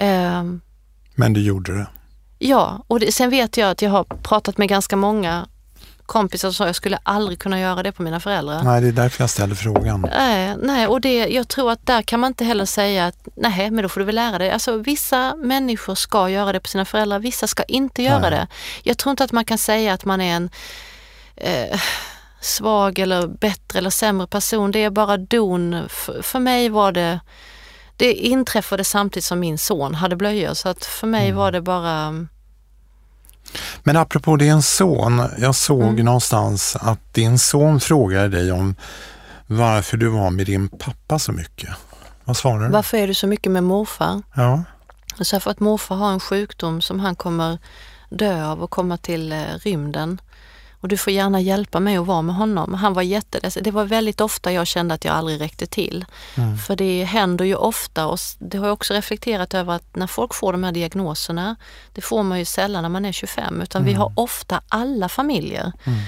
Um, 0.00 0.60
Men 1.14 1.32
du 1.32 1.42
gjorde 1.42 1.78
det? 1.78 1.86
Ja, 2.38 2.84
och 2.86 3.00
det, 3.00 3.12
sen 3.12 3.30
vet 3.30 3.56
jag 3.56 3.70
att 3.70 3.82
jag 3.82 3.90
har 3.90 4.04
pratat 4.04 4.58
med 4.58 4.68
ganska 4.68 4.96
många 4.96 5.46
kompisar 6.06 6.48
som 6.48 6.54
sa 6.54 6.66
jag 6.66 6.76
skulle 6.76 6.98
aldrig 7.02 7.38
kunna 7.38 7.60
göra 7.60 7.82
det 7.82 7.92
på 7.92 8.02
mina 8.02 8.20
föräldrar. 8.20 8.62
Nej, 8.62 8.80
det 8.80 8.88
är 8.88 8.92
därför 8.92 9.22
jag 9.22 9.30
ställer 9.30 9.54
frågan. 9.54 10.08
Nej, 10.10 10.56
nej 10.62 10.86
och 10.86 11.00
det, 11.00 11.26
jag 11.28 11.48
tror 11.48 11.72
att 11.72 11.86
där 11.86 12.02
kan 12.02 12.20
man 12.20 12.28
inte 12.28 12.44
heller 12.44 12.64
säga 12.64 13.06
att 13.06 13.28
nej, 13.36 13.70
men 13.70 13.82
då 13.82 13.88
får 13.88 14.00
du 14.00 14.06
väl 14.06 14.14
lära 14.14 14.38
dig. 14.38 14.50
Alltså 14.50 14.76
vissa 14.76 15.34
människor 15.34 15.94
ska 15.94 16.28
göra 16.28 16.52
det 16.52 16.60
på 16.60 16.68
sina 16.68 16.84
föräldrar, 16.84 17.18
vissa 17.18 17.46
ska 17.46 17.62
inte 17.62 18.02
göra 18.02 18.20
nej. 18.20 18.30
det. 18.30 18.46
Jag 18.82 18.98
tror 18.98 19.10
inte 19.10 19.24
att 19.24 19.32
man 19.32 19.44
kan 19.44 19.58
säga 19.58 19.92
att 19.92 20.04
man 20.04 20.20
är 20.20 20.36
en 20.36 20.50
eh, 21.36 21.80
svag 22.40 22.98
eller 22.98 23.26
bättre 23.26 23.78
eller 23.78 23.90
sämre 23.90 24.26
person. 24.26 24.70
Det 24.70 24.84
är 24.84 24.90
bara 24.90 25.16
don. 25.16 25.88
För, 25.88 26.22
för 26.22 26.38
mig 26.38 26.68
var 26.68 26.92
det 26.92 27.20
det 27.96 28.12
inträffade 28.14 28.84
samtidigt 28.84 29.24
som 29.24 29.40
min 29.40 29.58
son 29.58 29.94
hade 29.94 30.16
blöjor 30.16 30.54
så 30.54 30.68
att 30.68 30.84
för 30.84 31.06
mig 31.06 31.24
mm. 31.24 31.36
var 31.36 31.52
det 31.52 31.60
bara... 31.60 32.26
Men 33.82 33.96
apropå 33.96 34.36
din 34.36 34.62
son, 34.62 35.22
jag 35.38 35.54
såg 35.54 35.82
mm. 35.82 36.04
någonstans 36.04 36.76
att 36.80 37.14
din 37.14 37.38
son 37.38 37.80
frågade 37.80 38.28
dig 38.28 38.52
om 38.52 38.74
varför 39.46 39.96
du 39.96 40.08
var 40.08 40.30
med 40.30 40.46
din 40.46 40.68
pappa 40.68 41.18
så 41.18 41.32
mycket. 41.32 41.70
Vad 42.24 42.36
svarade 42.36 42.66
du? 42.66 42.72
Varför 42.72 42.98
är 42.98 43.06
du 43.06 43.14
så 43.14 43.26
mycket 43.26 43.52
med 43.52 43.64
morfar? 43.64 44.22
Ja. 44.34 44.64
Så 45.20 45.40
för 45.40 45.50
att 45.50 45.60
morfar 45.60 45.96
har 45.96 46.12
en 46.12 46.20
sjukdom 46.20 46.80
som 46.80 47.00
han 47.00 47.16
kommer 47.16 47.58
dö 48.10 48.46
av 48.46 48.62
och 48.62 48.70
komma 48.70 48.96
till 48.96 49.32
eh, 49.32 49.38
rymden 49.64 50.20
och 50.82 50.88
du 50.88 50.96
får 50.96 51.12
gärna 51.12 51.40
hjälpa 51.40 51.80
mig 51.80 51.96
att 51.96 52.06
vara 52.06 52.22
med 52.22 52.34
honom. 52.34 52.74
Han 52.74 52.94
var 52.94 53.02
jätteledsen. 53.02 53.62
Det 53.62 53.70
var 53.70 53.84
väldigt 53.84 54.20
ofta 54.20 54.52
jag 54.52 54.66
kände 54.66 54.94
att 54.94 55.04
jag 55.04 55.14
aldrig 55.14 55.40
räckte 55.40 55.66
till. 55.66 56.04
Mm. 56.34 56.58
För 56.58 56.76
det 56.76 57.04
händer 57.04 57.44
ju 57.44 57.54
ofta 57.54 58.06
och 58.06 58.18
det 58.38 58.58
har 58.58 58.66
jag 58.66 58.72
också 58.72 58.94
reflekterat 58.94 59.54
över 59.54 59.72
att 59.72 59.96
när 59.96 60.06
folk 60.06 60.34
får 60.34 60.52
de 60.52 60.64
här 60.64 60.72
diagnoserna, 60.72 61.56
det 61.92 62.00
får 62.00 62.22
man 62.22 62.38
ju 62.38 62.44
sällan 62.44 62.82
när 62.82 62.88
man 62.88 63.04
är 63.04 63.12
25 63.12 63.60
utan 63.60 63.82
mm. 63.82 63.92
vi 63.92 63.98
har 63.98 64.12
ofta 64.16 64.62
alla 64.68 65.08
familjer. 65.08 65.72
Mm. 65.84 65.98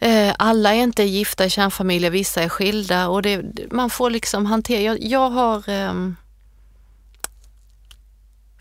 Eh, 0.00 0.34
alla 0.38 0.74
är 0.74 0.82
inte 0.82 1.02
gifta 1.02 1.44
i 1.44 1.50
kärnfamiljer, 1.50 2.10
vissa 2.10 2.42
är 2.42 2.48
skilda 2.48 3.08
och 3.08 3.22
det, 3.22 3.42
man 3.70 3.90
får 3.90 4.10
liksom 4.10 4.46
hantera. 4.46 4.80
Jag, 4.80 5.02
jag 5.02 5.30
har 5.30 5.68
um, 5.68 6.16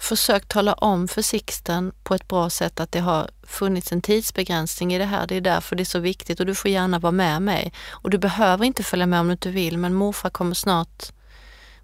försökt 0.01 0.49
tala 0.49 0.73
om 0.73 1.07
för 1.07 1.21
Sixten 1.21 1.91
på 2.03 2.15
ett 2.15 2.27
bra 2.27 2.49
sätt 2.49 2.79
att 2.79 2.91
det 2.91 2.99
har 2.99 3.29
funnits 3.43 3.91
en 3.91 4.01
tidsbegränsning 4.01 4.93
i 4.93 4.97
det 4.97 5.05
här. 5.05 5.27
Det 5.27 5.35
är 5.35 5.41
därför 5.41 5.75
det 5.75 5.83
är 5.83 5.85
så 5.85 5.99
viktigt 5.99 6.39
och 6.39 6.45
du 6.45 6.55
får 6.55 6.71
gärna 6.71 6.99
vara 6.99 7.11
med 7.11 7.41
mig. 7.41 7.73
Och 7.89 8.09
du 8.09 8.17
behöver 8.17 8.65
inte 8.65 8.83
följa 8.83 9.05
med 9.05 9.19
om 9.19 9.27
du 9.27 9.31
inte 9.31 9.49
vill 9.49 9.77
men 9.77 9.93
morfar 9.93 10.29
kommer 10.29 10.55
snart 10.55 11.11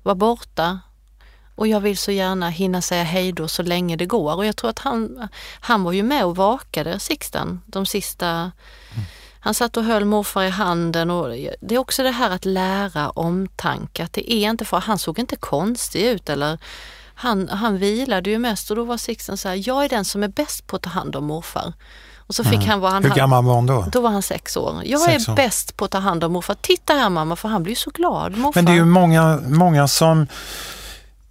vara 0.04 0.16
borta 0.16 0.80
och 1.56 1.68
jag 1.68 1.80
vill 1.80 1.98
så 1.98 2.12
gärna 2.12 2.50
hinna 2.50 2.82
säga 2.82 3.04
hej 3.04 3.32
då 3.32 3.48
så 3.48 3.64
länge 3.64 3.96
det 3.96 4.06
går. 4.06 4.36
Och 4.36 4.46
jag 4.46 4.56
tror 4.56 4.70
att 4.70 4.80
han, 4.80 5.28
han 5.60 5.84
var 5.84 5.92
ju 5.92 6.04
med 6.04 6.26
och 6.26 6.36
vakade 6.36 7.00
Sixten 7.00 7.62
de 7.66 7.86
sista 7.86 8.28
mm. 8.28 9.06
Han 9.40 9.54
satt 9.54 9.78
och 9.78 9.84
höll 9.84 10.06
morfar 10.06 10.44
i 10.44 10.50
handen 10.50 11.12
och 11.12 11.30
det 11.62 11.76
är 11.76 11.78
också 11.78 12.04
det 12.04 12.12
här 12.12 12.30
att 12.30 12.46
lära 12.46 13.10
omtanke. 13.10 14.04
Att 14.04 14.14
det 14.14 14.34
är 14.34 14.50
inte 14.50 14.66
för, 14.66 14.78
han 14.78 15.00
såg 15.00 15.20
inte 15.20 15.36
konstig 15.36 16.02
ut 16.02 16.30
eller 16.30 16.58
han, 17.20 17.50
han 17.50 17.78
vilade 17.78 18.30
ju 18.30 18.40
mest 18.40 18.70
och 18.70 18.76
då 18.76 18.84
var 18.84 18.98
Sixten 18.98 19.38
så 19.38 19.50
här, 19.50 19.68
jag 19.68 19.86
är 19.86 19.90
den 19.90 20.06
som 20.06 20.24
är 20.24 20.28
bäst 20.28 20.68
på 20.68 20.76
att 20.76 20.82
ta 20.82 20.90
hand 20.90 21.16
om 21.16 21.26
morfar. 21.26 21.74
Och 22.18 22.36
så 22.36 22.44
fick 22.44 22.54
mm. 22.54 22.70
han 22.70 22.80
vad 22.80 22.92
han 22.92 23.04
Hur 23.04 23.16
gammal 23.16 23.46
var 23.46 23.56
han 23.56 23.66
då? 23.66 23.86
Då 23.92 24.02
var 24.02 24.10
han 24.10 24.22
sex 24.22 24.58
år. 24.58 24.82
Jag 24.86 25.02
sex 25.02 25.28
är 25.28 25.32
år. 25.32 25.36
bäst 25.36 25.78
på 25.78 25.86
att 25.86 25.92
ta 25.92 25.98
hand 25.98 26.24
om 26.24 26.34
morfar. 26.34 26.56
Titta 26.62 26.94
här 26.94 27.10
mamma, 27.10 27.36
för 27.36 27.50
han 27.50 27.64
blir 27.64 27.76
så 27.76 27.90
glad. 27.90 28.38
Morfar. 28.38 28.62
Men 28.62 28.66
det 28.66 28.72
är 28.72 28.76
ju 28.76 28.86
många, 28.86 29.40
många 29.48 29.88
som 29.88 30.28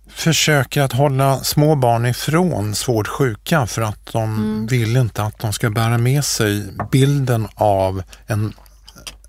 försöker 0.08 0.82
att 0.82 0.92
hålla 0.92 1.38
små 1.38 1.74
barn 1.74 2.06
ifrån 2.06 2.74
svårt 2.74 3.08
sjuka 3.08 3.66
för 3.66 3.82
att 3.82 4.12
de 4.12 4.22
mm. 4.22 4.66
vill 4.66 4.96
inte 4.96 5.22
att 5.22 5.38
de 5.38 5.52
ska 5.52 5.70
bära 5.70 5.98
med 5.98 6.24
sig 6.24 6.64
bilden 6.92 7.48
av 7.54 8.02
en 8.26 8.52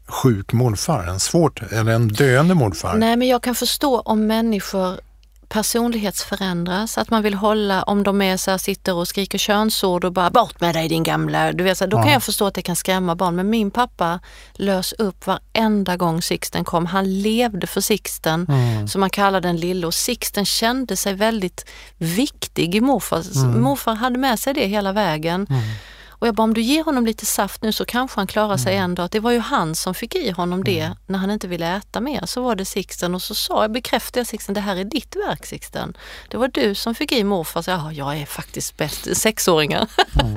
sjuk 0.08 0.54
morfar, 0.54 1.04
en 1.04 1.20
svårt 1.20 1.62
eller 1.72 1.92
en 1.92 2.08
döende 2.08 2.54
morfar. 2.54 2.96
Nej, 2.96 3.18
men 3.18 3.28
jag 3.28 3.44
kan 3.44 3.56
förstå 3.56 4.00
om 4.00 4.28
människor 4.28 5.00
personlighetsförändras, 5.50 6.98
att 6.98 7.10
man 7.10 7.24
vill 7.24 7.34
hålla, 7.34 7.84
om 7.84 8.04
de 8.04 8.22
är 8.22 8.38
så 8.38 8.52
här, 8.52 8.58
sitter 8.58 8.94
och 8.94 9.08
skriker 9.08 9.38
könsord 9.38 10.04
och 10.06 10.14
bara 10.14 10.30
bort 10.30 10.62
med 10.62 10.76
dig 10.76 10.90
din 10.90 11.04
gamla, 11.04 11.52
du 11.52 11.64
vet, 11.64 11.78
så 11.78 11.84
här, 11.84 11.92
då 11.92 11.98
ja. 11.98 12.04
kan 12.04 12.12
jag 12.12 12.24
förstå 12.24 12.46
att 12.46 12.54
det 12.54 12.62
kan 12.62 12.76
skrämma 12.76 13.16
barn. 13.16 13.36
Men 13.36 13.50
min 13.50 13.72
pappa 13.72 14.20
lös 14.54 14.94
upp 14.94 15.28
varenda 15.28 15.98
gång 15.98 16.22
Sixten 16.22 16.64
kom. 16.66 16.86
Han 16.86 17.22
levde 17.22 17.68
för 17.68 17.82
Sixten, 17.82 18.46
mm. 18.50 18.88
som 18.88 19.02
man 19.02 19.10
kallade 19.10 19.48
den 19.48 19.58
lille 19.58 19.88
och 19.88 19.94
Sixten 19.94 20.46
kände 20.46 20.98
sig 20.98 21.14
väldigt 21.14 21.66
viktig 21.98 22.76
i 22.76 22.82
morfar. 22.82 23.24
Mm. 23.36 23.62
Morfar 23.62 23.96
hade 23.96 24.18
med 24.18 24.40
sig 24.40 24.54
det 24.54 24.66
hela 24.66 24.92
vägen. 24.92 25.48
Mm. 25.50 25.62
Och 26.20 26.28
jag 26.28 26.36
bara, 26.36 26.44
om 26.44 26.54
du 26.54 26.62
ger 26.62 26.84
honom 26.84 27.06
lite 27.06 27.26
saft 27.26 27.62
nu 27.62 27.72
så 27.72 27.86
kanske 27.86 28.20
han 28.20 28.28
klarar 28.28 28.58
sig 28.58 28.74
mm. 28.74 28.84
en 28.84 28.96
dag. 28.96 29.10
Det 29.12 29.20
var 29.20 29.32
ju 29.32 29.40
han 29.40 29.76
som 29.76 29.94
fick 29.94 30.16
i 30.16 30.32
honom 30.32 30.64
det 30.64 30.80
mm. 30.80 30.98
när 31.06 31.20
han 31.20 31.32
inte 31.32 31.48
ville 31.48 31.76
äta 31.76 32.02
mer. 32.02 32.26
Så 32.26 32.42
var 32.42 32.56
det 32.56 32.66
Sixten 32.66 33.16
och 33.16 33.22
så 33.22 33.36
sa 33.36 33.62
jag, 33.62 33.72
bekräftade 33.72 34.20
jag 34.20 34.28
Sixten, 34.28 34.54
det 34.54 34.62
här 34.62 34.76
är 34.76 34.84
ditt 34.84 35.16
verk 35.16 35.46
Sixten. 35.46 35.98
Det 36.30 36.38
var 36.38 36.48
du 36.48 36.76
som 36.76 36.96
fick 36.96 37.12
i 37.12 37.24
morfar. 37.24 37.62
Så, 37.62 37.72
ja, 37.72 37.92
jag 37.92 38.18
är 38.18 38.26
faktiskt 38.26 38.78
bäst, 38.78 39.18
sexåringar. 39.18 39.88
Mm. 40.20 40.36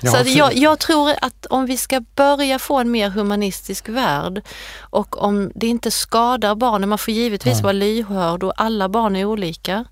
Ja, 0.00 0.10
så 0.24 0.30
jag, 0.30 0.56
jag, 0.56 0.78
tror 0.78 1.14
att 1.22 1.46
om 1.46 1.66
vi 1.66 1.76
ska 1.76 2.00
börja 2.00 2.58
få 2.58 2.78
en 2.78 2.90
mer 2.90 3.10
humanistisk 3.10 3.88
värld 3.88 4.42
och 4.80 5.22
om 5.22 5.52
det 5.54 5.66
inte 5.66 5.90
skadar 5.90 6.54
barnen, 6.54 6.88
man 6.88 6.98
får 6.98 7.14
givetvis 7.14 7.54
mm. 7.54 7.62
vara 7.62 7.72
lyhörd 7.72 8.42
och 8.42 8.52
alla 8.56 8.88
barn 8.88 9.16
är 9.16 9.24
olika. 9.24 9.84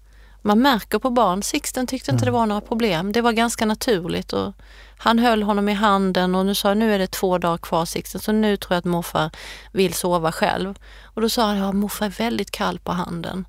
Man 0.43 0.63
märker 0.63 0.99
på 0.99 1.11
barn, 1.11 1.43
Sixten 1.43 1.87
tyckte 1.87 2.11
inte 2.11 2.25
det 2.25 2.31
var 2.31 2.47
några 2.47 2.61
problem. 2.61 3.13
Det 3.13 3.21
var 3.21 3.33
ganska 3.33 3.67
naturligt. 3.67 4.33
Och 4.33 4.55
han 4.99 5.19
höll 5.19 5.43
honom 5.43 5.69
i 5.69 5.75
handen 5.75 6.35
och 6.35 6.47
nu 6.47 6.55
sa 6.55 6.75
nu 6.75 6.95
är 6.95 6.99
det 6.99 7.11
två 7.11 7.39
dagar 7.39 7.59
kvar 7.59 7.85
Sixten, 7.85 8.21
så 8.21 8.33
nu 8.33 8.57
tror 8.57 8.75
jag 8.75 8.79
att 8.79 8.85
morfar 8.85 9.31
vill 9.73 9.95
sova 9.95 10.33
själv. 10.33 10.79
Och 11.05 11.23
då 11.23 11.29
sa 11.29 11.47
han, 11.47 11.57
ja 11.57 11.73
morfar 11.73 12.07
är 12.07 12.11
väldigt 12.11 12.51
kall 12.51 12.79
på 12.79 12.93
handen. 12.93 13.45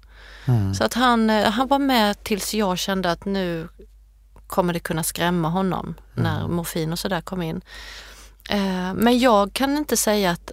Mm. 0.45 0.73
Så 0.73 0.83
att 0.83 0.93
han, 0.93 1.29
eh, 1.29 1.49
han 1.49 1.67
var 1.67 1.79
med 1.79 2.23
tills 2.23 2.53
jag 2.53 2.77
kände 2.77 3.11
att 3.11 3.25
nu 3.25 3.67
kommer 4.47 4.73
det 4.73 4.79
kunna 4.79 5.03
skrämma 5.03 5.49
honom 5.49 5.95
mm. 6.17 6.23
när 6.23 6.47
morfin 6.47 6.91
och 6.91 6.99
sådär 6.99 7.21
kom 7.21 7.41
in. 7.41 7.61
Eh, 8.49 8.93
men 8.93 9.19
jag 9.19 9.53
kan 9.53 9.77
inte 9.77 9.97
säga 9.97 10.31
att, 10.31 10.51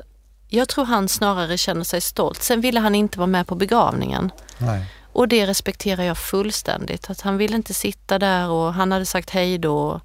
jag 0.49 0.69
tror 0.69 0.85
han 0.85 1.09
snarare 1.09 1.59
känner 1.59 1.85
sig 1.85 2.01
stolt. 2.01 2.43
Sen 2.43 2.61
ville 2.61 2.81
han 2.81 2.95
inte 2.95 3.19
vara 3.19 3.27
med 3.27 3.47
på 3.47 3.55
begravningen. 3.55 4.31
Nej. 4.59 4.87
Och 5.13 5.29
det 5.29 5.47
respekterar 5.47 6.03
jag 6.05 6.19
fullständigt. 6.19 7.11
Att 7.11 7.21
han 7.21 7.37
ville 7.37 7.57
inte 7.57 7.75
sitta 7.75 8.19
där 8.19 8.49
och 8.49 8.75
han 8.75 8.93
hade 8.93 9.07
sagt 9.07 9.31
hej 9.31 9.59
då. 9.59 10.01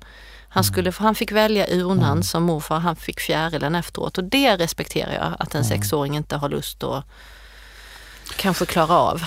Han, 0.54 0.64
skulle, 0.64 0.90
mm. 0.90 0.94
han 0.98 1.16
fick 1.16 1.32
välja 1.32 1.68
urnan 1.70 2.12
mm. 2.12 2.24
som 2.24 2.44
morfar, 2.44 2.80
han 2.80 2.96
fick 2.96 3.20
fjärilen 3.20 3.76
efteråt 3.76 4.18
och 4.18 4.24
det 4.24 4.58
respekterar 4.58 5.14
jag 5.14 5.36
att 5.40 5.56
en 5.56 5.62
mm. 5.62 5.70
sexåring 5.70 6.18
inte 6.18 6.36
har 6.38 6.50
lust 6.50 6.84
att 6.84 7.06
kanske 8.36 8.66
klara 8.66 8.98
av. 8.98 9.24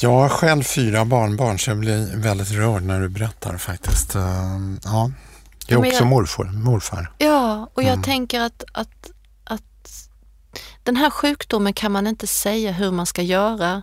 Jag 0.00 0.10
har 0.10 0.28
själv 0.28 0.62
fyra 0.62 1.04
barnbarn 1.04 1.58
så 1.58 1.70
jag 1.70 1.78
blir 1.78 2.16
väldigt 2.16 2.50
rörd 2.50 2.82
när 2.82 3.00
du 3.00 3.08
berättar 3.08 3.56
faktiskt. 3.56 4.14
Ehm, 4.14 4.80
ja, 4.84 5.10
jag 5.66 5.86
är 5.86 5.88
också 5.88 6.02
jag, 6.02 6.06
morfar, 6.06 6.44
morfar. 6.44 7.12
Ja, 7.18 7.70
och 7.74 7.82
jag 7.82 7.92
mm. 7.92 8.02
tänker 8.02 8.40
att, 8.40 8.64
att, 8.72 9.10
att 9.44 10.08
den 10.82 10.96
här 10.96 11.10
sjukdomen 11.10 11.72
kan 11.72 11.92
man 11.92 12.06
inte 12.06 12.26
säga 12.26 12.72
hur 12.72 12.90
man 12.90 13.06
ska 13.06 13.22
göra 13.22 13.82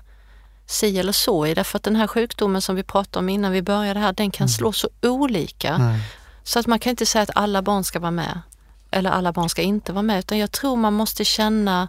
si 0.66 1.00
eller 1.00 1.12
så 1.12 1.48
i. 1.48 1.54
Därför 1.54 1.78
att 1.78 1.84
den 1.84 1.96
här 1.96 2.08
sjukdomen 2.08 2.62
som 2.62 2.76
vi 2.76 2.84
pratade 2.84 3.20
om 3.20 3.30
innan 3.30 3.52
vi 3.52 3.62
började 3.62 4.00
här, 4.00 4.14
den 4.14 4.32
kan 4.32 4.46
mm. 4.46 4.50
slå 4.50 4.72
så 4.72 4.90
olika. 5.02 5.74
Mm. 5.74 6.00
Så 6.44 6.60
att 6.60 6.68
man 6.68 6.80
kan 6.80 6.90
inte 6.90 7.06
säga 7.06 7.22
att 7.22 7.30
alla 7.36 7.62
barn 7.62 7.84
ska 7.84 8.00
vara 8.00 8.12
med 8.12 8.42
eller 8.92 9.10
alla 9.10 9.32
barn 9.32 9.50
ska 9.50 9.62
inte 9.62 9.94
vara 9.94 10.04
med 10.04 10.20
utan 10.20 10.38
jag 10.38 10.52
tror 10.52 10.76
man 10.76 10.94
måste 10.94 11.26
känna 11.26 11.88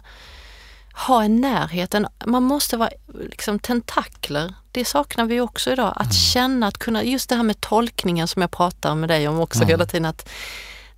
ha 0.93 1.23
en 1.23 1.41
närhet. 1.41 1.95
Man 2.25 2.43
måste 2.43 2.77
vara 2.77 2.89
liksom 3.07 3.59
tentakler. 3.59 4.53
Det 4.71 4.85
saknar 4.85 5.25
vi 5.25 5.41
också 5.41 5.71
idag. 5.71 5.93
Att 5.95 6.01
mm. 6.01 6.13
känna, 6.13 6.67
att 6.67 6.77
kunna, 6.77 7.03
just 7.03 7.29
det 7.29 7.35
här 7.35 7.43
med 7.43 7.61
tolkningen 7.61 8.27
som 8.27 8.41
jag 8.41 8.51
pratar 8.51 8.95
med 8.95 9.09
dig 9.09 9.27
om 9.27 9.39
också 9.39 9.59
mm. 9.59 9.69
hela 9.69 9.85
tiden. 9.85 10.05
Att 10.05 10.29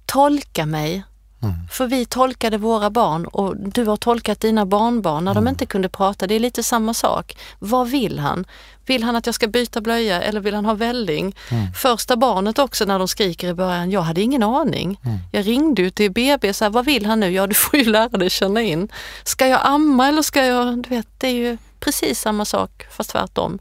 tolka 0.05 0.65
mig. 0.65 1.03
Mm. 1.43 1.55
För 1.71 1.87
vi 1.87 2.05
tolkade 2.05 2.57
våra 2.57 2.89
barn 2.89 3.25
och 3.25 3.57
du 3.57 3.85
har 3.85 3.97
tolkat 3.97 4.39
dina 4.39 4.65
barnbarn 4.65 5.25
när 5.25 5.31
mm. 5.31 5.43
de 5.43 5.49
inte 5.49 5.65
kunde 5.65 5.89
prata. 5.89 6.27
Det 6.27 6.35
är 6.35 6.39
lite 6.39 6.63
samma 6.63 6.93
sak. 6.93 7.37
Vad 7.59 7.87
vill 7.87 8.19
han? 8.19 8.45
Vill 8.85 9.03
han 9.03 9.15
att 9.15 9.25
jag 9.25 9.35
ska 9.35 9.47
byta 9.47 9.81
blöja 9.81 10.21
eller 10.21 10.39
vill 10.39 10.53
han 10.53 10.65
ha 10.65 10.73
välling? 10.73 11.35
Mm. 11.51 11.73
Första 11.73 12.15
barnet 12.15 12.59
också 12.59 12.85
när 12.85 12.99
de 12.99 13.07
skriker 13.07 13.47
i 13.47 13.53
början, 13.53 13.91
jag 13.91 14.01
hade 14.01 14.21
ingen 14.21 14.43
aning. 14.43 14.99
Mm. 15.03 15.17
Jag 15.31 15.47
ringde 15.47 15.81
ju 15.81 15.89
till 15.89 16.11
BB, 16.11 16.53
så 16.53 16.65
här, 16.65 16.69
vad 16.69 16.85
vill 16.85 17.05
han 17.05 17.19
nu? 17.19 17.29
Ja, 17.29 17.47
du 17.47 17.53
får 17.53 17.79
ju 17.79 17.85
lära 17.85 18.17
dig 18.17 18.29
känna 18.29 18.61
in. 18.61 18.87
Ska 19.23 19.47
jag 19.47 19.59
amma 19.63 20.07
eller 20.07 20.21
ska 20.21 20.45
jag, 20.45 20.83
du 20.83 20.89
vet, 20.89 21.07
det 21.17 21.27
är 21.27 21.33
ju 21.33 21.57
precis 21.79 22.19
samma 22.19 22.45
sak 22.45 22.85
fast 22.91 23.09
tvärtom. 23.09 23.59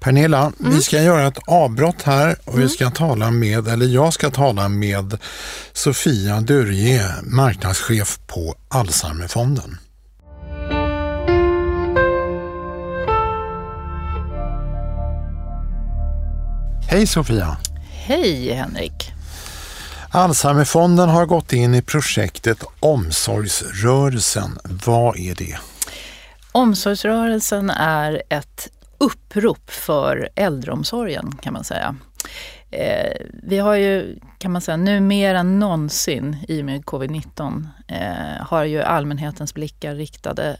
Pernilla, 0.00 0.52
mm. 0.60 0.72
vi 0.72 0.82
ska 0.82 1.02
göra 1.02 1.26
ett 1.26 1.38
avbrott 1.46 2.02
här 2.02 2.36
och 2.44 2.54
mm. 2.54 2.66
vi 2.66 2.68
ska 2.68 2.90
tala 2.90 3.30
med, 3.30 3.68
eller 3.68 3.86
jag 3.86 4.12
ska 4.12 4.30
tala 4.30 4.68
med 4.68 5.18
Sofia 5.72 6.40
Dörje, 6.40 7.02
marknadschef 7.22 8.18
på 8.26 8.54
Alzheimerfonden. 8.68 9.78
Hej 16.88 17.06
Sofia! 17.06 17.56
Hej 17.90 18.52
Henrik! 18.52 19.12
Alzheimerfonden 20.10 21.08
har 21.08 21.26
gått 21.26 21.52
in 21.52 21.74
i 21.74 21.82
projektet 21.82 22.64
Omsorgsrörelsen. 22.80 24.58
Vad 24.86 25.18
är 25.18 25.34
det? 25.34 25.58
Omsorgsrörelsen 26.52 27.70
är 27.70 28.22
ett 28.28 28.68
upprop 29.00 29.70
för 29.70 30.28
äldreomsorgen 30.36 31.32
kan 31.42 31.52
man 31.52 31.64
säga. 31.64 31.96
Eh, 32.70 33.26
vi 33.42 33.58
har 33.58 33.74
ju, 33.74 34.18
kan 34.38 34.52
man 34.52 34.62
säga, 34.62 34.76
nu 34.76 35.00
mer 35.00 35.34
än 35.34 35.58
någonsin 35.58 36.36
i 36.48 36.60
och 36.60 36.64
med 36.64 36.84
covid-19 36.84 37.66
eh, 37.88 38.46
har 38.46 38.64
ju 38.64 38.82
allmänhetens 38.82 39.54
blickar 39.54 39.94
riktade 39.94 40.56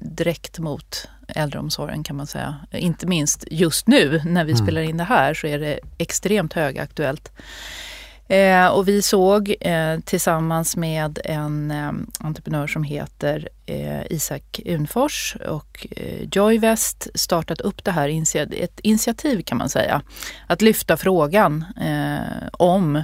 direkt 0.00 0.58
mot 0.58 1.08
äldreomsorgen 1.28 2.04
kan 2.04 2.16
man 2.16 2.26
säga. 2.26 2.56
Inte 2.72 3.06
minst 3.06 3.44
just 3.50 3.86
nu 3.86 4.20
när 4.24 4.44
vi 4.44 4.52
mm. 4.52 4.64
spelar 4.64 4.82
in 4.82 4.96
det 4.96 5.04
här 5.04 5.34
så 5.34 5.46
är 5.46 5.58
det 5.58 5.80
extremt 5.98 6.52
högaktuellt. 6.52 7.32
Eh, 8.28 8.66
och 8.66 8.88
vi 8.88 9.02
såg 9.02 9.54
eh, 9.60 10.00
tillsammans 10.00 10.76
med 10.76 11.18
en 11.24 11.70
eh, 11.70 11.92
entreprenör 12.18 12.66
som 12.66 12.82
heter 12.82 13.48
eh, 13.66 14.06
Isak 14.10 14.60
Unfors 14.66 15.36
och 15.48 15.86
eh, 15.90 16.28
Joyvest 16.32 17.08
startat 17.14 17.60
upp 17.60 17.84
det 17.84 17.90
här, 17.90 18.08
ett 18.52 18.80
initiativ 18.80 19.42
kan 19.42 19.58
man 19.58 19.68
säga, 19.68 20.02
att 20.46 20.62
lyfta 20.62 20.96
frågan 20.96 21.64
eh, 21.80 22.48
om 22.52 23.02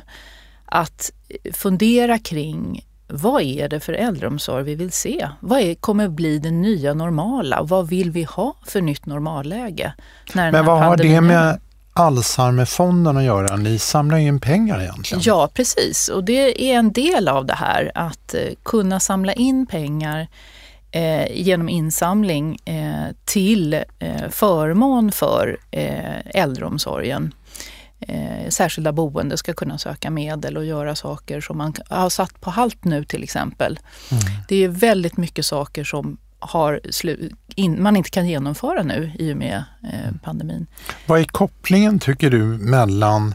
att 0.65 1.13
fundera 1.53 2.19
kring 2.19 2.87
vad 3.07 3.43
är 3.43 3.69
det 3.69 3.81
för 3.81 3.93
äldreomsorg 3.93 4.65
vi 4.65 4.75
vill 4.75 4.93
se? 4.93 5.29
Vad 5.41 5.61
är, 5.61 5.75
kommer 5.75 6.09
bli 6.09 6.39
det 6.39 6.51
nya 6.51 6.95
normala? 6.95 7.63
Vad 7.63 7.89
vill 7.89 8.11
vi 8.11 8.23
ha 8.23 8.57
för 8.67 8.81
nytt 8.81 9.07
normalläge? 9.07 9.95
Men 10.35 10.65
vad 10.65 10.79
har 10.79 10.97
det 10.97 11.21
med 11.21 11.61
Alzheimerfonden 11.93 13.17
att 13.17 13.25
göra? 13.25 13.57
Ni 13.57 13.79
samlar 13.79 14.19
in 14.19 14.41
pengar 14.41 14.81
egentligen. 14.81 15.23
Ja, 15.25 15.51
precis. 15.55 16.09
Och 16.09 16.25
det 16.25 16.73
är 16.73 16.79
en 16.79 16.93
del 16.93 17.29
av 17.29 17.47
det 17.47 17.55
här, 17.55 17.93
att 17.95 18.35
eh, 18.35 18.41
kunna 18.63 19.01
samla 19.01 19.33
in 19.33 19.67
pengar 19.67 20.29
eh, 20.91 21.41
genom 21.41 21.69
insamling 21.69 22.59
eh, 22.65 23.15
till 23.25 23.75
eh, 23.75 24.29
förmån 24.31 25.13
för 25.13 25.59
eh, 25.71 26.41
äldreomsorgen. 26.43 27.35
Eh, 28.01 28.49
särskilda 28.49 28.93
boende 28.93 29.37
ska 29.37 29.53
kunna 29.53 29.79
söka 29.79 30.11
medel 30.11 30.57
och 30.57 30.65
göra 30.65 30.95
saker 30.95 31.41
som 31.41 31.59
man 31.59 31.75
har 31.89 32.11
satt 32.11 32.41
på 32.41 32.51
halt 32.51 32.85
nu 32.85 33.05
till 33.05 33.23
exempel. 33.23 33.79
Mm. 34.11 34.23
Det 34.49 34.65
är 34.65 34.69
väldigt 34.69 35.17
mycket 35.17 35.47
saker 35.47 35.85
som 35.85 36.19
har 36.43 36.81
in, 37.55 37.83
man 37.83 37.97
inte 37.97 38.11
kan 38.11 38.29
genomföra 38.29 38.83
nu 38.83 39.13
i 39.19 39.33
och 39.33 39.37
med 39.37 39.65
eh, 39.93 40.13
pandemin. 40.23 40.67
Vad 41.07 41.21
är 41.21 41.25
kopplingen 41.25 41.99
tycker 41.99 42.31
du 42.31 42.43
mellan 42.45 43.35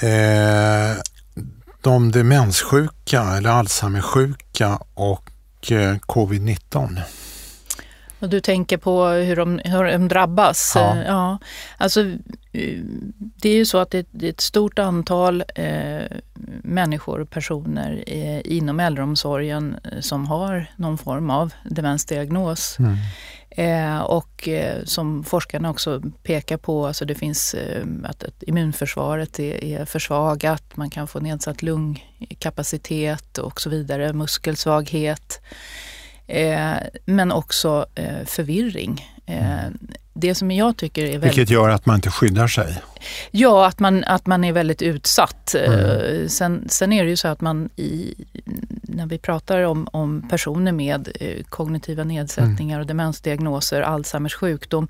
eh, 0.00 0.96
de 1.82 2.12
demenssjuka 2.12 3.22
eller 3.22 3.50
Alzheimersjuka 3.50 4.78
och 4.94 5.30
eh, 5.72 5.94
covid-19? 5.94 7.00
Och 8.18 8.28
du 8.28 8.40
tänker 8.40 8.76
på 8.76 9.06
hur 9.06 9.36
de, 9.36 9.60
hur 9.64 9.84
de 9.84 10.08
drabbas? 10.08 10.72
Ja. 10.74 10.96
ja. 11.06 11.38
Alltså, 11.76 12.04
det 13.36 13.48
är 13.48 13.54
ju 13.54 13.64
så 13.64 13.78
att 13.78 13.90
det 13.90 14.14
är 14.22 14.28
ett 14.28 14.40
stort 14.40 14.78
antal 14.78 15.44
eh, 15.54 16.02
människor, 16.62 17.24
personer 17.24 18.04
eh, 18.06 18.40
inom 18.44 18.80
äldreomsorgen 18.80 19.76
eh, 19.92 20.00
som 20.00 20.26
har 20.26 20.66
någon 20.76 20.98
form 20.98 21.30
av 21.30 21.52
demensdiagnos. 21.64 22.78
Mm. 22.78 22.96
Eh, 23.56 24.00
och 24.00 24.48
eh, 24.48 24.84
som 24.84 25.24
forskarna 25.24 25.70
också 25.70 26.02
pekar 26.22 26.56
på, 26.56 26.86
alltså 26.86 27.04
det 27.04 27.14
finns 27.14 27.54
eh, 27.54 27.84
att, 28.04 28.24
att 28.24 28.42
immunförsvaret 28.42 29.38
är, 29.38 29.64
är 29.64 29.84
försvagat, 29.84 30.76
man 30.76 30.90
kan 30.90 31.08
få 31.08 31.20
nedsatt 31.20 31.62
lungkapacitet 31.62 33.38
och 33.38 33.60
så 33.60 33.70
vidare, 33.70 34.12
muskelsvaghet. 34.12 35.40
Eh, 36.26 36.76
men 37.04 37.32
också 37.32 37.86
eh, 37.94 38.24
förvirring. 38.26 39.10
Eh, 39.26 39.70
det 40.14 40.34
som 40.34 40.50
jag 40.50 40.76
tycker 40.76 41.02
är 41.02 41.06
väldigt... 41.06 41.24
Vilket 41.24 41.50
gör 41.50 41.68
att 41.68 41.86
man 41.86 41.96
inte 41.96 42.10
skyddar 42.10 42.46
sig? 42.46 42.82
Ja, 43.30 43.66
att 43.66 43.80
man, 43.80 44.04
att 44.04 44.26
man 44.26 44.44
är 44.44 44.52
väldigt 44.52 44.82
utsatt. 44.82 45.54
Mm. 45.54 46.28
Sen, 46.28 46.64
sen 46.68 46.92
är 46.92 47.04
det 47.04 47.10
ju 47.10 47.16
så 47.16 47.28
att 47.28 47.40
man 47.40 47.70
i, 47.76 48.14
när 48.82 49.06
vi 49.06 49.18
pratar 49.18 49.62
om, 49.62 49.88
om 49.92 50.28
personer 50.30 50.72
med 50.72 51.08
kognitiva 51.48 52.04
nedsättningar 52.04 52.76
mm. 52.76 52.80
och 52.80 52.86
demensdiagnoser, 52.86 53.82
Alzheimers 53.82 54.34
sjukdom, 54.34 54.88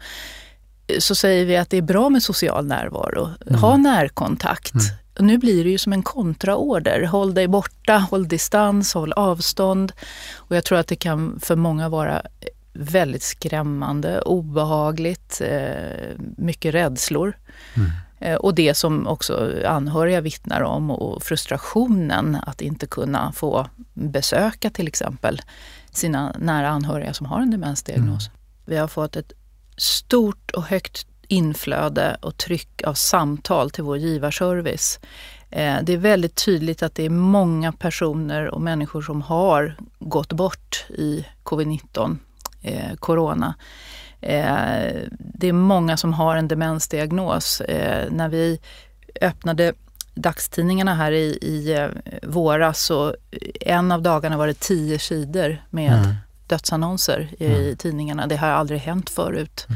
så 0.98 1.14
säger 1.14 1.46
vi 1.46 1.56
att 1.56 1.70
det 1.70 1.76
är 1.76 1.82
bra 1.82 2.08
med 2.08 2.22
social 2.22 2.66
närvaro. 2.66 3.30
Mm. 3.46 3.60
Ha 3.60 3.76
närkontakt. 3.76 4.74
Nu 5.18 5.38
blir 5.38 5.64
det 5.64 5.70
ju 5.70 5.78
som 5.78 5.92
en 5.92 6.02
kontraorder. 6.02 7.02
Håll 7.02 7.34
dig 7.34 7.48
borta, 7.48 7.96
håll 7.96 8.28
distans, 8.28 8.94
håll 8.94 9.12
avstånd. 9.12 9.92
Och 10.36 10.56
jag 10.56 10.64
tror 10.64 10.78
att 10.78 10.86
det 10.86 10.96
kan 10.96 11.40
för 11.40 11.56
många 11.56 11.88
vara 11.88 12.22
väldigt 12.72 13.22
skrämmande, 13.22 14.20
obehagligt, 14.20 15.40
eh, 15.44 16.18
mycket 16.18 16.74
rädslor. 16.74 17.38
Mm. 17.74 17.90
Eh, 18.20 18.34
och 18.34 18.54
det 18.54 18.74
som 18.74 19.06
också 19.06 19.52
anhöriga 19.66 20.20
vittnar 20.20 20.60
om 20.60 20.90
och 20.90 21.22
frustrationen 21.22 22.38
att 22.46 22.60
inte 22.60 22.86
kunna 22.86 23.32
få 23.32 23.66
besöka 23.94 24.70
till 24.70 24.88
exempel 24.88 25.42
sina 25.90 26.36
nära 26.38 26.68
anhöriga 26.68 27.14
som 27.14 27.26
har 27.26 27.40
en 27.40 27.50
demensdiagnos. 27.50 28.26
Mm. 28.26 28.38
Vi 28.64 28.76
har 28.76 28.88
fått 28.88 29.16
ett 29.16 29.32
stort 29.76 30.50
och 30.50 30.62
högt 30.62 31.06
inflöde 31.28 32.16
och 32.20 32.36
tryck 32.36 32.82
av 32.82 32.94
samtal 32.94 33.70
till 33.70 33.84
vår 33.84 33.96
givarservice. 33.96 35.00
Eh, 35.54 35.76
det 35.82 35.92
är 35.92 35.98
väldigt 35.98 36.44
tydligt 36.44 36.82
att 36.82 36.94
det 36.94 37.04
är 37.04 37.10
många 37.10 37.72
personer 37.72 38.48
och 38.48 38.60
människor 38.60 39.02
som 39.02 39.22
har 39.22 39.76
gått 39.98 40.32
bort 40.32 40.84
i 40.88 41.26
covid-19, 41.42 42.18
eh, 42.62 42.94
corona. 42.96 43.54
Eh, 44.20 44.96
det 45.18 45.48
är 45.48 45.52
många 45.52 45.96
som 45.96 46.12
har 46.12 46.36
en 46.36 46.48
demensdiagnos. 46.48 47.62
När 48.10 48.28
vi 48.28 48.60
öppnade 49.20 49.72
dagstidningarna 50.14 50.94
här 50.94 51.12
i, 51.12 51.24
i 51.26 51.88
våras 52.22 52.82
så 52.82 53.14
en 53.60 53.92
av 53.92 54.02
dagarna 54.02 54.36
var 54.36 54.46
det 54.46 54.60
tio 54.60 54.98
sidor 54.98 55.64
med 55.70 55.92
mm. 55.92 56.14
dödsannonser 56.46 57.28
i, 57.38 57.46
mm. 57.46 57.76
tidningarna. 57.76 58.26
Det 58.26 58.36
har 58.36 58.48
aldrig 58.48 58.80
hänt 58.80 59.10
förut. 59.10 59.66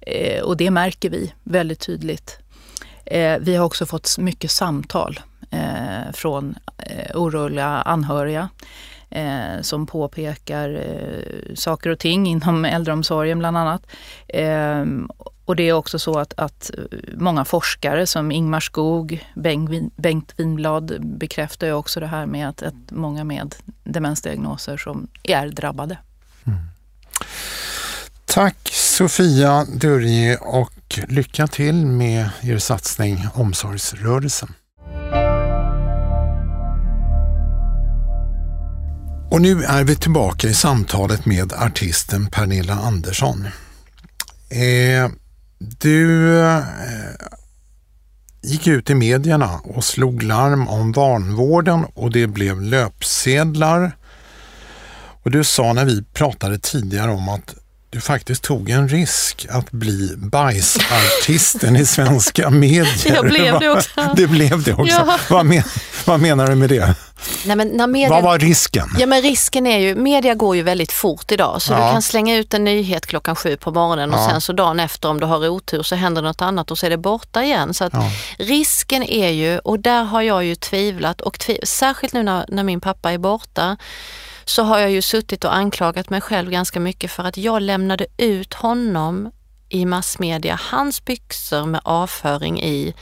Eh, 0.00 0.42
och 0.42 0.56
det 0.56 0.70
märker 0.70 1.10
vi 1.10 1.32
väldigt 1.44 1.80
tydligt. 1.80 2.38
Eh, 3.04 3.38
vi 3.40 3.56
har 3.56 3.66
också 3.66 3.86
fått 3.86 4.18
mycket 4.18 4.50
samtal 4.50 5.20
eh, 5.50 6.12
från 6.12 6.54
eh, 6.78 7.16
oroliga 7.16 7.66
anhöriga 7.66 8.48
eh, 9.10 9.60
som 9.60 9.86
påpekar 9.86 10.70
eh, 10.70 11.54
saker 11.54 11.90
och 11.90 11.98
ting 11.98 12.26
inom 12.26 12.64
äldreomsorgen 12.74 13.38
bland 13.38 13.56
annat. 13.56 13.86
Eh, 14.28 14.84
och 15.44 15.56
det 15.56 15.68
är 15.68 15.72
också 15.72 15.98
så 15.98 16.18
att, 16.18 16.34
att 16.36 16.70
eh, 16.78 16.98
många 17.14 17.44
forskare 17.44 18.06
som 18.06 18.32
Ingmar 18.32 18.60
Skog, 18.60 19.26
Bengt, 19.34 19.96
Bengt 19.96 20.32
Winblad 20.36 21.06
bekräftar 21.06 21.66
ju 21.66 21.72
också 21.72 22.00
det 22.00 22.06
här 22.06 22.26
med 22.26 22.48
att, 22.48 22.62
att 22.62 22.74
många 22.90 23.24
med 23.24 23.54
demensdiagnoser 23.84 24.76
som 24.76 25.08
är 25.22 25.48
drabbade. 25.48 25.98
Mm. 26.46 26.58
Tack 28.24 28.72
Sofia 28.90 29.64
Durje 29.64 30.36
och 30.36 31.00
lycka 31.08 31.46
till 31.46 31.86
med 31.86 32.30
er 32.42 32.58
satsning 32.58 33.26
Omsorgsrörelsen. 33.34 34.54
Och 39.30 39.40
nu 39.40 39.64
är 39.64 39.84
vi 39.84 39.96
tillbaka 39.96 40.48
i 40.48 40.54
samtalet 40.54 41.26
med 41.26 41.52
artisten 41.52 42.26
Pernilla 42.26 42.74
Andersson. 42.74 43.46
Eh, 44.48 45.10
du 45.58 46.38
eh, 46.40 46.62
gick 48.42 48.66
ut 48.66 48.90
i 48.90 48.94
medierna 48.94 49.60
och 49.64 49.84
slog 49.84 50.22
larm 50.22 50.68
om 50.68 50.92
vanvården 50.92 51.84
och 51.94 52.10
det 52.10 52.26
blev 52.26 52.62
löpsedlar. 52.62 53.96
Och 55.22 55.30
du 55.30 55.44
sa 55.44 55.72
när 55.72 55.84
vi 55.84 56.02
pratade 56.02 56.58
tidigare 56.58 57.10
om 57.10 57.28
att 57.28 57.54
du 57.92 58.00
faktiskt 58.00 58.42
tog 58.42 58.70
en 58.70 58.88
risk 58.88 59.46
att 59.50 59.70
bli 59.70 60.14
bajsartisten 60.16 61.76
i 61.76 61.86
svenska 61.86 62.50
medier. 62.50 63.14
Jag 63.14 63.24
blev 63.24 63.60
det 63.60 63.68
också. 63.68 64.14
Det 64.16 64.26
blev 64.26 64.62
det 64.62 64.72
också. 64.72 64.84
Ja. 64.86 65.18
Vad, 65.30 65.46
men, 65.46 65.62
vad, 66.04 66.20
menar 66.20 66.46
du 66.46 66.54
med 66.54 66.68
det? 66.68 66.94
Nej, 67.44 67.56
men 67.56 67.68
när 67.68 67.86
media, 67.86 68.08
vad 68.08 68.22
var 68.22 68.38
risken? 68.38 68.86
Ja, 68.98 69.06
men 69.06 69.22
risken 69.22 69.66
är 69.66 69.78
ju, 69.78 69.94
media 69.94 70.34
går 70.34 70.56
ju 70.56 70.62
väldigt 70.62 70.92
fort 70.92 71.32
idag 71.32 71.62
så 71.62 71.72
ja. 71.72 71.86
du 71.86 71.92
kan 71.92 72.02
slänga 72.02 72.36
ut 72.36 72.54
en 72.54 72.64
nyhet 72.64 73.06
klockan 73.06 73.36
sju 73.36 73.56
på 73.56 73.70
morgonen 73.70 74.14
och 74.14 74.30
sen 74.30 74.40
så 74.40 74.52
dagen 74.52 74.80
efter 74.80 75.08
om 75.08 75.20
du 75.20 75.26
har 75.26 75.48
otur 75.48 75.82
så 75.82 75.94
händer 75.94 76.22
något 76.22 76.42
annat 76.42 76.70
och 76.70 76.78
så 76.78 76.86
är 76.86 76.90
det 76.90 76.98
borta 76.98 77.42
igen. 77.42 77.74
Så 77.74 77.84
att 77.84 77.94
risken 78.38 79.02
är 79.02 79.28
ju, 79.28 79.58
och 79.58 79.80
där 79.80 80.04
har 80.04 80.22
jag 80.22 80.44
ju 80.44 80.54
tvivlat 80.54 81.20
och 81.20 81.38
tviv, 81.38 81.60
särskilt 81.64 82.12
nu 82.12 82.22
när, 82.22 82.44
när 82.48 82.64
min 82.64 82.80
pappa 82.80 83.12
är 83.12 83.18
borta 83.18 83.76
så 84.50 84.62
har 84.62 84.78
jag 84.78 84.90
ju 84.90 85.02
suttit 85.02 85.44
och 85.44 85.54
anklagat 85.54 86.10
mig 86.10 86.20
själv 86.20 86.50
ganska 86.50 86.80
mycket 86.80 87.10
för 87.10 87.24
att 87.24 87.36
jag 87.36 87.62
lämnade 87.62 88.06
ut 88.16 88.54
honom 88.54 89.30
i 89.68 89.86
massmedia, 89.86 90.60
hans 90.62 91.04
byxor 91.04 91.66
med 91.66 91.80
avföring 91.84 92.62
i. 92.62 92.94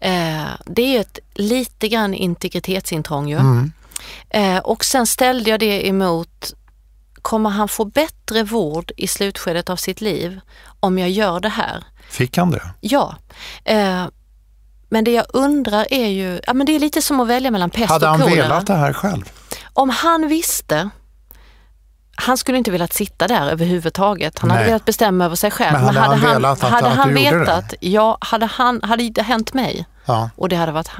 Eh, 0.00 0.44
det 0.66 0.96
är 0.96 1.00
ett 1.00 1.18
lite 1.34 1.88
grann 1.88 2.14
integritetsintrång 2.14 3.28
ju. 3.28 3.38
Mm. 3.38 3.72
Eh, 4.30 4.58
och 4.58 4.84
sen 4.84 5.06
ställde 5.06 5.50
jag 5.50 5.60
det 5.60 5.88
emot, 5.88 6.54
kommer 7.22 7.50
han 7.50 7.68
få 7.68 7.84
bättre 7.84 8.42
vård 8.42 8.92
i 8.96 9.06
slutskedet 9.06 9.70
av 9.70 9.76
sitt 9.76 10.00
liv 10.00 10.40
om 10.80 10.98
jag 10.98 11.10
gör 11.10 11.40
det 11.40 11.48
här? 11.48 11.84
Fick 12.10 12.36
han 12.36 12.50
det? 12.50 12.62
Ja. 12.80 13.16
Eh, 13.64 14.06
men 14.88 15.04
det 15.04 15.12
jag 15.12 15.26
undrar 15.28 15.86
är 15.90 16.08
ju, 16.08 16.40
ja 16.46 16.54
men 16.54 16.66
det 16.66 16.72
är 16.72 16.80
lite 16.80 17.02
som 17.02 17.20
att 17.20 17.28
välja 17.28 17.50
mellan 17.50 17.70
pest 17.70 17.92
och 17.92 18.00
kolera. 18.00 18.10
Hade 18.10 18.30
han 18.30 18.36
velat 18.36 18.66
det 18.66 18.74
här 18.74 18.92
själv? 18.92 19.30
Om 19.74 19.90
han 19.90 20.28
visste 20.28 20.90
han 22.16 22.36
skulle 22.36 22.58
inte 22.58 22.70
velat 22.70 22.92
sitta 22.92 23.28
där 23.28 23.50
överhuvudtaget. 23.50 24.38
Han 24.38 24.48
Nej. 24.48 24.56
hade 24.56 24.66
velat 24.66 24.84
bestämma 24.84 25.24
över 25.24 25.36
sig 25.36 25.50
själv. 25.50 25.72
Men 25.72 25.82
hade, 25.82 26.00
Men 26.00 26.02
hade 26.02 26.16
han, 26.16 26.34
velat 26.34 26.64
att, 26.64 26.70
hade 26.70 26.86
att 26.86 26.96
han 26.96 27.14
vetat, 27.14 27.68
det? 27.68 27.76
ja, 27.88 28.18
hade, 28.20 28.46
han, 28.46 28.80
hade 28.82 29.08
det 29.08 29.22
hänt 29.22 29.54
mig 29.54 29.86
ja. 30.04 30.30
och 30.36 30.48
det 30.48 30.56
hade 30.56 30.72
varit 30.72 30.90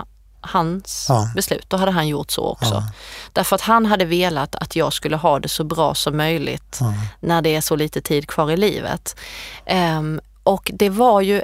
hans 0.41 1.07
ja. 1.09 1.31
beslut, 1.35 1.71
då 1.71 1.77
hade 1.77 1.93
han 1.93 2.09
gjort 2.09 2.31
så 2.31 2.43
också. 2.43 2.75
Ja. 2.75 2.91
Därför 3.33 3.57
att 3.57 3.63
han 3.63 3.87
hade 3.87 4.05
velat 4.05 4.55
att 4.55 4.77
jag 4.77 4.93
skulle 4.93 5.17
ha 5.17 5.39
det 5.39 5.49
så 5.49 5.65
bra 5.65 5.95
som 5.95 6.17
möjligt 6.17 6.81
när 7.21 7.43
det 7.43 7.57
är 7.57 7.61
så 7.61 7.77
lite 7.77 8.01
tid 8.01 8.29
kvar 8.29 8.51
i 8.51 8.57
livet. 8.57 9.17
Um, 9.99 10.21
och 10.43 10.71
det 10.75 10.91
var 10.91 11.21
ju 11.21 11.43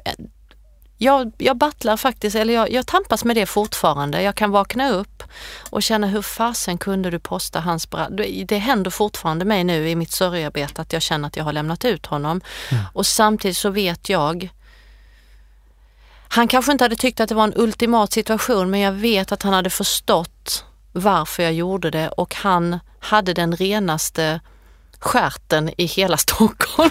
jag, 1.03 1.33
jag 1.39 1.57
battlar 1.57 1.97
faktiskt, 1.97 2.37
eller 2.37 2.55
jag, 2.55 2.71
jag 2.71 2.87
tampas 2.87 3.25
med 3.25 3.37
det 3.37 3.47
fortfarande. 3.47 4.23
Jag 4.23 4.35
kan 4.35 4.51
vakna 4.51 4.91
upp 4.91 5.23
och 5.71 5.83
känna 5.83 6.07
hur 6.07 6.23
fasen 6.23 6.79
kunde 6.79 7.11
du 7.11 7.19
posta 7.19 7.61
hans 7.61 7.91
brall? 7.91 8.23
Det 8.45 8.59
händer 8.59 8.91
fortfarande 8.91 9.45
mig 9.45 9.65
nu 9.65 9.89
i 9.89 9.97
mitt 9.97 10.13
sorgearbete 10.13 10.83
att 10.83 10.93
jag 10.93 11.03
känner 11.03 11.27
att 11.27 11.37
jag 11.37 11.45
har 11.45 11.53
lämnat 11.53 11.85
ut 11.85 12.07
honom. 12.07 12.41
Mm. 12.71 12.85
Och 12.93 13.07
samtidigt 13.07 13.57
så 13.57 13.71
vet 13.71 14.09
jag 14.09 14.51
han 16.29 16.49
kanske 16.49 16.73
inte 16.73 16.85
hade 16.85 16.97
tyckt 16.97 17.21
att 17.21 17.29
det 17.29 17.35
var 17.35 17.45
en 17.45 17.55
ultimat 17.57 18.13
situation 18.13 18.71
men 18.71 18.81
jag 18.81 18.93
vet 18.93 19.33
att 19.33 19.43
han 19.43 19.53
hade 19.53 19.71
förstått 19.71 20.65
varför 20.93 21.43
jag 21.43 21.53
gjorde 21.53 21.91
det 21.91 22.09
och 22.09 22.35
han 22.35 22.81
hade 23.01 23.35
den 23.35 23.57
renaste 23.57 24.41
skärten 24.99 25.71
i 25.77 25.85
hela 25.85 26.17
Stockholm 26.27 26.91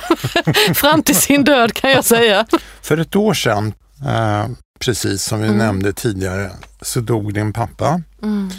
fram 0.76 1.04
till 1.04 1.16
sin 1.16 1.44
död 1.44 1.74
kan 1.74 1.92
jag 1.92 2.06
säga. 2.06 2.46
För 2.82 2.98
ett 2.98 3.16
år 3.16 3.34
sedan 3.34 3.74
Eh, 4.06 4.50
precis 4.80 5.24
som 5.24 5.40
vi 5.40 5.48
mm. 5.48 5.58
nämnde 5.58 5.94
tidigare 5.94 6.52
så 6.82 7.00
dog 7.02 7.34
din 7.34 7.54
pappa. 7.54 8.02
Mm. 8.22 8.50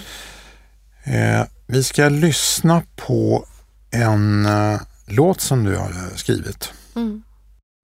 Eh, 1.04 1.46
vi 1.66 1.82
ska 1.82 2.08
lyssna 2.08 2.82
på 2.96 3.44
en 3.90 4.46
eh, 4.46 4.80
låt 5.06 5.40
som 5.40 5.64
du 5.64 5.76
har 5.76 6.16
skrivit. 6.16 6.72
Mm. 6.96 7.22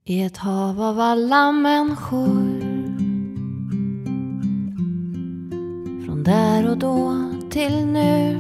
I 0.04 0.22
ett 0.22 0.36
hav 0.36 0.82
av 0.82 1.00
alla 1.00 1.52
människor 1.52 2.60
Från 6.04 6.22
där 6.24 6.70
och 6.70 6.78
då 6.78 7.14
till 7.50 7.86
nu 7.86 8.38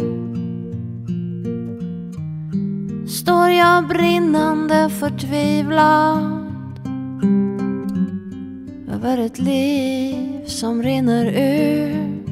Står 3.08 3.48
jag 3.48 3.88
brinnande 3.88 4.90
förtvivlad 4.90 6.45
över 8.96 9.18
ett 9.18 9.38
liv 9.38 10.44
som 10.46 10.82
rinner 10.82 11.24
ut. 11.26 12.28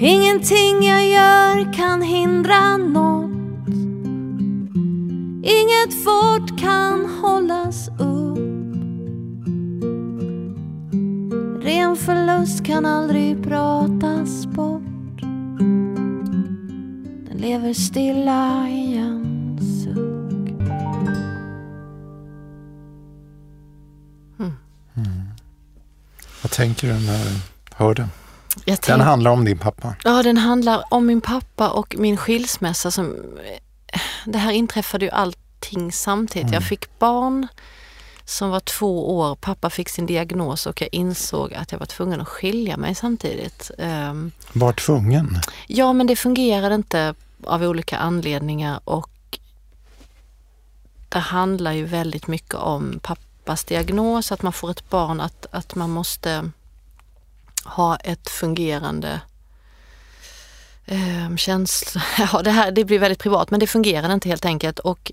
Ingenting 0.00 0.82
jag 0.82 1.08
gör 1.08 1.72
kan 1.72 2.02
hindra 2.02 2.76
något. 2.76 3.30
Inget 5.42 6.04
fort 6.04 6.60
kan 6.60 7.06
hållas 7.22 7.88
upp. 7.88 8.38
Ren 11.64 11.96
förlust 11.96 12.64
kan 12.64 12.86
aldrig 12.86 13.42
pratas 13.42 14.46
bort. 14.46 15.20
Den 17.28 17.36
lever 17.36 17.72
stilla 17.72 18.68
igen. 18.68 19.19
Tänker 26.60 26.86
du 26.86 27.06
när 27.06 27.24
du 27.24 27.30
hör 27.74 27.94
den? 27.94 28.10
Tänk... 28.64 28.82
Den 28.82 29.00
handlar 29.00 29.30
om 29.30 29.44
din 29.44 29.58
pappa. 29.58 29.94
Ja, 30.04 30.22
den 30.22 30.36
handlar 30.36 30.84
om 30.90 31.06
min 31.06 31.20
pappa 31.20 31.70
och 31.70 31.94
min 31.98 32.16
skilsmässa. 32.16 32.90
Som, 32.90 33.16
det 34.24 34.38
här 34.38 34.52
inträffade 34.52 35.04
ju 35.04 35.10
allting 35.10 35.92
samtidigt. 35.92 36.42
Mm. 36.42 36.54
Jag 36.54 36.62
fick 36.62 36.98
barn 36.98 37.48
som 38.24 38.50
var 38.50 38.60
två 38.60 39.18
år. 39.18 39.36
Pappa 39.36 39.70
fick 39.70 39.88
sin 39.88 40.06
diagnos 40.06 40.66
och 40.66 40.80
jag 40.80 40.88
insåg 40.92 41.54
att 41.54 41.72
jag 41.72 41.78
var 41.78 41.86
tvungen 41.86 42.20
att 42.20 42.28
skilja 42.28 42.76
mig 42.76 42.94
samtidigt. 42.94 43.70
Ehm, 43.78 44.32
var 44.52 44.72
tvungen? 44.72 45.38
Ja, 45.66 45.92
men 45.92 46.06
det 46.06 46.16
fungerade 46.16 46.74
inte 46.74 47.14
av 47.44 47.62
olika 47.62 47.96
anledningar 47.96 48.80
och 48.84 49.38
det 51.08 51.18
handlar 51.18 51.72
ju 51.72 51.84
väldigt 51.84 52.26
mycket 52.26 52.54
om 52.54 53.00
pappa 53.02 53.29
pappas 53.44 53.64
diagnos, 53.64 54.32
att 54.32 54.42
man 54.42 54.52
får 54.52 54.70
ett 54.70 54.90
barn, 54.90 55.20
att, 55.20 55.46
att 55.50 55.74
man 55.74 55.90
måste 55.90 56.50
ha 57.64 57.96
ett 57.96 58.30
fungerande 58.30 59.20
eh, 60.86 61.36
känsla. 61.36 62.02
Ja, 62.32 62.42
det, 62.42 62.50
här, 62.50 62.70
det 62.70 62.84
blir 62.84 62.98
väldigt 62.98 63.18
privat 63.18 63.50
men 63.50 63.60
det 63.60 63.66
fungerar 63.66 64.12
inte 64.12 64.28
helt 64.28 64.44
enkelt 64.44 64.78
och 64.78 65.12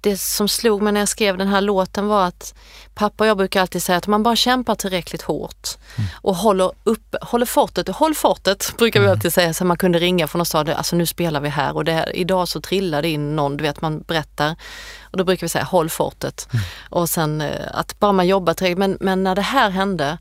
det 0.00 0.20
som 0.20 0.48
slog 0.48 0.82
mig 0.82 0.92
när 0.92 1.00
jag 1.00 1.08
skrev 1.08 1.38
den 1.38 1.48
här 1.48 1.60
låten 1.60 2.06
var 2.06 2.26
att 2.26 2.54
pappa 2.94 3.24
och 3.24 3.28
jag 3.28 3.36
brukar 3.36 3.60
alltid 3.60 3.82
säga 3.82 3.98
att 3.98 4.06
man 4.06 4.22
bara 4.22 4.36
kämpar 4.36 4.74
tillräckligt 4.74 5.22
hårt 5.22 5.68
mm. 5.96 6.10
och 6.14 6.36
håller 6.36 6.72
upp, 6.84 7.14
håller 7.22 7.46
fortet, 7.46 7.88
håll 7.88 8.14
fortet 8.14 8.74
brukar 8.78 9.00
vi 9.00 9.06
mm. 9.06 9.16
alltid 9.16 9.32
säga 9.32 9.54
så 9.54 9.64
man 9.64 9.76
kunde 9.76 9.98
ringa 9.98 10.28
från 10.28 10.40
och 10.40 10.46
sa 10.46 10.64
alltså 10.64 10.96
nu 10.96 11.06
spelar 11.06 11.40
vi 11.40 11.48
här 11.48 11.76
och 11.76 11.88
här, 11.88 12.16
idag 12.16 12.48
så 12.48 12.60
trillade 12.60 13.08
in 13.08 13.36
någon, 13.36 13.56
du 13.56 13.62
vet 13.62 13.80
man 13.80 14.00
berättar 14.00 14.56
och 15.02 15.18
då 15.18 15.24
brukar 15.24 15.46
vi 15.46 15.48
säga 15.48 15.64
håll 15.64 15.90
fortet. 15.90 16.48
Mm. 16.52 16.64
Och 16.88 17.08
sen 17.08 17.40
eh, 17.40 17.66
att 17.72 18.00
bara 18.00 18.12
man 18.12 18.26
jobbar 18.26 18.54
tillräckligt, 18.54 18.78
men, 18.78 18.98
men 19.00 19.24
när 19.24 19.34
det 19.34 19.42
här 19.42 19.70
hände 19.70 20.18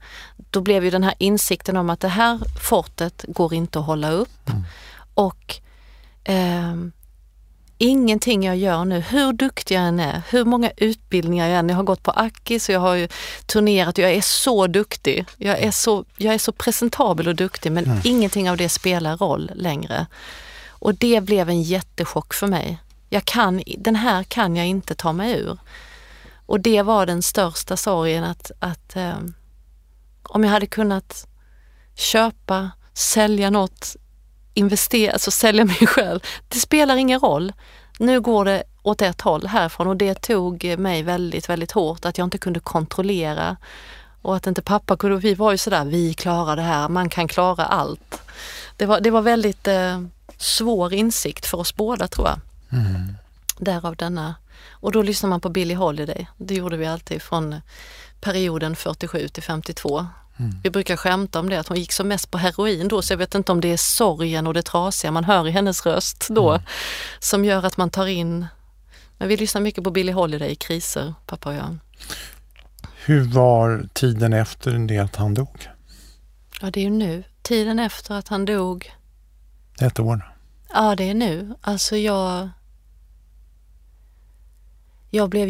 då 0.49 0.61
blev 0.61 0.83
ju 0.83 0.89
den 0.89 1.03
här 1.03 1.13
insikten 1.17 1.77
om 1.77 1.89
att 1.89 1.99
det 1.99 2.07
här 2.07 2.39
fortet 2.61 3.25
går 3.27 3.53
inte 3.53 3.79
att 3.79 3.85
hålla 3.85 4.11
upp 4.11 4.49
mm. 4.49 4.63
och 5.13 5.55
eh, 6.23 6.73
ingenting 7.81 8.43
jag 8.43 8.57
gör 8.57 8.85
nu, 8.85 8.99
hur 8.99 9.33
duktig 9.33 9.75
jag 9.75 9.83
än 9.83 9.99
är, 9.99 10.21
hur 10.29 10.45
många 10.45 10.71
utbildningar 10.77 11.47
jag 11.47 11.59
än 11.59 11.69
Jag 11.69 11.75
har 11.75 11.83
gått 11.83 12.03
på 12.03 12.11
Akis 12.11 12.69
och 12.69 12.75
jag 12.75 12.79
har 12.79 12.95
ju 12.95 13.07
turnerat 13.45 13.97
och 13.97 14.03
jag 14.03 14.11
är 14.11 14.21
så 14.21 14.67
duktig. 14.67 15.25
Jag 15.37 15.59
är 15.59 15.71
så, 15.71 16.05
jag 16.17 16.33
är 16.33 16.37
så 16.37 16.51
presentabel 16.51 17.27
och 17.27 17.35
duktig 17.35 17.71
men 17.71 17.85
mm. 17.85 17.99
ingenting 18.03 18.49
av 18.49 18.57
det 18.57 18.69
spelar 18.69 19.17
roll 19.17 19.51
längre. 19.55 20.05
Och 20.67 20.95
det 20.95 21.21
blev 21.23 21.49
en 21.49 21.61
jättechock 21.61 22.33
för 22.33 22.47
mig. 22.47 22.77
Jag 23.09 23.25
kan, 23.25 23.63
den 23.77 23.95
här 23.95 24.23
kan 24.23 24.55
jag 24.55 24.67
inte 24.67 24.95
ta 24.95 25.13
mig 25.13 25.31
ur. 25.31 25.57
Och 26.45 26.59
det 26.59 26.81
var 26.81 27.05
den 27.05 27.21
största 27.21 27.77
sorgen 27.77 28.23
att, 28.23 28.51
att 28.59 28.95
eh, 28.95 29.17
om 30.23 30.43
jag 30.43 30.51
hade 30.51 30.67
kunnat 30.67 31.27
köpa, 31.95 32.71
sälja 32.93 33.49
något 33.49 33.95
investera, 34.59 35.13
alltså 35.13 35.31
sälja 35.31 35.65
mig 35.65 35.75
själv. 35.87 36.19
Det 36.47 36.59
spelar 36.59 36.95
ingen 36.95 37.19
roll. 37.19 37.53
Nu 37.99 38.21
går 38.21 38.45
det 38.45 38.63
åt 38.83 39.01
ett 39.01 39.21
håll 39.21 39.47
härifrån 39.47 39.87
och 39.87 39.97
det 39.97 40.21
tog 40.21 40.75
mig 40.77 41.03
väldigt, 41.03 41.49
väldigt 41.49 41.71
hårt 41.71 42.05
att 42.05 42.17
jag 42.17 42.25
inte 42.25 42.37
kunde 42.37 42.59
kontrollera 42.59 43.57
och 44.21 44.35
att 44.35 44.47
inte 44.47 44.61
pappa 44.61 44.97
kunde, 44.97 45.17
vi 45.17 45.33
var 45.33 45.51
ju 45.51 45.57
sådär, 45.57 45.85
vi 45.85 46.13
klarar 46.13 46.55
det 46.55 46.61
här, 46.61 46.89
man 46.89 47.09
kan 47.09 47.27
klara 47.27 47.65
allt. 47.65 48.21
Det 48.77 48.85
var, 48.85 48.99
det 48.99 49.11
var 49.11 49.21
väldigt, 49.21 49.67
eh, 49.67 50.01
svår 50.41 50.93
insikt 50.93 51.45
för 51.45 51.57
oss 51.57 51.75
båda 51.75 52.07
tror 52.07 52.27
jag. 52.27 52.39
Mm. 52.79 53.15
Därav 53.57 53.95
denna. 53.95 54.35
Och 54.71 54.91
då 54.91 55.01
lyssnar 55.01 55.29
man 55.29 55.41
på 55.41 55.49
Billie 55.49 55.73
Holiday. 55.73 56.27
Det 56.37 56.53
gjorde 56.53 56.77
vi 56.77 56.85
alltid 56.85 57.21
från 57.21 57.55
perioden 58.21 58.75
47 58.75 59.27
till 59.27 59.43
52. 59.43 60.07
Mm. 60.39 60.55
Vi 60.63 60.69
brukar 60.69 60.95
skämta 60.95 61.39
om 61.39 61.49
det, 61.49 61.59
att 61.59 61.67
hon 61.67 61.77
gick 61.77 61.91
som 61.91 62.07
mest 62.07 62.31
på 62.31 62.37
heroin 62.37 62.87
då, 62.87 63.01
så 63.01 63.13
jag 63.13 63.17
vet 63.17 63.35
inte 63.35 63.51
om 63.51 63.61
det 63.61 63.67
är 63.73 63.77
sorgen 63.77 64.47
och 64.47 64.53
det 64.53 64.61
trasiga 64.61 65.11
man 65.11 65.23
hör 65.23 65.47
i 65.47 65.51
hennes 65.51 65.85
röst 65.85 66.27
då, 66.29 66.49
Mm. 66.49 66.61
som 67.19 67.45
gör 67.45 67.65
att 67.65 67.77
man 67.77 67.89
tar 67.89 68.07
in... 68.07 68.45
Men 69.17 69.27
vi 69.27 69.37
lyssnar 69.37 69.61
mycket 69.61 69.83
på 69.83 69.91
Billie 69.91 70.11
Holiday 70.11 70.51
i 70.51 70.55
kriser, 70.55 71.13
pappa 71.25 71.49
och 71.49 71.55
jag. 71.55 71.77
Hur 73.05 73.23
var 73.23 73.89
tiden 73.93 74.33
efter 74.33 74.71
det 74.87 74.97
att 74.97 75.15
han 75.15 75.33
dog? 75.33 75.69
Ja, 76.61 76.71
det 76.71 76.79
är 76.79 76.83
ju 76.83 76.89
nu. 76.89 77.23
Tiden 77.41 77.79
efter 77.79 78.15
att 78.15 78.27
han 78.27 78.45
dog. 78.45 78.91
Ett 79.81 79.99
år? 79.99 80.35
Ja, 80.73 80.95
det 80.95 81.09
är 81.09 81.13
nu. 81.13 81.55
Alltså 81.61 81.97
jag... 81.97 82.49
Jag 85.09 85.29
blev 85.29 85.49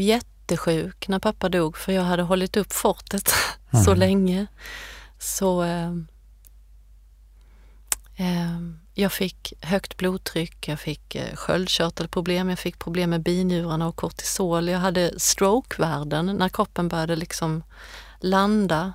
jättesjuk 0.51 1.07
när 1.07 1.19
pappa 1.19 1.49
dog 1.49 1.77
för 1.77 1.91
jag 1.91 2.03
hade 2.03 2.23
hållit 2.23 2.57
upp 2.57 2.73
fortet 2.73 3.33
så 3.85 3.91
Mm. 3.91 3.99
länge. 3.99 4.47
Så 5.19 5.63
eh, 5.63 5.91
eh, 8.15 8.59
jag 8.93 9.11
fick 9.11 9.53
högt 9.61 9.97
blodtryck, 9.97 10.67
jag 10.67 10.79
fick 10.79 11.15
eh, 11.15 11.35
sköldkörtelproblem, 11.35 12.49
jag 12.49 12.59
fick 12.59 12.79
problem 12.79 13.09
med 13.09 13.21
binjurarna 13.23 13.87
och 13.87 13.95
kortisol. 13.95 14.67
Jag 14.69 14.79
hade 14.79 15.19
strokevärden 15.19 16.25
när 16.25 16.49
kroppen 16.49 16.87
började 16.87 17.15
liksom 17.15 17.63
landa. 18.19 18.93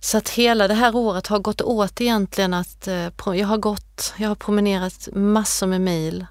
Så 0.00 0.18
att 0.18 0.28
hela 0.28 0.68
det 0.68 0.74
här 0.74 0.96
året 0.96 1.26
har 1.26 1.38
gått 1.38 1.60
åt 1.62 2.00
egentligen 2.00 2.54
att 2.54 2.88
eh, 2.88 3.08
jag 3.24 3.46
har 3.46 3.58
gått, 3.58 4.14
jag 4.16 4.28
har 4.28 4.34
promenerat 4.36 5.08
massor 5.12 5.66
med 5.66 5.80
mil 5.80 6.26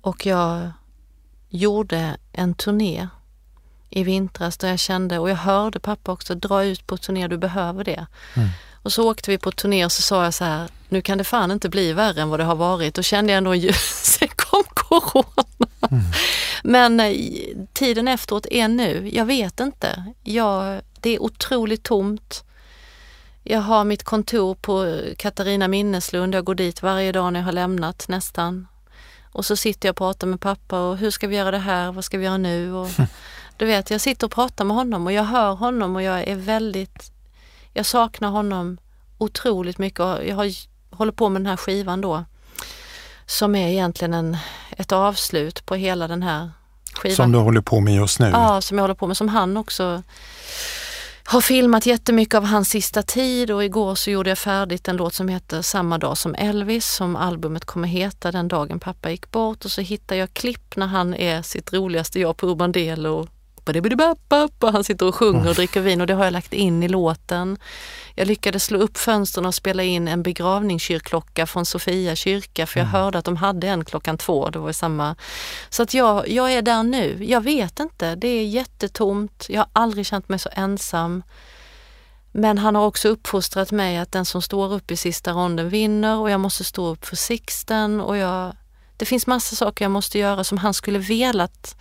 och 0.00 0.26
jag 0.26 0.70
gjorde 1.50 2.16
en 2.32 2.54
turné 2.54 3.08
i 3.90 4.04
vintras 4.04 4.56
där 4.56 4.68
jag 4.68 4.78
kände, 4.78 5.18
och 5.18 5.30
jag 5.30 5.36
hörde 5.36 5.80
pappa 5.80 6.12
också, 6.12 6.34
dra 6.34 6.64
ut 6.64 6.86
på 6.86 6.96
turné, 6.96 7.28
du 7.28 7.38
behöver 7.38 7.84
det. 7.84 8.06
Mm. 8.36 8.48
Och 8.82 8.92
så 8.92 9.10
åkte 9.10 9.30
vi 9.30 9.38
på 9.38 9.52
turné 9.52 9.84
och 9.84 9.92
så 9.92 10.02
sa 10.02 10.24
jag 10.24 10.34
så 10.34 10.44
här, 10.44 10.68
nu 10.88 11.02
kan 11.02 11.18
det 11.18 11.24
fan 11.24 11.50
inte 11.50 11.68
bli 11.68 11.92
värre 11.92 12.20
än 12.22 12.28
vad 12.28 12.40
det 12.40 12.44
har 12.44 12.54
varit. 12.54 12.94
Då 12.94 13.02
kände 13.02 13.32
jag 13.32 13.38
ändå 13.38 13.52
en 13.52 13.60
ljus, 13.60 14.16
sen 14.18 14.28
kom 14.36 14.64
corona. 14.74 15.44
Men 16.62 17.00
eh, 17.00 17.16
tiden 17.72 18.08
efteråt 18.08 18.46
är 18.50 18.68
nu, 18.68 19.10
jag 19.12 19.24
vet 19.24 19.60
inte. 19.60 20.04
Jag, 20.22 20.80
det 21.00 21.10
är 21.10 21.22
otroligt 21.22 21.82
tomt. 21.82 22.44
Jag 23.44 23.60
har 23.60 23.84
mitt 23.84 24.02
kontor 24.02 24.54
på 24.54 25.02
Katarina 25.16 25.68
Minneslund, 25.68 26.34
jag 26.34 26.44
går 26.44 26.54
dit 26.54 26.82
varje 26.82 27.12
dag 27.12 27.32
när 27.32 27.40
jag 27.40 27.44
har 27.44 27.52
lämnat 27.52 28.08
nästan. 28.08 28.66
Och 29.32 29.44
så 29.44 29.56
sitter 29.56 29.88
jag 29.88 29.92
och 29.92 29.96
pratar 29.96 30.26
med 30.26 30.40
pappa 30.40 30.80
och 30.80 30.96
hur 30.96 31.10
ska 31.10 31.26
vi 31.26 31.36
göra 31.36 31.50
det 31.50 31.58
här, 31.58 31.92
vad 31.92 32.04
ska 32.04 32.18
vi 32.18 32.24
göra 32.24 32.36
nu? 32.36 32.74
Och, 32.74 32.88
du 33.56 33.66
vet, 33.66 33.90
jag 33.90 34.00
sitter 34.00 34.26
och 34.26 34.32
pratar 34.32 34.64
med 34.64 34.76
honom 34.76 35.06
och 35.06 35.12
jag 35.12 35.24
hör 35.24 35.52
honom 35.52 35.96
och 35.96 36.02
jag 36.02 36.28
är 36.28 36.36
väldigt, 36.36 37.12
jag 37.72 37.86
saknar 37.86 38.28
honom 38.28 38.78
otroligt 39.18 39.78
mycket 39.78 40.00
och 40.00 40.26
jag 40.26 40.36
har, 40.36 40.50
håller 40.90 41.12
på 41.12 41.28
med 41.28 41.42
den 41.42 41.46
här 41.46 41.56
skivan 41.56 42.00
då 42.00 42.24
som 43.30 43.54
är 43.54 43.68
egentligen 43.68 44.14
en, 44.14 44.36
ett 44.70 44.92
avslut 44.92 45.66
på 45.66 45.74
hela 45.74 46.08
den 46.08 46.22
här 46.22 46.50
skivan. 46.94 47.16
Som 47.16 47.32
du 47.32 47.38
håller 47.38 47.60
på 47.60 47.80
med 47.80 47.94
just 47.94 48.18
nu? 48.18 48.30
Ja, 48.32 48.60
som 48.60 48.78
jag 48.78 48.82
håller 48.82 48.94
på 48.94 49.06
med, 49.06 49.16
som 49.16 49.28
han 49.28 49.56
också 49.56 50.02
har 51.30 51.40
filmat 51.40 51.86
jättemycket 51.86 52.34
av 52.34 52.44
hans 52.44 52.68
sista 52.68 53.02
tid 53.02 53.50
och 53.50 53.64
igår 53.64 53.94
så 53.94 54.10
gjorde 54.10 54.30
jag 54.30 54.38
färdigt 54.38 54.88
en 54.88 54.96
låt 54.96 55.14
som 55.14 55.28
heter 55.28 55.62
Samma 55.62 55.98
dag 55.98 56.18
som 56.18 56.34
Elvis 56.34 56.86
som 56.86 57.16
albumet 57.16 57.64
kommer 57.64 57.88
heta 57.88 58.32
den 58.32 58.48
dagen 58.48 58.80
pappa 58.80 59.10
gick 59.10 59.30
bort. 59.30 59.64
Och 59.64 59.70
så 59.70 59.80
hittar 59.80 60.16
jag 60.16 60.34
klipp 60.34 60.76
när 60.76 60.86
han 60.86 61.14
är 61.14 61.42
sitt 61.42 61.72
roligaste 61.72 62.20
jag 62.20 62.36
på 62.36 62.46
Urban 62.46 62.72
Del 62.72 63.06
och 63.06 63.28
han 64.72 64.84
sitter 64.84 65.06
och 65.06 65.14
sjunger 65.14 65.48
och 65.48 65.54
dricker 65.54 65.80
vin 65.80 66.00
och 66.00 66.06
det 66.06 66.14
har 66.14 66.24
jag 66.24 66.32
lagt 66.32 66.52
in 66.52 66.82
i 66.82 66.88
låten. 66.88 67.58
Jag 68.14 68.28
lyckades 68.28 68.64
slå 68.64 68.78
upp 68.78 68.98
fönstren 68.98 69.46
och 69.46 69.54
spela 69.54 69.82
in 69.82 70.08
en 70.08 70.22
begravningskyrkklocka 70.22 71.46
från 71.46 71.66
Sofia 71.66 72.16
kyrka 72.16 72.66
för 72.66 72.80
jag 72.80 72.86
hörde 72.86 73.18
att 73.18 73.24
de 73.24 73.36
hade 73.36 73.68
en 73.68 73.84
klockan 73.84 74.18
två. 74.18 74.50
Det 74.50 74.58
var 74.58 74.72
samma. 74.72 75.16
Så 75.70 75.82
att 75.82 75.94
jag, 75.94 76.28
jag 76.28 76.52
är 76.52 76.62
där 76.62 76.82
nu. 76.82 77.24
Jag 77.24 77.40
vet 77.40 77.80
inte. 77.80 78.14
Det 78.14 78.28
är 78.28 78.46
jättetomt. 78.46 79.46
Jag 79.48 79.60
har 79.60 79.68
aldrig 79.72 80.06
känt 80.06 80.28
mig 80.28 80.38
så 80.38 80.48
ensam. 80.52 81.22
Men 82.32 82.58
han 82.58 82.74
har 82.74 82.86
också 82.86 83.08
uppfostrat 83.08 83.70
mig 83.70 83.98
att 83.98 84.12
den 84.12 84.24
som 84.24 84.42
står 84.42 84.72
upp 84.72 84.90
i 84.90 84.96
sista 84.96 85.32
ronden 85.32 85.68
vinner 85.68 86.18
och 86.18 86.30
jag 86.30 86.40
måste 86.40 86.64
stå 86.64 86.86
upp 86.86 87.06
för 87.06 87.16
Sixten 87.16 88.00
och 88.00 88.16
jag, 88.16 88.56
det 88.96 89.04
finns 89.04 89.26
massa 89.26 89.56
saker 89.56 89.84
jag 89.84 89.92
måste 89.92 90.18
göra 90.18 90.44
som 90.44 90.58
han 90.58 90.74
skulle 90.74 90.98
velat 90.98 91.76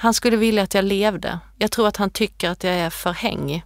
han 0.00 0.14
skulle 0.14 0.36
vilja 0.36 0.62
att 0.62 0.74
jag 0.74 0.84
levde. 0.84 1.38
Jag 1.56 1.70
tror 1.70 1.88
att 1.88 1.96
han 1.96 2.10
tycker 2.10 2.50
att 2.50 2.64
jag 2.64 2.74
är 2.74 2.90
för 2.90 3.12
hängig. 3.12 3.62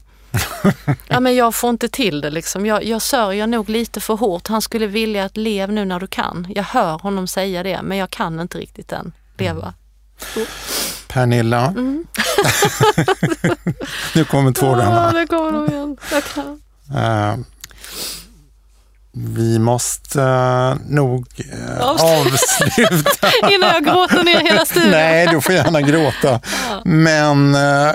ja, 1.09 1.21
men 1.21 1.35
jag 1.35 1.55
får 1.55 1.71
inte 1.71 1.89
till 1.89 2.21
det 2.21 2.31
liksom. 2.31 2.67
Jag, 2.67 2.85
jag 2.85 3.03
sörjer 3.03 3.47
nog 3.47 3.69
lite 3.69 4.01
för 4.01 4.15
hårt. 4.15 4.49
Han 4.49 4.63
skulle 4.63 4.87
vilja 4.87 5.25
att 5.25 5.37
lev 5.37 5.73
nu 5.73 5.85
när 5.85 6.01
du 6.01 6.07
kan. 6.07 6.47
Jag 6.55 6.63
hör 6.63 6.99
honom 6.99 7.27
säga 7.27 7.63
det, 7.63 7.83
men 7.83 7.99
jag 7.99 8.11
kan 8.11 8.41
inte 8.41 8.59
riktigt 8.59 8.93
än 8.93 9.13
leva. 9.39 9.75
Pernilla, 11.09 11.67
Mm. 11.67 12.07
nu 14.15 14.25
kommer 14.25 14.53
tårarna. 14.53 15.11
Ja, 15.15 15.21
det 15.21 15.27
kommer 15.27 15.53
de 15.53 15.73
igen. 15.73 15.97
Jag 16.13 16.25
kan. 16.25 16.61
Eh, 16.95 17.37
vi 19.13 19.59
måste 19.59 20.23
eh, 20.23 20.77
nog 20.87 21.27
eh, 21.53 21.81
avsluta. 21.81 23.31
Innan 23.53 23.69
jag 23.69 23.85
gråter 23.85 24.25
ner 24.25 24.41
hela 24.41 24.65
studion. 24.65 24.91
Nej, 24.91 25.27
du 25.27 25.41
får 25.41 25.55
gärna 25.55 25.81
gråta. 25.81 26.41
Men 26.85 27.55
eh, 27.55 27.93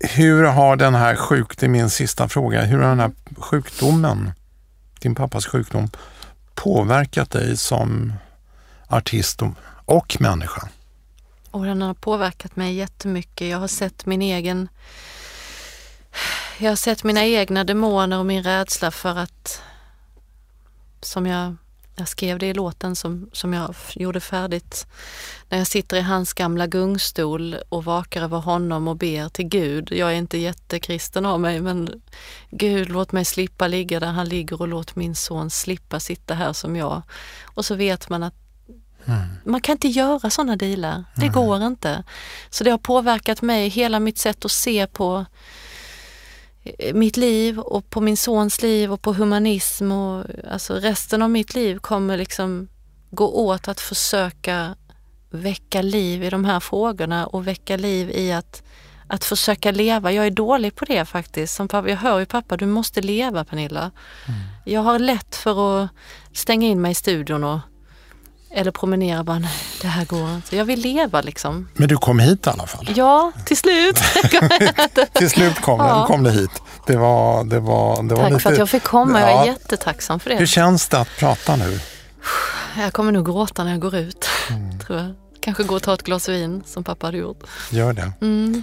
hur 0.00 0.44
har 0.44 0.76
den 0.76 0.94
här 0.94 1.16
sjuk, 1.16 1.58
det 1.58 1.66
är 1.66 1.70
min 1.70 1.90
sista 1.90 2.28
fråga, 2.28 2.62
hur 2.62 2.78
har 2.78 2.88
den 2.88 3.00
här 3.00 3.12
sjukdomen, 3.36 4.32
din 5.00 5.14
pappas 5.14 5.46
sjukdom, 5.46 5.90
påverkat 6.54 7.30
dig 7.30 7.56
som 7.56 8.12
artist 8.88 9.42
och, 9.42 9.50
och 9.84 10.16
människa? 10.20 10.68
Och 11.50 11.64
den 11.64 11.82
har 11.82 11.94
påverkat 11.94 12.56
mig 12.56 12.74
jättemycket. 12.74 13.48
Jag 13.48 13.58
har 13.58 13.68
sett 13.68 14.06
min 14.06 14.22
egen... 14.22 14.68
Jag 16.58 16.70
har 16.70 16.76
sett 16.76 17.04
mina 17.04 17.24
egna 17.24 17.64
demoner 17.64 18.18
och 18.18 18.26
min 18.26 18.42
rädsla 18.42 18.90
för 18.90 19.18
att... 19.18 19.62
Som 21.02 21.26
jag, 21.26 21.56
jag 21.96 22.08
skrev 22.08 22.38
det 22.38 22.46
i 22.46 22.54
låten 22.54 22.96
som, 22.96 23.30
som 23.32 23.52
jag 23.52 23.74
gjorde 23.94 24.20
färdigt. 24.20 24.86
När 25.48 25.58
jag 25.58 25.66
sitter 25.66 25.96
i 25.96 26.00
hans 26.00 26.32
gamla 26.32 26.66
gungstol 26.66 27.56
och 27.68 27.84
vakar 27.84 28.22
över 28.22 28.38
honom 28.38 28.88
och 28.88 28.96
ber 28.96 29.28
till 29.28 29.48
Gud. 29.48 29.92
Jag 29.92 30.10
är 30.10 30.16
inte 30.16 30.38
jättekristen 30.38 31.26
av 31.26 31.40
mig 31.40 31.60
men 31.60 32.02
Gud 32.50 32.88
låt 32.88 33.12
mig 33.12 33.24
slippa 33.24 33.66
ligga 33.66 34.00
där 34.00 34.06
han 34.06 34.28
ligger 34.28 34.60
och 34.60 34.68
låt 34.68 34.96
min 34.96 35.14
son 35.14 35.50
slippa 35.50 36.00
sitta 36.00 36.34
här 36.34 36.52
som 36.52 36.76
jag. 36.76 37.02
Och 37.44 37.64
så 37.64 37.74
vet 37.74 38.08
man 38.08 38.22
att 38.22 38.34
man 39.44 39.60
kan 39.60 39.72
inte 39.72 39.88
göra 39.88 40.30
sådana 40.30 40.56
dealar. 40.56 41.04
Det 41.16 41.28
går 41.28 41.62
inte. 41.62 42.04
Så 42.50 42.64
det 42.64 42.70
har 42.70 42.78
påverkat 42.78 43.42
mig, 43.42 43.68
hela 43.68 44.00
mitt 44.00 44.18
sätt 44.18 44.44
att 44.44 44.50
se 44.50 44.86
på 44.86 45.26
mitt 46.94 47.16
liv 47.16 47.58
och 47.58 47.90
på 47.90 48.00
min 48.00 48.16
sons 48.16 48.62
liv 48.62 48.92
och 48.92 49.02
på 49.02 49.12
humanism 49.12 49.92
och 49.92 50.24
alltså 50.50 50.74
resten 50.74 51.22
av 51.22 51.30
mitt 51.30 51.54
liv 51.54 51.78
kommer 51.78 52.16
liksom 52.16 52.68
gå 53.10 53.26
åt 53.26 53.68
att 53.68 53.80
försöka 53.80 54.76
väcka 55.30 55.82
liv 55.82 56.24
i 56.24 56.30
de 56.30 56.44
här 56.44 56.60
frågorna 56.60 57.26
och 57.26 57.46
väcka 57.46 57.76
liv 57.76 58.10
i 58.10 58.32
att, 58.32 58.62
att 59.06 59.24
försöka 59.24 59.70
leva. 59.70 60.12
Jag 60.12 60.26
är 60.26 60.30
dålig 60.30 60.74
på 60.74 60.84
det 60.84 61.04
faktiskt. 61.04 61.54
Som 61.54 61.68
pappa, 61.68 61.88
jag 61.88 61.96
hör 61.96 62.18
ju 62.18 62.26
pappa, 62.26 62.56
du 62.56 62.66
måste 62.66 63.00
leva 63.00 63.44
Pernilla. 63.44 63.90
Jag 64.64 64.80
har 64.80 64.98
lätt 64.98 65.36
för 65.36 65.84
att 65.84 65.90
stänga 66.32 66.68
in 66.68 66.80
mig 66.80 66.92
i 66.92 66.94
studion 66.94 67.44
och 67.44 67.60
eller 68.52 68.70
promenera 68.70 69.24
bara, 69.24 69.38
nej 69.38 69.50
det 69.82 69.88
här 69.88 70.04
går 70.04 70.34
inte. 70.34 70.56
Jag 70.56 70.64
vill 70.64 70.80
leva 70.80 71.20
liksom. 71.20 71.68
Men 71.74 71.88
du 71.88 71.96
kom 71.96 72.18
hit 72.18 72.46
i 72.46 72.50
alla 72.50 72.66
fall. 72.66 72.90
Ja, 72.96 73.32
till 73.46 73.56
slut. 73.56 73.96
Till 75.12 75.30
slut 75.30 75.60
kom, 75.60 75.78
Ja. 75.80 76.06
kom 76.06 76.22
du 76.22 76.30
hit. 76.30 76.50
Det 76.86 76.96
var, 76.96 77.44
det 77.44 77.60
var, 77.60 78.02
det 78.02 78.14
var 78.14 78.22
Tack 78.22 78.30
lite... 78.32 78.40
för 78.42 78.52
att 78.52 78.58
jag 78.58 78.68
fick 78.70 78.82
komma. 78.82 79.20
Jag 79.20 79.28
är 79.30 79.34
Ja. 79.34 79.46
jättetacksam 79.46 80.20
för 80.20 80.30
Hur 80.30 80.38
det. 80.40 80.46
känns 80.46 80.88
det 80.88 80.98
att 81.00 81.16
prata 81.18 81.56
nu? 81.56 81.80
Jag 82.78 82.92
kommer 82.92 83.12
nog 83.12 83.26
gråta 83.26 83.64
när 83.64 83.70
jag 83.70 83.80
går 83.80 83.94
ut, 83.96 84.28
Mm. 84.50 84.78
tror 84.80 84.98
jag. 84.98 85.14
Kanske 85.40 85.62
gå 85.62 85.74
och 85.76 85.82
ta 85.82 85.94
ett 85.94 86.02
glas 86.02 86.28
vin 86.28 86.62
som 86.66 86.84
pappa 86.84 87.06
hade 87.06 87.18
gjort. 87.18 87.42
Gör 87.70 87.92
det. 87.92 88.12
Mm. 88.20 88.62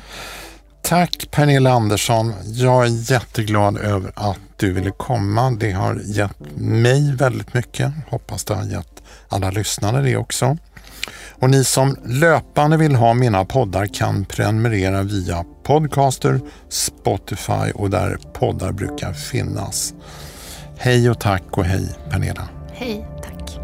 Tack 0.81 1.27
Pernilla 1.31 1.71
Andersson. 1.71 2.33
Jag 2.45 2.83
är 2.85 3.11
jätteglad 3.11 3.77
över 3.77 4.11
att 4.15 4.37
du 4.57 4.73
ville 4.73 4.91
komma. 4.91 5.51
Det 5.51 5.71
har 5.71 6.01
gett 6.05 6.39
mig 6.55 7.15
väldigt 7.15 7.53
mycket. 7.53 7.91
Hoppas 8.09 8.43
det 8.45 8.55
har 8.55 8.63
gett 8.63 8.96
alla 9.29 9.49
lyssnare 9.49 10.01
det 10.01 10.17
också. 10.17 10.57
Och 11.39 11.49
ni 11.49 11.63
som 11.63 11.95
löpande 12.05 12.77
vill 12.77 12.95
ha 12.95 13.13
mina 13.13 13.45
poddar 13.45 13.85
kan 13.85 14.25
prenumerera 14.25 15.03
via 15.03 15.45
Podcaster, 15.63 16.39
Spotify 16.69 17.71
och 17.75 17.89
där 17.89 18.17
poddar 18.33 18.71
brukar 18.71 19.13
finnas. 19.13 19.93
Hej 20.77 21.09
och 21.09 21.19
tack 21.19 21.57
och 21.57 21.65
hej 21.65 21.95
Pernilla. 22.09 22.49
Hej, 22.73 23.07
tack. 23.23 23.59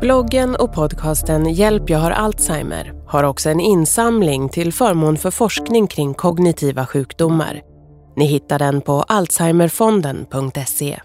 Bloggen 0.00 0.56
och 0.56 0.74
podcasten 0.74 1.54
Hjälp 1.54 1.90
jag 1.90 1.98
har 1.98 2.10
Alzheimer 2.10 2.92
har 3.06 3.24
också 3.24 3.50
en 3.50 3.60
insamling 3.60 4.48
till 4.48 4.72
förmån 4.72 5.16
för 5.16 5.30
forskning 5.30 5.86
kring 5.86 6.14
kognitiva 6.14 6.86
sjukdomar. 6.86 7.71
Ni 8.16 8.24
hittar 8.24 8.58
den 8.58 8.80
på 8.80 9.02
alzheimerfonden.se. 9.02 11.00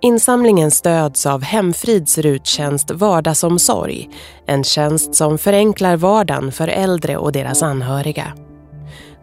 Insamlingen 0.00 0.70
stöds 0.70 1.26
av 1.26 1.42
Hemfrids 1.42 2.18
ruttjänst 2.18 2.90
Vardagsomsorg, 2.90 4.10
en 4.46 4.64
tjänst 4.64 5.14
som 5.14 5.38
förenklar 5.38 5.96
vardagen 5.96 6.52
för 6.52 6.68
äldre 6.68 7.16
och 7.16 7.32
deras 7.32 7.62
anhöriga. 7.62 8.32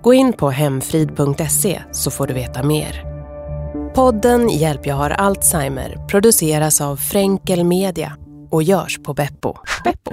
Gå 0.02 0.14
in 0.14 0.34
på 0.34 0.50
hemfrid.se 0.50 1.82
så 1.92 2.12
får 2.12 2.28
du 2.28 2.34
veta 2.34 2.64
mer. 2.64 3.14
Podden 3.96 4.50
Hjälp 4.50 4.86
jag 4.86 4.96
har 4.96 5.10
Alzheimer 5.10 6.08
produceras 6.08 6.82
av 6.82 6.96
Fränkel 6.96 7.64
Media 7.64 8.18
och 8.52 8.64
görs 8.64 9.00
på 9.04 9.14
Beppo. 9.14 9.56
Beppo. 9.84 10.12